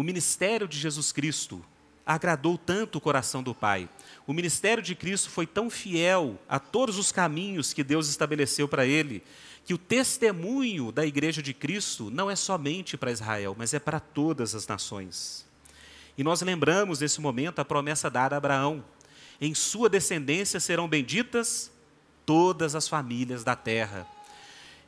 o 0.00 0.02
ministério 0.02 0.66
de 0.66 0.78
Jesus 0.78 1.12
Cristo 1.12 1.62
agradou 2.06 2.56
tanto 2.56 2.96
o 2.96 3.00
coração 3.02 3.42
do 3.42 3.54
Pai. 3.54 3.86
O 4.26 4.32
ministério 4.32 4.82
de 4.82 4.94
Cristo 4.94 5.28
foi 5.28 5.46
tão 5.46 5.68
fiel 5.68 6.40
a 6.48 6.58
todos 6.58 6.96
os 6.96 7.12
caminhos 7.12 7.74
que 7.74 7.84
Deus 7.84 8.08
estabeleceu 8.08 8.66
para 8.66 8.86
ele, 8.86 9.22
que 9.62 9.74
o 9.74 9.78
testemunho 9.78 10.90
da 10.90 11.04
igreja 11.04 11.42
de 11.42 11.52
Cristo 11.52 12.10
não 12.10 12.30
é 12.30 12.34
somente 12.34 12.96
para 12.96 13.12
Israel, 13.12 13.54
mas 13.58 13.74
é 13.74 13.78
para 13.78 14.00
todas 14.00 14.54
as 14.54 14.66
nações. 14.66 15.44
E 16.16 16.24
nós 16.24 16.40
lembramos 16.40 17.00
nesse 17.00 17.20
momento 17.20 17.58
a 17.58 17.64
promessa 17.64 18.08
dada 18.08 18.34
a 18.34 18.38
Abraão 18.38 18.82
em 19.38 19.54
sua 19.54 19.90
descendência 19.90 20.60
serão 20.60 20.88
benditas 20.88 21.70
todas 22.24 22.74
as 22.74 22.88
famílias 22.88 23.44
da 23.44 23.54
terra. 23.54 24.06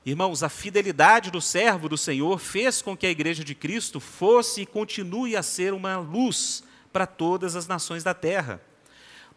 Irmãos, 0.04 0.42
a 0.42 0.48
fidelidade 0.48 1.30
do 1.30 1.40
servo 1.40 1.88
do 1.88 1.96
Senhor 1.96 2.36
fez 2.40 2.82
com 2.82 2.96
que 2.96 3.06
a 3.06 3.10
igreja 3.10 3.44
de 3.44 3.54
Cristo 3.54 4.00
fosse 4.00 4.62
e 4.62 4.66
continue 4.66 5.36
a 5.36 5.44
ser 5.44 5.72
uma 5.72 5.96
luz 5.96 6.64
para 6.92 7.06
todas 7.06 7.54
as 7.54 7.68
nações 7.68 8.02
da 8.02 8.12
terra. 8.12 8.60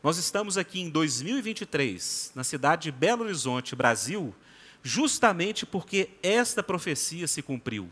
Nós 0.02 0.18
estamos 0.18 0.58
aqui 0.58 0.82
em 0.82 0.90
2023, 0.90 2.32
na 2.34 2.44
cidade 2.44 2.84
de 2.84 2.92
Belo 2.92 3.24
Horizonte, 3.24 3.76
Brasil, 3.76 4.34
justamente 4.82 5.68
porque 5.68 6.10
esta 6.24 6.64
profecia 6.64 7.28
se 7.28 7.44
cumpriu. 7.44 7.88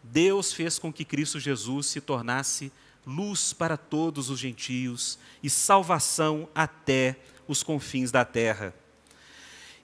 Deus 0.00 0.52
fez 0.52 0.78
com 0.78 0.92
que 0.92 1.04
Cristo 1.04 1.40
Jesus 1.40 1.86
se 1.86 2.00
tornasse 2.00 2.70
luz 3.04 3.52
para 3.52 3.76
todos 3.76 4.30
os 4.30 4.38
gentios 4.38 5.18
e 5.42 5.50
salvação 5.50 6.48
até 6.54 7.18
os 7.48 7.64
confins 7.64 8.12
da 8.12 8.24
terra. 8.24 8.72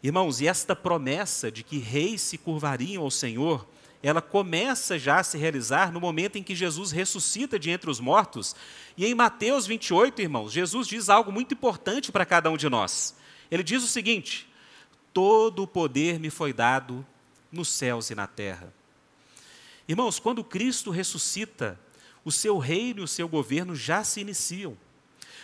Irmãos, 0.03 0.41
e 0.41 0.49
esta 0.49 0.75
promessa 0.75 1.51
de 1.51 1.63
que 1.63 1.79
reis 1.79 2.21
se 2.21 2.37
curvariam 2.37 3.05
ao 3.05 3.11
Senhor, 3.11 3.67
ela 4.03 4.21
começa 4.21 4.99
já 4.99 5.21
a 5.21 5.23
se 5.23 5.39
realizar 5.39 5.93
no 5.93 6.01
momento 6.01 6.37
em 6.37 6.43
que 6.43 6.57
Jesus 6.57 6.91
ressuscita 6.91 7.57
de 7.57 7.71
entre 7.71 7.89
os 7.89 8.01
mortos. 8.01 8.57
E 8.97 9.07
em 9.07 9.15
Mateus 9.15 9.65
28, 9.65 10.21
irmãos, 10.21 10.53
Jesus 10.53 10.89
diz 10.89 11.09
algo 11.09 11.31
muito 11.31 11.55
importante 11.55 12.11
para 12.11 12.27
cada 12.27 12.51
um 12.51 12.57
de 12.57 12.69
nós. 12.69 13.15
Ele 13.49 13.63
diz 13.63 13.85
o 13.85 13.87
seguinte: 13.87 14.49
Todo 15.13 15.63
o 15.63 15.69
poder 15.69 16.19
me 16.19 16.31
foi 16.31 16.53
dado 16.53 17.07
nos 17.53 17.69
céus 17.69 18.11
e 18.11 18.15
na 18.17 18.27
terra. 18.27 18.75
Irmãos, 19.87 20.19
quando 20.19 20.43
Cristo 20.43 20.91
ressuscita, 20.91 21.79
o 22.25 22.33
seu 22.33 22.59
reino 22.59 23.01
e 23.01 23.05
o 23.05 23.09
seu 23.09 23.29
governo 23.29 23.77
já 23.77 24.03
se 24.03 24.21
iniciam. 24.21 24.77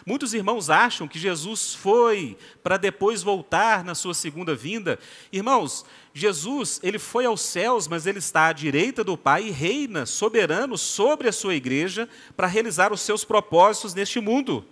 Muitos 0.06 0.34
irmãos 0.34 0.70
acham 0.70 1.08
que 1.08 1.18
Jesus 1.18 1.74
foi 1.74 2.36
para 2.62 2.76
depois 2.76 3.22
voltar 3.22 3.84
na 3.84 3.94
sua 3.94 4.14
segunda 4.14 4.54
vinda. 4.54 4.98
Irmãos, 5.32 5.84
Jesus, 6.14 6.80
ele 6.82 6.98
foi 6.98 7.26
aos 7.26 7.40
céus, 7.40 7.86
mas 7.86 8.06
ele 8.06 8.18
está 8.18 8.46
à 8.46 8.52
direita 8.52 9.04
do 9.04 9.16
Pai 9.16 9.48
e 9.48 9.50
reina 9.50 10.06
soberano 10.06 10.78
sobre 10.78 11.28
a 11.28 11.32
sua 11.32 11.54
igreja 11.54 12.08
para 12.36 12.46
realizar 12.46 12.92
os 12.92 13.00
seus 13.00 13.24
propósitos 13.24 13.94
neste 13.94 14.20
mundo. 14.20 14.64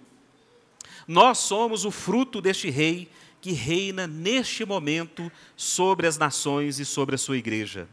Nós 1.06 1.38
somos 1.38 1.84
o 1.84 1.90
fruto 1.90 2.40
deste 2.40 2.68
rei 2.68 3.08
que 3.40 3.52
reina 3.52 4.06
neste 4.06 4.64
momento 4.64 5.30
sobre 5.56 6.06
as 6.06 6.18
nações 6.18 6.80
e 6.80 6.84
sobre 6.84 7.14
a 7.14 7.18
sua 7.18 7.36
igreja. 7.36 7.88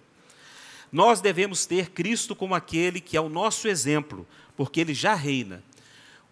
Nós 0.91 1.21
devemos 1.21 1.65
ter 1.65 1.89
Cristo 1.89 2.35
como 2.35 2.55
aquele 2.55 3.01
que 3.01 3.17
é 3.17 3.21
o 3.21 3.29
nosso 3.29 3.67
exemplo, 3.67 4.27
porque 4.55 4.79
ele 4.79 4.93
já 4.93 5.13
reina. 5.13 5.63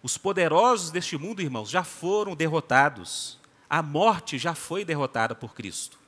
Os 0.02 0.18
poderosos 0.18 0.90
deste 0.90 1.16
mundo, 1.16 1.40
irmãos, 1.40 1.70
já 1.70 1.84
foram 1.84 2.34
derrotados. 2.34 3.38
A 3.70 3.82
morte 3.82 4.38
já 4.38 4.54
foi 4.54 4.84
derrotada 4.84 5.34
por 5.34 5.54
Cristo. 5.54 5.98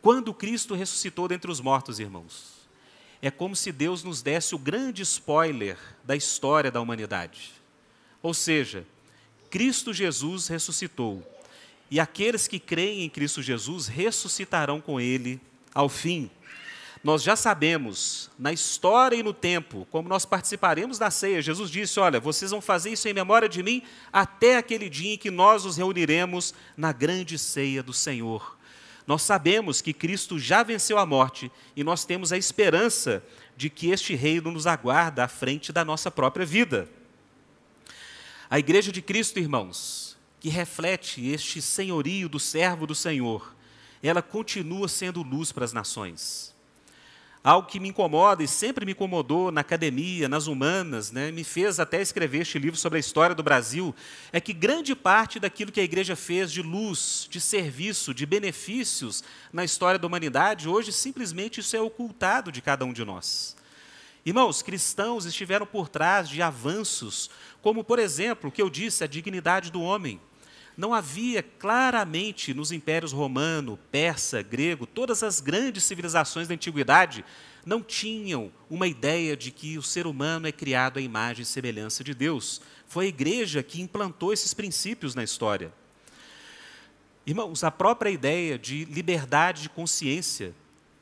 Quando 0.00 0.34
Cristo 0.34 0.74
ressuscitou 0.74 1.28
dentre 1.28 1.50
os 1.50 1.60
mortos, 1.60 2.00
irmãos, 2.00 2.62
é 3.22 3.30
como 3.30 3.54
se 3.54 3.70
Deus 3.70 4.02
nos 4.02 4.20
desse 4.20 4.54
o 4.54 4.58
grande 4.58 5.02
spoiler 5.02 5.78
da 6.02 6.16
história 6.16 6.72
da 6.72 6.80
humanidade. 6.80 7.52
Ou 8.20 8.34
seja, 8.34 8.84
Cristo 9.48 9.94
Jesus 9.94 10.48
ressuscitou 10.48 11.24
e 11.88 12.00
aqueles 12.00 12.48
que 12.48 12.58
creem 12.58 13.02
em 13.02 13.08
Cristo 13.08 13.40
Jesus 13.40 13.86
ressuscitarão 13.86 14.80
com 14.80 15.00
ele 15.00 15.40
ao 15.72 15.88
fim. 15.88 16.30
Nós 17.02 17.22
já 17.22 17.34
sabemos, 17.34 18.30
na 18.38 18.52
história 18.52 19.16
e 19.16 19.24
no 19.24 19.34
tempo, 19.34 19.88
como 19.90 20.08
nós 20.08 20.24
participaremos 20.24 20.98
da 20.98 21.10
ceia, 21.10 21.42
Jesus 21.42 21.68
disse: 21.68 21.98
Olha, 21.98 22.20
vocês 22.20 22.52
vão 22.52 22.60
fazer 22.60 22.90
isso 22.92 23.08
em 23.08 23.12
memória 23.12 23.48
de 23.48 23.60
mim 23.60 23.82
até 24.12 24.56
aquele 24.56 24.88
dia 24.88 25.14
em 25.14 25.18
que 25.18 25.30
nós 25.30 25.64
nos 25.64 25.76
reuniremos 25.76 26.54
na 26.76 26.92
grande 26.92 27.36
ceia 27.38 27.82
do 27.82 27.92
Senhor. 27.92 28.56
Nós 29.04 29.22
sabemos 29.22 29.80
que 29.80 29.92
Cristo 29.92 30.38
já 30.38 30.62
venceu 30.62 30.96
a 30.96 31.04
morte 31.04 31.50
e 31.74 31.82
nós 31.82 32.04
temos 32.04 32.32
a 32.32 32.38
esperança 32.38 33.20
de 33.56 33.68
que 33.68 33.90
este 33.90 34.14
reino 34.14 34.52
nos 34.52 34.64
aguarda 34.64 35.24
à 35.24 35.28
frente 35.28 35.72
da 35.72 35.84
nossa 35.84 36.08
própria 36.08 36.46
vida. 36.46 36.88
A 38.48 38.60
igreja 38.60 38.92
de 38.92 39.02
Cristo, 39.02 39.40
irmãos, 39.40 40.16
que 40.38 40.48
reflete 40.48 41.26
este 41.28 41.60
senhorio 41.60 42.28
do 42.28 42.38
servo 42.38 42.86
do 42.86 42.94
Senhor, 42.94 43.56
ela 44.00 44.22
continua 44.22 44.86
sendo 44.86 45.22
luz 45.22 45.50
para 45.50 45.64
as 45.64 45.72
nações. 45.72 46.51
Algo 47.44 47.66
que 47.66 47.80
me 47.80 47.88
incomoda 47.88 48.44
e 48.44 48.46
sempre 48.46 48.86
me 48.86 48.92
incomodou 48.92 49.50
na 49.50 49.62
academia, 49.62 50.28
nas 50.28 50.46
humanas, 50.46 51.10
né, 51.10 51.32
me 51.32 51.42
fez 51.42 51.80
até 51.80 52.00
escrever 52.00 52.42
este 52.42 52.56
livro 52.56 52.78
sobre 52.78 52.98
a 52.98 53.00
história 53.00 53.34
do 53.34 53.42
Brasil, 53.42 53.92
é 54.32 54.40
que 54.40 54.52
grande 54.52 54.94
parte 54.94 55.40
daquilo 55.40 55.72
que 55.72 55.80
a 55.80 55.84
igreja 55.84 56.14
fez 56.14 56.52
de 56.52 56.62
luz, 56.62 57.26
de 57.28 57.40
serviço, 57.40 58.14
de 58.14 58.24
benefícios 58.24 59.24
na 59.52 59.64
história 59.64 59.98
da 59.98 60.06
humanidade, 60.06 60.68
hoje 60.68 60.92
simplesmente 60.92 61.58
isso 61.58 61.76
é 61.76 61.80
ocultado 61.80 62.52
de 62.52 62.62
cada 62.62 62.84
um 62.84 62.92
de 62.92 63.04
nós. 63.04 63.56
Irmãos, 64.24 64.62
cristãos 64.62 65.24
estiveram 65.24 65.66
por 65.66 65.88
trás 65.88 66.28
de 66.28 66.40
avanços, 66.40 67.28
como, 67.60 67.82
por 67.82 67.98
exemplo, 67.98 68.50
o 68.50 68.52
que 68.52 68.62
eu 68.62 68.70
disse, 68.70 69.02
a 69.02 69.08
dignidade 69.08 69.72
do 69.72 69.82
homem 69.82 70.20
não 70.76 70.94
havia 70.94 71.42
claramente 71.42 72.54
nos 72.54 72.72
impérios 72.72 73.12
romano, 73.12 73.78
persa, 73.90 74.42
grego, 74.42 74.86
todas 74.86 75.22
as 75.22 75.40
grandes 75.40 75.84
civilizações 75.84 76.48
da 76.48 76.54
antiguidade 76.54 77.24
não 77.64 77.82
tinham 77.82 78.50
uma 78.68 78.88
ideia 78.88 79.36
de 79.36 79.50
que 79.50 79.78
o 79.78 79.82
ser 79.82 80.06
humano 80.06 80.46
é 80.46 80.52
criado 80.52 80.98
à 80.98 81.02
imagem 81.02 81.42
e 81.42 81.46
semelhança 81.46 82.02
de 82.02 82.14
Deus. 82.14 82.60
Foi 82.86 83.06
a 83.06 83.08
igreja 83.08 83.62
que 83.62 83.80
implantou 83.80 84.32
esses 84.32 84.52
princípios 84.52 85.14
na 85.14 85.22
história. 85.22 85.72
Irmãos, 87.24 87.62
a 87.62 87.70
própria 87.70 88.10
ideia 88.10 88.58
de 88.58 88.84
liberdade 88.86 89.62
de 89.62 89.68
consciência, 89.68 90.54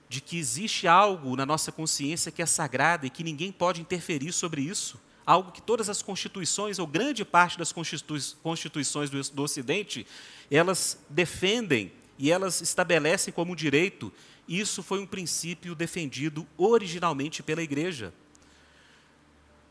de 0.08 0.20
que 0.20 0.36
existe 0.38 0.86
algo 0.86 1.34
na 1.36 1.46
nossa 1.46 1.72
consciência 1.72 2.32
que 2.32 2.42
é 2.42 2.46
sagrado 2.46 3.06
e 3.06 3.10
que 3.10 3.24
ninguém 3.24 3.50
pode 3.50 3.80
interferir 3.80 4.32
sobre 4.32 4.60
isso, 4.60 5.00
algo 5.30 5.52
que 5.52 5.62
todas 5.62 5.88
as 5.88 6.02
constituições, 6.02 6.80
ou 6.80 6.86
grande 6.88 7.24
parte 7.24 7.56
das 7.56 7.72
constituições 7.72 9.10
do, 9.10 9.22
do 9.30 9.42
Ocidente, 9.44 10.04
elas 10.50 10.98
defendem 11.08 11.92
e 12.18 12.32
elas 12.32 12.60
estabelecem 12.60 13.32
como 13.32 13.54
direito. 13.54 14.12
Isso 14.48 14.82
foi 14.82 14.98
um 14.98 15.06
princípio 15.06 15.76
defendido 15.76 16.44
originalmente 16.58 17.44
pela 17.44 17.62
Igreja. 17.62 18.12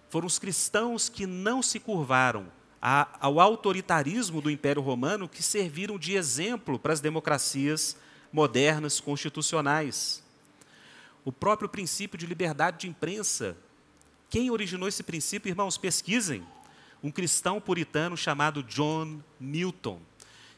Foram 0.10 0.28
os 0.28 0.40
cristãos 0.40 1.10
que 1.10 1.28
não 1.28 1.62
se 1.62 1.78
curvaram 1.78 2.50
ao 2.82 3.42
autoritarismo 3.42 4.42
do 4.42 4.50
Império 4.50 4.82
Romano 4.82 5.28
que 5.28 5.44
serviram 5.44 6.00
de 6.00 6.16
exemplo 6.16 6.80
para 6.80 6.94
as 6.94 7.02
democracias 7.02 7.98
modernas 8.32 9.02
constitucionais. 9.02 10.24
O 11.26 11.34
próprio 11.34 11.68
princípio 11.68 12.18
de 12.18 12.26
liberdade 12.26 12.78
de 12.78 12.88
imprensa 12.88 13.58
quem 14.30 14.52
originou 14.52 14.88
esse 14.88 15.02
princípio, 15.02 15.50
irmãos? 15.50 15.78
Pesquisem. 15.78 16.44
Um 17.02 17.10
cristão 17.10 17.60
puritano 17.60 18.16
chamado 18.16 18.62
John 18.62 19.20
Milton. 19.40 20.00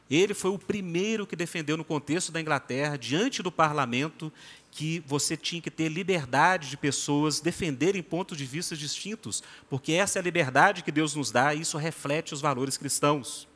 Ele 0.10 0.34
foi 0.34 0.52
o 0.52 0.60
primeiro 0.60 1.26
que 1.26 1.38
defendeu 1.38 1.78
no 1.78 1.86
contexto 1.86 2.34
da 2.34 2.42
Inglaterra, 2.42 2.98
diante 2.98 3.42
do 3.42 3.50
parlamento, 3.50 4.32
que 4.70 5.02
você 5.08 5.38
tinha 5.38 5.62
que 5.62 5.72
ter 5.72 5.88
liberdade 5.88 6.70
de 6.70 6.76
pessoas 6.76 7.40
defenderem 7.40 8.04
pontos 8.04 8.38
de 8.38 8.46
vista 8.46 8.76
distintos, 8.76 9.42
porque 9.70 9.94
essa 9.94 10.20
é 10.20 10.22
a 10.22 10.24
liberdade 10.24 10.84
que 10.84 10.92
Deus 10.92 11.16
nos 11.16 11.32
dá 11.32 11.54
e 11.54 11.62
isso 11.62 11.78
reflete 11.78 12.34
os 12.34 12.42
valores 12.42 12.78
cristãos. 12.78 13.48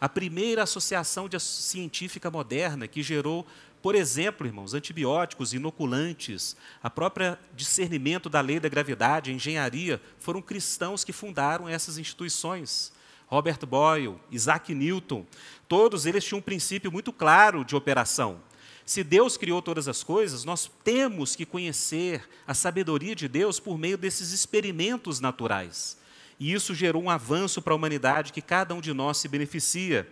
A 0.00 0.08
primeira 0.08 0.62
associação 0.62 1.28
científica 1.38 2.30
moderna 2.30 2.88
que 2.88 3.02
gerou 3.02 3.46
por 3.82 3.94
exemplo, 3.94 4.46
irmãos, 4.46 4.74
antibióticos, 4.74 5.54
inoculantes, 5.54 6.56
a 6.82 6.90
própria 6.90 7.38
discernimento 7.54 8.28
da 8.28 8.40
lei 8.40 8.60
da 8.60 8.68
gravidade, 8.68 9.30
a 9.30 9.34
engenharia, 9.34 10.00
foram 10.18 10.42
cristãos 10.42 11.02
que 11.02 11.12
fundaram 11.12 11.68
essas 11.68 11.96
instituições. 11.96 12.92
Robert 13.26 13.64
Boyle, 13.64 14.20
Isaac 14.30 14.74
Newton, 14.74 15.24
todos 15.68 16.04
eles 16.04 16.24
tinham 16.24 16.40
um 16.40 16.42
princípio 16.42 16.90
muito 16.90 17.12
claro 17.12 17.64
de 17.64 17.76
operação. 17.76 18.40
Se 18.84 19.04
Deus 19.04 19.36
criou 19.36 19.62
todas 19.62 19.86
as 19.86 20.02
coisas, 20.02 20.44
nós 20.44 20.68
temos 20.82 21.36
que 21.36 21.46
conhecer 21.46 22.28
a 22.44 22.54
sabedoria 22.54 23.14
de 23.14 23.28
Deus 23.28 23.60
por 23.60 23.78
meio 23.78 23.96
desses 23.96 24.32
experimentos 24.32 25.20
naturais. 25.20 25.96
E 26.40 26.52
isso 26.52 26.74
gerou 26.74 27.02
um 27.02 27.08
avanço 27.08 27.62
para 27.62 27.72
a 27.72 27.76
humanidade 27.76 28.32
que 28.32 28.42
cada 28.42 28.74
um 28.74 28.80
de 28.80 28.92
nós 28.92 29.18
se 29.18 29.28
beneficia. 29.28 30.08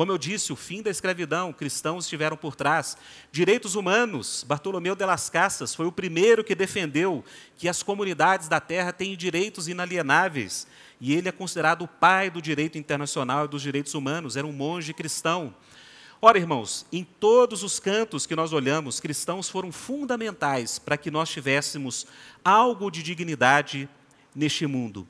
Como 0.00 0.12
eu 0.12 0.16
disse, 0.16 0.50
o 0.50 0.56
fim 0.56 0.80
da 0.80 0.88
escravidão, 0.90 1.52
cristãos 1.52 2.06
estiveram 2.06 2.34
por 2.34 2.56
trás. 2.56 2.96
Direitos 3.30 3.74
humanos, 3.74 4.42
Bartolomeu 4.48 4.96
de 4.96 5.04
las 5.04 5.28
Casas 5.28 5.74
foi 5.74 5.84
o 5.84 5.92
primeiro 5.92 6.42
que 6.42 6.54
defendeu 6.54 7.22
que 7.58 7.68
as 7.68 7.82
comunidades 7.82 8.48
da 8.48 8.58
terra 8.60 8.94
têm 8.94 9.14
direitos 9.14 9.68
inalienáveis. 9.68 10.66
E 10.98 11.12
ele 11.12 11.28
é 11.28 11.32
considerado 11.32 11.82
o 11.82 11.86
pai 11.86 12.30
do 12.30 12.40
direito 12.40 12.78
internacional 12.78 13.44
e 13.44 13.48
dos 13.48 13.60
direitos 13.60 13.92
humanos, 13.92 14.38
era 14.38 14.46
um 14.46 14.54
monge 14.54 14.94
cristão. 14.94 15.54
Ora, 16.18 16.38
irmãos, 16.38 16.86
em 16.90 17.04
todos 17.04 17.62
os 17.62 17.78
cantos 17.78 18.24
que 18.24 18.34
nós 18.34 18.54
olhamos, 18.54 19.00
cristãos 19.00 19.50
foram 19.50 19.70
fundamentais 19.70 20.78
para 20.78 20.96
que 20.96 21.10
nós 21.10 21.28
tivéssemos 21.28 22.06
algo 22.42 22.90
de 22.90 23.02
dignidade 23.02 23.86
neste 24.34 24.66
mundo. 24.66 25.06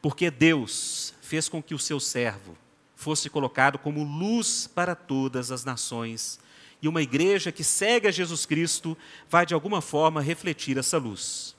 Porque 0.00 0.30
Deus 0.30 1.12
fez 1.20 1.46
com 1.46 1.62
que 1.62 1.74
o 1.74 1.78
seu 1.78 2.00
servo, 2.00 2.56
fosse 3.04 3.28
colocado 3.28 3.78
como 3.78 4.02
luz 4.02 4.66
para 4.66 4.94
todas 4.94 5.50
as 5.52 5.62
nações. 5.62 6.40
E 6.80 6.88
uma 6.88 7.02
igreja 7.02 7.52
que 7.52 7.62
segue 7.62 8.08
a 8.08 8.10
Jesus 8.10 8.46
Cristo 8.46 8.96
vai, 9.28 9.44
de 9.44 9.52
alguma 9.52 9.82
forma, 9.82 10.22
refletir 10.22 10.78
essa 10.78 10.96
luz. 10.96 11.54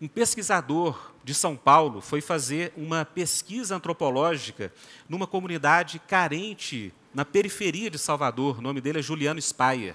Um 0.00 0.08
pesquisador 0.08 1.12
de 1.22 1.32
São 1.32 1.56
Paulo 1.56 2.00
foi 2.00 2.20
fazer 2.20 2.72
uma 2.76 3.04
pesquisa 3.04 3.76
antropológica 3.76 4.72
numa 5.08 5.26
comunidade 5.26 6.00
carente 6.00 6.92
na 7.14 7.24
periferia 7.24 7.88
de 7.88 7.98
Salvador. 7.98 8.58
O 8.58 8.62
nome 8.62 8.80
dele 8.80 8.98
é 8.98 9.02
Juliano 9.02 9.40
Speyer. 9.40 9.94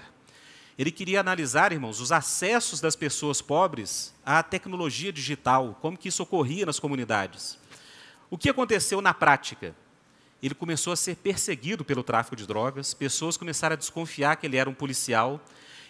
Ele 0.78 0.90
queria 0.90 1.20
analisar, 1.20 1.70
irmãos, 1.70 2.00
os 2.00 2.12
acessos 2.12 2.80
das 2.80 2.96
pessoas 2.96 3.42
pobres 3.42 4.14
à 4.24 4.42
tecnologia 4.42 5.12
digital, 5.12 5.78
como 5.82 5.98
que 5.98 6.08
isso 6.08 6.22
ocorria 6.22 6.64
nas 6.64 6.80
comunidades. 6.80 7.58
O 8.30 8.38
que 8.38 8.48
aconteceu 8.48 9.00
na 9.02 9.12
prática? 9.12 9.74
Ele 10.40 10.54
começou 10.54 10.92
a 10.92 10.96
ser 10.96 11.16
perseguido 11.16 11.84
pelo 11.84 12.04
tráfico 12.04 12.36
de 12.36 12.46
drogas, 12.46 12.94
pessoas 12.94 13.36
começaram 13.36 13.74
a 13.74 13.76
desconfiar 13.76 14.36
que 14.36 14.46
ele 14.46 14.56
era 14.56 14.70
um 14.70 14.74
policial, 14.74 15.44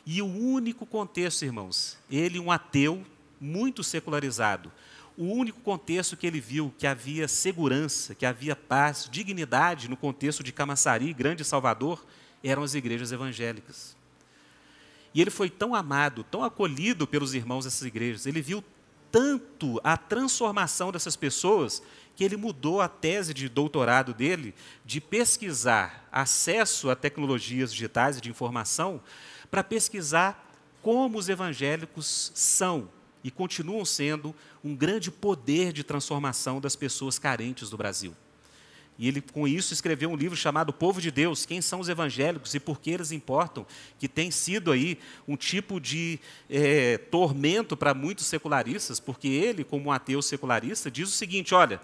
e 0.07 0.23
o 0.23 0.27
único 0.27 0.87
contexto, 0.87 1.45
irmãos, 1.45 1.99
ele, 2.11 2.41
um 2.41 2.51
ateu, 2.51 3.05
muito 3.39 3.85
secularizado, 3.85 4.73
o 5.19 5.25
único 5.25 5.61
contexto 5.61 6.17
que 6.17 6.27
ele 6.27 6.41
viu 6.41 6.73
que 6.79 6.87
havia 6.87 7.29
segurança, 7.29 8.15
que 8.15 8.25
havia 8.25 8.57
paz, 8.57 9.07
dignidade 9.11 9.89
no 9.89 9.97
contexto 9.97 10.43
de 10.43 10.51
Camaçari, 10.51 11.13
Grande 11.13 11.45
Salvador, 11.45 12.03
eram 12.43 12.63
as 12.63 12.75
igrejas 12.75 13.13
evangélicas. 13.13 13.95
E 15.13 15.21
ele 15.21 15.31
foi 15.31 15.51
tão 15.51 15.75
amado, 15.75 16.25
tão 16.25 16.43
acolhido 16.43 17.07
pelos 17.07 17.35
irmãos 17.35 17.67
dessas 17.67 17.87
igrejas, 17.87 18.25
ele 18.25 18.41
viu 18.41 18.65
tanto 19.11 19.81
a 19.83 19.97
transformação 19.97 20.93
dessas 20.93 21.17
pessoas 21.17 21.83
que 22.15 22.25
ele 22.25 22.37
mudou 22.37 22.81
a 22.81 22.89
tese 22.89 23.33
de 23.33 23.49
doutorado 23.49 24.13
dele 24.13 24.55
de 24.85 25.01
pesquisar 25.01 26.07
acesso 26.13 26.91
a 26.91 26.97
tecnologias 26.97 27.73
digitais 27.73 28.19
e 28.19 28.21
de 28.21 28.31
informação 28.31 29.01
para 29.51 29.65
pesquisar 29.65 30.47
como 30.83 31.19
os 31.19 31.29
evangélicos 31.29 32.33
são 32.35 32.89
e 33.23 33.31
continuam 33.31 33.85
sendo 33.85 34.35
um 34.65 34.75
grande 34.75 35.11
poder 35.11 35.73
de 35.73 35.85
transformação 35.85 36.61
das 36.61 36.77
pessoas 36.77 37.19
carentes 37.19 37.71
do 37.71 37.77
Brasil. 37.77 38.15
E 39.01 39.09
ele, 39.09 39.23
com 39.23 39.49
isso, 39.49 39.73
escreveu 39.73 40.11
um 40.11 40.15
livro 40.15 40.37
chamado 40.37 40.75
Povo 40.75 41.01
de 41.01 41.11
Deus: 41.11 41.47
Quem 41.47 41.63
são 41.63 41.81
os 41.81 41.89
evangélicos 41.89 42.55
e 42.55 42.61
por 42.61 42.79
que 42.79 42.91
eles 42.91 43.13
importam? 43.13 43.67
Que 43.99 44.07
tem 44.07 44.31
sido 44.31 44.71
aí 44.71 44.99
um 45.27 45.37
tipo 45.37 45.81
de 45.81 46.21
é, 46.51 46.99
tormento 46.99 47.79
para 47.79 47.95
muitos 47.95 48.27
secularistas, 48.27 49.01
porque 49.01 49.27
ele, 49.27 49.65
como 49.65 49.87
um 49.87 49.91
ateu 49.91 50.21
secularista, 50.21 50.91
diz 50.91 51.09
o 51.09 51.13
seguinte: 51.13 51.55
olha, 51.55 51.81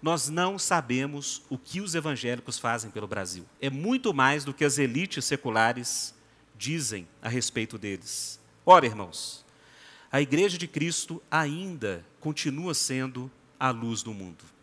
nós 0.00 0.30
não 0.30 0.58
sabemos 0.58 1.42
o 1.50 1.58
que 1.58 1.82
os 1.82 1.94
evangélicos 1.94 2.58
fazem 2.58 2.90
pelo 2.90 3.06
Brasil. 3.06 3.44
É 3.60 3.68
muito 3.68 4.14
mais 4.14 4.42
do 4.42 4.54
que 4.54 4.64
as 4.64 4.78
elites 4.78 5.26
seculares 5.26 6.14
dizem 6.56 7.06
a 7.20 7.28
respeito 7.28 7.76
deles. 7.76 8.40
Ora, 8.64 8.86
irmãos, 8.86 9.44
a 10.10 10.22
Igreja 10.22 10.56
de 10.56 10.66
Cristo 10.66 11.22
ainda 11.30 12.02
continua 12.18 12.72
sendo 12.72 13.30
a 13.60 13.68
luz 13.68 14.02
do 14.02 14.14
mundo 14.14 14.55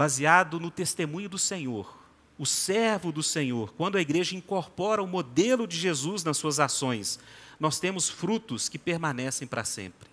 baseado 0.00 0.58
no 0.58 0.70
testemunho 0.70 1.28
do 1.28 1.36
Senhor, 1.36 1.94
o 2.38 2.46
servo 2.46 3.12
do 3.12 3.22
Senhor, 3.22 3.74
quando 3.74 3.98
a 3.98 4.00
igreja 4.00 4.34
incorpora 4.34 5.02
o 5.02 5.06
modelo 5.06 5.66
de 5.66 5.76
Jesus 5.76 6.24
nas 6.24 6.38
suas 6.38 6.58
ações, 6.58 7.20
nós 7.60 7.78
temos 7.78 8.08
frutos 8.08 8.66
que 8.66 8.78
permanecem 8.78 9.46
para 9.46 9.62
sempre. 9.62 10.08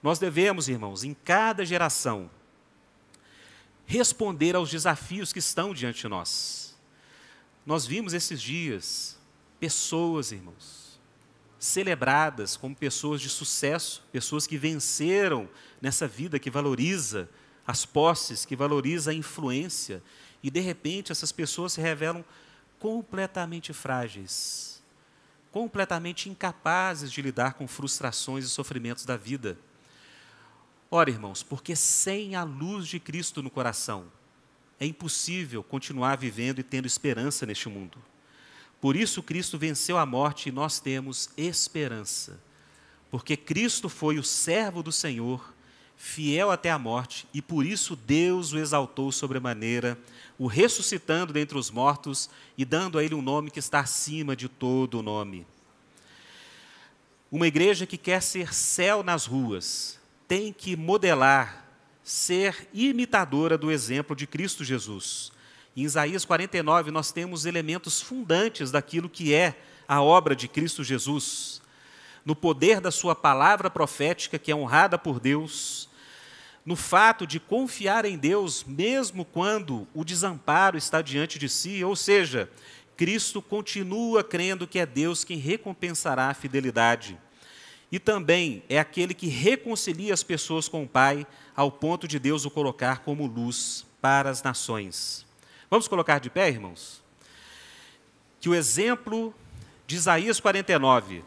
Nós 0.00 0.20
devemos, 0.20 0.68
irmãos, 0.68 1.02
em 1.02 1.14
cada 1.14 1.66
geração, 1.66 2.30
responder 3.84 4.54
aos 4.54 4.70
desafios 4.70 5.32
que 5.32 5.40
estão 5.40 5.74
diante 5.74 6.02
de 6.02 6.06
nós. 6.06 6.76
Nós 7.66 7.84
vimos 7.84 8.14
esses 8.14 8.40
dias 8.40 9.18
pessoas, 9.58 10.30
irmãos, 10.30 11.00
celebradas 11.58 12.56
como 12.56 12.76
pessoas 12.76 13.20
de 13.20 13.28
sucesso, 13.28 14.04
pessoas 14.12 14.46
que 14.46 14.56
venceram 14.56 15.48
nessa 15.82 16.06
vida 16.06 16.38
que 16.38 16.52
valoriza 16.52 17.28
as 17.68 17.84
posses, 17.84 18.46
que 18.46 18.56
valoriza 18.56 19.10
a 19.10 19.14
influência, 19.14 20.02
e 20.42 20.50
de 20.50 20.58
repente 20.58 21.12
essas 21.12 21.30
pessoas 21.30 21.74
se 21.74 21.82
revelam 21.82 22.24
completamente 22.78 23.74
frágeis, 23.74 24.82
completamente 25.52 26.30
incapazes 26.30 27.12
de 27.12 27.20
lidar 27.20 27.52
com 27.52 27.68
frustrações 27.68 28.46
e 28.46 28.48
sofrimentos 28.48 29.04
da 29.04 29.18
vida. 29.18 29.58
Ora, 30.90 31.10
irmãos, 31.10 31.42
porque 31.42 31.76
sem 31.76 32.34
a 32.34 32.42
luz 32.42 32.88
de 32.88 32.98
Cristo 32.98 33.42
no 33.42 33.50
coração, 33.50 34.06
é 34.80 34.86
impossível 34.86 35.62
continuar 35.62 36.16
vivendo 36.16 36.60
e 36.60 36.62
tendo 36.62 36.86
esperança 36.86 37.44
neste 37.44 37.68
mundo. 37.68 37.98
Por 38.80 38.96
isso, 38.96 39.22
Cristo 39.22 39.58
venceu 39.58 39.98
a 39.98 40.06
morte 40.06 40.48
e 40.48 40.52
nós 40.52 40.80
temos 40.80 41.28
esperança. 41.36 42.40
Porque 43.10 43.36
Cristo 43.36 43.90
foi 43.90 44.18
o 44.18 44.24
servo 44.24 44.82
do 44.82 44.92
Senhor 44.92 45.52
fiel 45.98 46.52
até 46.52 46.70
a 46.70 46.78
morte, 46.78 47.26
e 47.34 47.42
por 47.42 47.66
isso 47.66 47.96
Deus 47.96 48.52
o 48.52 48.58
exaltou 48.58 49.10
sobremaneira, 49.10 49.98
o 50.38 50.46
ressuscitando 50.46 51.32
dentre 51.32 51.58
os 51.58 51.72
mortos 51.72 52.30
e 52.56 52.64
dando 52.64 52.98
a 52.98 53.04
ele 53.04 53.16
um 53.16 53.20
nome 53.20 53.50
que 53.50 53.58
está 53.58 53.80
acima 53.80 54.36
de 54.36 54.48
todo 54.48 55.00
o 55.00 55.02
nome. 55.02 55.44
Uma 57.30 57.48
igreja 57.48 57.84
que 57.84 57.98
quer 57.98 58.22
ser 58.22 58.54
céu 58.54 59.02
nas 59.02 59.26
ruas 59.26 59.98
tem 60.28 60.52
que 60.52 60.76
modelar, 60.76 61.66
ser 62.04 62.68
imitadora 62.72 63.58
do 63.58 63.70
exemplo 63.70 64.14
de 64.14 64.26
Cristo 64.26 64.64
Jesus. 64.64 65.32
Em 65.76 65.82
Isaías 65.82 66.24
49, 66.24 66.92
nós 66.92 67.10
temos 67.10 67.44
elementos 67.44 68.00
fundantes 68.00 68.70
daquilo 68.70 69.08
que 69.08 69.34
é 69.34 69.60
a 69.86 70.00
obra 70.00 70.36
de 70.36 70.46
Cristo 70.46 70.84
Jesus. 70.84 71.60
No 72.24 72.36
poder 72.36 72.80
da 72.80 72.90
sua 72.90 73.14
palavra 73.14 73.68
profética, 73.68 74.38
que 74.38 74.52
é 74.52 74.54
honrada 74.54 74.96
por 74.96 75.18
Deus, 75.18 75.87
no 76.68 76.76
fato 76.76 77.26
de 77.26 77.40
confiar 77.40 78.04
em 78.04 78.18
Deus, 78.18 78.62
mesmo 78.62 79.24
quando 79.24 79.88
o 79.94 80.04
desamparo 80.04 80.76
está 80.76 81.00
diante 81.00 81.38
de 81.38 81.48
si, 81.48 81.82
ou 81.82 81.96
seja, 81.96 82.50
Cristo 82.94 83.40
continua 83.40 84.22
crendo 84.22 84.66
que 84.66 84.78
é 84.78 84.84
Deus 84.84 85.24
quem 85.24 85.38
recompensará 85.38 86.28
a 86.28 86.34
fidelidade. 86.34 87.18
E 87.90 87.98
também 87.98 88.62
é 88.68 88.78
aquele 88.78 89.14
que 89.14 89.28
reconcilia 89.28 90.12
as 90.12 90.22
pessoas 90.22 90.68
com 90.68 90.82
o 90.82 90.86
Pai, 90.86 91.26
ao 91.56 91.72
ponto 91.72 92.06
de 92.06 92.18
Deus 92.18 92.44
o 92.44 92.50
colocar 92.50 92.98
como 92.98 93.26
luz 93.26 93.86
para 93.98 94.28
as 94.28 94.42
nações. 94.42 95.24
Vamos 95.70 95.88
colocar 95.88 96.18
de 96.18 96.28
pé, 96.28 96.50
irmãos? 96.50 97.02
Que 98.42 98.50
o 98.50 98.54
exemplo 98.54 99.34
de 99.86 99.96
Isaías 99.96 100.38
49, 100.38 101.24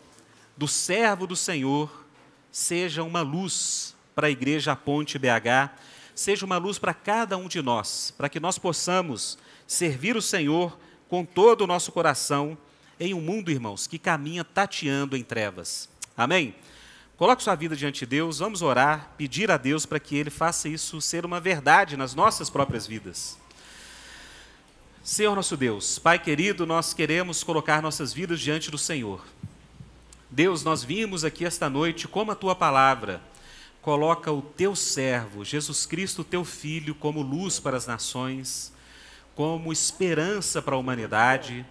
do 0.55 0.67
servo 0.67 1.25
do 1.25 1.35
Senhor, 1.35 2.05
seja 2.51 3.01
uma 3.01 3.23
luz 3.23 3.95
para 4.16 4.28
a 4.28 4.30
igreja 4.32 4.76
Ponte 4.76 5.18
BH, 5.18 5.72
seja 6.16 6.45
uma 6.45 6.57
luz 6.57 6.78
para 6.78 6.93
cada 6.93 7.38
um 7.38 7.47
de 7.47 7.62
nós, 7.62 8.14
para 8.18 8.30
que 8.30 8.39
nós 8.39 8.57
possamos 8.57 9.38
servir 9.66 10.16
o 10.16 10.22
Senhor 10.22 10.78
com 11.09 11.26
todo 11.26 11.62
o 11.62 11.68
nosso 11.68 11.91
coração 11.91 12.57
em 12.99 13.14
um 13.14 13.22
mundo, 13.22 13.49
irmãos, 13.49 13.88
que 13.88 13.97
caminha 13.97 14.43
tateando 14.43 15.18
em 15.18 15.24
trevas. 15.24 15.89
Amém? 16.16 16.53
Coloque 17.18 17.43
sua 17.43 17.55
vida 17.55 17.76
diante 17.76 17.99
de 17.99 18.05
Deus, 18.07 18.39
vamos 18.39 18.62
orar, 18.62 19.12
pedir 19.18 19.51
a 19.51 19.57
Deus 19.57 19.86
para 19.86 19.99
que 19.99 20.16
Ele 20.16 20.30
faça 20.30 20.68
isso 20.68 20.99
ser 21.01 21.26
uma 21.26 21.39
verdade 21.39 21.95
nas 21.95 22.16
nossas 22.16 22.49
próprias 22.49 22.88
vidas. 22.88 23.38
Senhor 25.03 25.36
nosso 25.36 25.57
Deus, 25.57 25.97
Pai 25.97 26.20
querido, 26.20 26.66
nós 26.66 26.93
queremos 26.93 27.43
colocar 27.43 27.82
nossas 27.82 28.14
vidas 28.14 28.39
diante 28.39 28.70
do 28.70 28.78
Senhor. 28.78 29.24
Deus, 30.30 30.64
nós 30.64 30.84
vimos 30.84 31.26
aqui 31.26 31.43
esta 31.43 31.70
noite 31.70 32.07
como 32.07 32.32
a 32.32 32.36
tua 32.36 32.55
palavra 32.55 33.22
coloca 33.82 34.32
o 34.32 34.41
teu 34.41 34.75
servo, 34.75 35.43
Jesus 35.43 35.86
Cristo, 35.86 36.23
teu 36.23 36.45
filho, 36.45 36.93
como 36.93 37.21
luz 37.21 37.59
para 37.59 37.75
as 37.75 37.88
nações, 37.88 38.71
como 39.36 39.73
esperança 39.73 40.61
para 40.61 40.75
a 40.75 40.77
humanidade, 40.77 41.65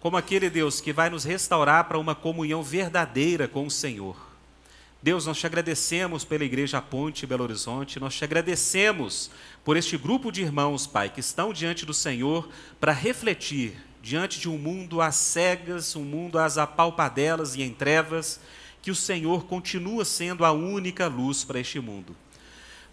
como 0.00 0.16
aquele 0.16 0.48
Deus 0.48 0.80
que 0.80 0.92
vai 0.92 1.10
nos 1.10 1.24
restaurar 1.24 1.84
para 1.84 1.98
uma 1.98 2.14
comunhão 2.14 2.62
verdadeira 2.62 3.48
com 3.48 3.66
o 3.66 3.70
Senhor. 3.70 4.16
Deus, 5.02 5.26
nós 5.26 5.38
te 5.38 5.46
agradecemos 5.46 6.24
pela 6.24 6.44
Igreja 6.44 6.80
Ponte 6.80 7.26
Belo 7.26 7.44
Horizonte, 7.44 8.00
nós 8.00 8.14
te 8.14 8.24
agradecemos 8.24 9.30
por 9.64 9.76
este 9.76 9.96
grupo 9.96 10.32
de 10.32 10.42
irmãos, 10.42 10.86
Pai, 10.86 11.10
que 11.10 11.20
estão 11.20 11.52
diante 11.52 11.84
do 11.84 11.94
Senhor 11.94 12.48
para 12.80 12.92
refletir 12.92 13.76
diante 14.02 14.38
de 14.38 14.48
um 14.48 14.56
mundo 14.56 15.00
às 15.00 15.16
cegas, 15.16 15.96
um 15.96 16.04
mundo 16.04 16.38
às 16.38 16.58
apalpadelas 16.58 17.56
e 17.56 17.62
em 17.62 17.72
trevas, 17.72 18.40
que 18.86 18.90
o 18.92 18.94
Senhor 18.94 19.46
continua 19.46 20.04
sendo 20.04 20.44
a 20.44 20.52
única 20.52 21.08
luz 21.08 21.42
para 21.42 21.58
este 21.58 21.80
mundo. 21.80 22.14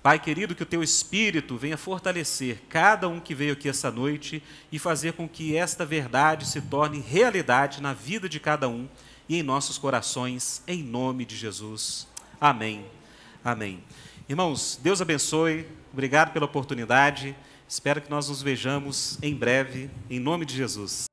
Pai 0.01 0.17
querido, 0.17 0.55
que 0.55 0.63
o 0.63 0.65
teu 0.65 0.81
Espírito 0.81 1.55
venha 1.55 1.77
fortalecer 1.77 2.63
cada 2.67 3.07
um 3.07 3.19
que 3.19 3.35
veio 3.35 3.53
aqui 3.53 3.69
essa 3.69 3.91
noite 3.91 4.41
e 4.71 4.79
fazer 4.79 5.13
com 5.13 5.29
que 5.29 5.55
esta 5.55 5.85
verdade 5.85 6.47
se 6.47 6.59
torne 6.59 6.99
realidade 6.99 7.79
na 7.79 7.93
vida 7.93 8.27
de 8.27 8.39
cada 8.39 8.67
um 8.67 8.89
e 9.29 9.37
em 9.37 9.43
nossos 9.43 9.77
corações, 9.77 10.63
em 10.67 10.81
nome 10.81 11.25
de 11.25 11.35
Jesus. 11.35 12.07
Amém. 12.41 12.83
Amém. 13.45 13.83
Irmãos, 14.27 14.79
Deus 14.81 14.99
abençoe, 14.99 15.67
obrigado 15.93 16.33
pela 16.33 16.47
oportunidade. 16.47 17.35
Espero 17.69 18.01
que 18.01 18.09
nós 18.09 18.29
nos 18.29 18.41
vejamos 18.41 19.19
em 19.21 19.35
breve, 19.35 19.91
em 20.09 20.19
nome 20.19 20.43
de 20.43 20.55
Jesus. 20.55 21.12